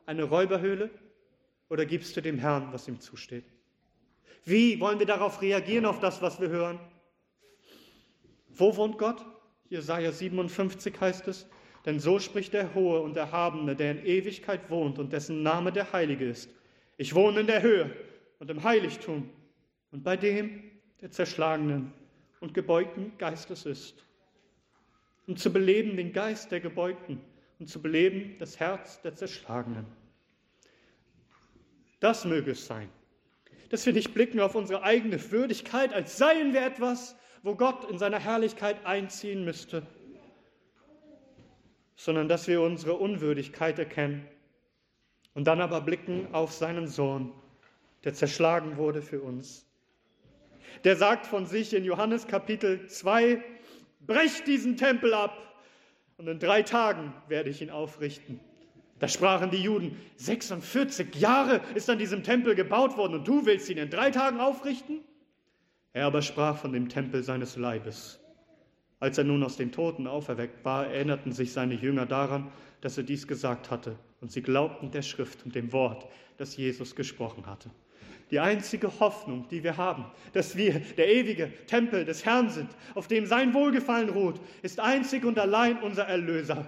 Eine 0.05 0.23
Räuberhöhle 0.23 0.89
oder 1.69 1.85
gibst 1.85 2.17
du 2.17 2.21
dem 2.21 2.39
Herrn, 2.39 2.69
was 2.71 2.87
ihm 2.87 2.99
zusteht? 2.99 3.45
Wie 4.45 4.79
wollen 4.79 4.99
wir 4.99 5.05
darauf 5.05 5.41
reagieren, 5.41 5.85
auf 5.85 5.99
das, 5.99 6.21
was 6.21 6.39
wir 6.39 6.49
hören? 6.49 6.79
Wo 8.49 8.75
wohnt 8.77 8.97
Gott? 8.97 9.25
Jesaja 9.69 10.11
57 10.11 10.99
heißt 10.99 11.27
es, 11.27 11.47
denn 11.87 12.01
so 12.01 12.19
spricht 12.19 12.51
der 12.51 12.73
Hohe 12.75 12.99
und 12.99 13.15
Erhabene, 13.15 13.73
der 13.73 13.91
in 13.91 14.05
Ewigkeit 14.05 14.69
wohnt 14.69 14.99
und 14.99 15.13
dessen 15.13 15.41
Name 15.41 15.71
der 15.71 15.93
Heilige 15.93 16.25
ist. 16.25 16.49
Ich 16.97 17.15
wohne 17.15 17.39
in 17.39 17.47
der 17.47 17.61
Höhe 17.61 17.95
und 18.39 18.51
im 18.51 18.61
Heiligtum 18.61 19.29
und 19.93 20.03
bei 20.03 20.17
dem, 20.17 20.63
der 20.99 21.11
zerschlagenen 21.11 21.93
und 22.41 22.53
gebeugten 22.53 23.13
Geistes 23.17 23.65
ist. 23.65 24.03
Um 25.27 25.37
zu 25.37 25.49
beleben 25.49 25.95
den 25.95 26.11
Geist 26.11 26.51
der 26.51 26.59
Gebeugten 26.59 27.21
und 27.57 27.69
zu 27.69 27.81
beleben 27.81 28.35
das 28.37 28.59
Herz 28.59 29.01
der 29.01 29.15
Zerschlagenen. 29.15 29.85
Das 32.01 32.25
möge 32.25 32.51
es 32.51 32.67
sein, 32.67 32.89
dass 33.69 33.85
wir 33.85 33.93
nicht 33.93 34.13
blicken 34.13 34.41
auf 34.41 34.55
unsere 34.55 34.83
eigene 34.83 35.31
Würdigkeit, 35.31 35.93
als 35.93 36.17
seien 36.17 36.53
wir 36.53 36.65
etwas, 36.65 37.15
wo 37.43 37.55
Gott 37.55 37.89
in 37.89 37.97
seiner 37.97 38.19
Herrlichkeit 38.19 38.85
einziehen 38.85 39.45
müsste 39.45 39.83
sondern 41.97 42.29
dass 42.29 42.47
wir 42.47 42.61
unsere 42.61 42.93
Unwürdigkeit 42.93 43.77
erkennen 43.77 44.25
und 45.33 45.45
dann 45.47 45.59
aber 45.59 45.81
blicken 45.81 46.27
auf 46.31 46.53
seinen 46.53 46.87
Sohn, 46.87 47.33
der 48.03 48.13
zerschlagen 48.13 48.77
wurde 48.77 49.01
für 49.01 49.21
uns. 49.21 49.65
Der 50.83 50.95
sagt 50.95 51.25
von 51.25 51.47
sich 51.47 51.73
in 51.73 51.83
Johannes 51.83 52.27
Kapitel 52.27 52.87
2, 52.87 53.43
brecht 54.05 54.47
diesen 54.47 54.77
Tempel 54.77 55.13
ab 55.13 55.35
und 56.17 56.27
in 56.27 56.39
drei 56.39 56.61
Tagen 56.61 57.13
werde 57.27 57.49
ich 57.49 57.61
ihn 57.61 57.71
aufrichten. 57.71 58.39
Da 58.99 59.07
sprachen 59.07 59.49
die 59.49 59.61
Juden, 59.61 59.99
46 60.17 61.15
Jahre 61.15 61.61
ist 61.75 61.89
an 61.89 61.97
diesem 61.97 62.23
Tempel 62.23 62.55
gebaut 62.55 62.95
worden 62.95 63.15
und 63.15 63.27
du 63.27 63.45
willst 63.45 63.69
ihn 63.69 63.77
in 63.77 63.89
drei 63.89 64.11
Tagen 64.11 64.39
aufrichten? 64.39 65.01
Er 65.93 66.05
aber 66.05 66.21
sprach 66.21 66.57
von 66.57 66.73
dem 66.73 66.89
Tempel 66.89 67.23
seines 67.23 67.55
Leibes. 67.55 68.19
Als 68.99 69.17
er 69.17 69.23
nun 69.23 69.43
aus 69.43 69.57
den 69.57 69.71
Toten 69.71 70.07
auferweckt 70.07 70.65
war, 70.65 70.87
erinnerten 70.87 71.31
sich 71.31 71.53
seine 71.53 71.75
Jünger 71.75 72.05
daran, 72.05 72.51
dass 72.81 72.97
er 72.97 73.03
dies 73.03 73.27
gesagt 73.27 73.69
hatte, 73.69 73.95
und 74.21 74.31
sie 74.31 74.41
glaubten 74.41 74.89
der 74.91 75.03
Schrift 75.03 75.45
und 75.45 75.53
dem 75.53 75.71
Wort, 75.71 76.07
das 76.37 76.57
Jesus 76.57 76.95
gesprochen 76.95 77.45
hatte. 77.45 77.69
Die 78.31 78.39
einzige 78.39 78.99
Hoffnung, 78.99 79.47
die 79.49 79.63
wir 79.63 79.77
haben, 79.77 80.05
dass 80.33 80.57
wir 80.57 80.79
der 80.97 81.07
ewige 81.07 81.51
Tempel 81.65 82.03
des 82.03 82.25
Herrn 82.25 82.49
sind, 82.49 82.69
auf 82.93 83.07
dem 83.07 83.25
sein 83.25 83.53
Wohlgefallen 83.53 84.09
ruht, 84.09 84.39
ist 84.63 84.79
einzig 84.79 85.23
und 85.23 85.39
allein 85.39 85.81
unser 85.81 86.03
Erlöser, 86.07 86.67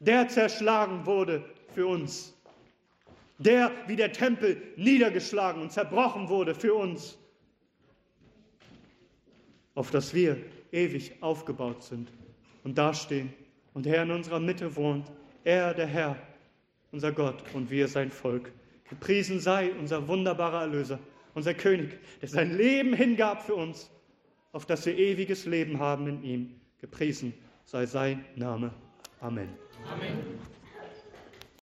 der 0.00 0.28
zerschlagen 0.28 1.06
wurde 1.06 1.44
für 1.74 1.86
uns, 1.86 2.34
der 3.38 3.70
wie 3.86 3.96
der 3.96 4.12
Tempel 4.12 4.60
niedergeschlagen 4.76 5.62
und 5.62 5.70
zerbrochen 5.70 6.28
wurde 6.28 6.54
für 6.54 6.74
uns, 6.74 7.18
auf 9.74 9.90
dass 9.90 10.12
wir 10.12 10.36
ewig 10.72 11.12
aufgebaut 11.20 11.82
sind 11.82 12.10
und 12.64 12.78
dastehen 12.78 13.32
und 13.74 13.86
der 13.86 14.02
in 14.02 14.10
unserer 14.10 14.40
Mitte 14.40 14.76
wohnt, 14.76 15.10
er 15.44 15.74
der 15.74 15.86
Herr, 15.86 16.16
unser 16.92 17.12
Gott 17.12 17.42
und 17.54 17.70
wir 17.70 17.88
sein 17.88 18.10
Volk. 18.10 18.52
Gepriesen 18.88 19.38
sei 19.40 19.72
unser 19.78 20.08
wunderbarer 20.08 20.62
Erlöser, 20.62 20.98
unser 21.34 21.54
König, 21.54 21.98
der 22.20 22.28
sein 22.28 22.56
Leben 22.56 22.92
hingab 22.92 23.42
für 23.42 23.54
uns, 23.54 23.90
auf 24.52 24.66
dass 24.66 24.84
wir 24.86 24.98
ewiges 24.98 25.46
Leben 25.46 25.78
haben 25.78 26.08
in 26.08 26.22
ihm. 26.24 26.60
Gepriesen 26.80 27.32
sei 27.64 27.86
sein 27.86 28.24
Name. 28.34 28.72
Amen. 29.20 29.48
Amen. 29.86 30.18